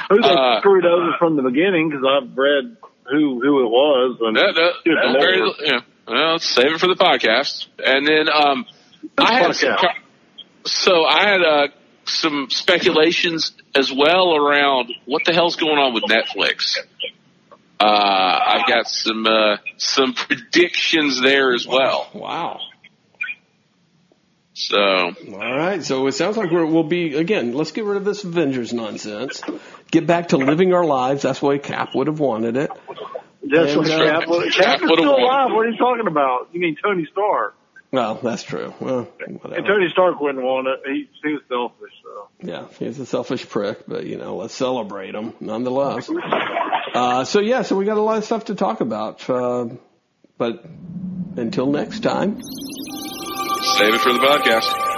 Who 0.09 0.21
they 0.21 0.29
Uh, 0.29 0.59
screwed 0.59 0.85
over 0.85 1.15
from 1.19 1.35
the 1.37 1.43
beginning 1.43 1.89
because 1.89 2.05
I've 2.05 2.37
read 2.37 2.77
who 3.09 3.39
who 3.41 3.63
it 3.65 3.69
was. 3.69 4.17
And 4.21 4.33
No, 4.35 4.51
no, 4.51 4.71
no, 4.85 5.07
lord. 5.11 5.21
very, 5.21 5.51
yeah. 5.65 5.79
Well, 6.07 6.33
let's 6.33 6.47
save 6.47 6.73
it 6.73 6.79
for 6.79 6.87
the 6.87 6.95
podcast. 6.95 7.67
And 7.83 8.07
then 8.07 8.29
um, 8.29 8.65
I 9.17 9.39
had 9.39 9.55
some, 9.55 9.75
so 10.65 11.03
I 11.03 11.27
had 11.27 11.41
uh, 11.41 11.67
some 12.05 12.47
speculations 12.49 13.51
as 13.75 13.91
well 13.91 14.35
around 14.35 14.93
what 15.05 15.25
the 15.25 15.33
hell's 15.33 15.55
going 15.57 15.77
on 15.77 15.93
with 15.93 16.03
Netflix. 16.03 16.77
Uh, 17.79 17.83
I 17.83 18.63
got 18.67 18.87
some 18.87 19.27
uh, 19.27 19.57
some 19.77 20.13
predictions 20.15 21.21
there 21.21 21.53
as 21.53 21.67
well. 21.67 22.09
Wow. 22.13 22.61
So 24.53 24.79
All 24.79 25.13
right, 25.55 25.83
so 25.83 26.07
it 26.07 26.13
sounds 26.13 26.35
like 26.35 26.49
we're, 26.49 26.65
we'll 26.65 26.83
be 26.83 27.15
again. 27.15 27.53
Let's 27.53 27.71
get 27.71 27.85
rid 27.85 27.97
of 27.97 28.05
this 28.05 28.23
Avengers 28.23 28.73
nonsense. 28.73 29.43
Get 29.91 30.07
back 30.07 30.29
to 30.29 30.37
living 30.37 30.73
our 30.73 30.83
lives. 30.83 31.21
That's 31.21 31.41
the 31.41 31.45
way 31.45 31.59
Cap 31.59 31.93
would 31.93 32.07
have 32.07 32.19
wanted 32.19 32.57
it. 32.57 32.71
That's 33.51 33.71
And, 33.73 33.81
what 33.81 33.89
uh, 33.89 34.45
is 34.45 34.53
still 34.53 35.11
won. 35.11 35.21
alive. 35.21 35.51
What 35.51 35.65
are 35.65 35.69
you 35.69 35.77
talking 35.77 36.07
about? 36.07 36.49
You 36.53 36.59
mean 36.59 36.77
Tony 36.81 37.07
Stark? 37.11 37.55
Well, 37.91 38.15
that's 38.15 38.43
true. 38.43 38.73
Well, 38.81 39.07
And. 39.25 39.39
Tony 39.65 39.87
Stark 39.89 40.19
wouldn't 40.19 40.43
want 40.43 40.67
it. 40.67 40.81
He, 40.85 41.09
he 41.23 41.33
was 41.33 41.41
selfish. 41.47 41.93
So. 42.03 42.27
Yeah, 42.41 42.65
he's 42.79 42.99
a 42.99 43.05
selfish 43.05 43.47
prick, 43.47 43.87
but 43.87 44.05
you 44.05 44.17
know, 44.17 44.35
let's 44.35 44.53
celebrate 44.53 45.15
him 45.15 45.33
nonetheless. 45.39 46.09
Uh, 46.93 47.23
so 47.23 47.39
yeah, 47.39 47.61
so 47.61 47.75
we 47.77 47.85
got 47.85 47.97
a 47.97 48.01
lot 48.01 48.17
of 48.17 48.25
stuff 48.25 48.45
to 48.45 48.55
talk 48.55 48.81
about. 48.81 49.27
Uh, 49.29 49.67
but 50.37 50.65
until 51.37 51.67
next 51.67 52.01
time. 52.01 52.41
save 52.41 53.93
it 53.93 54.01
for 54.01 54.11
the 54.13 54.19
podcast. 54.19 54.96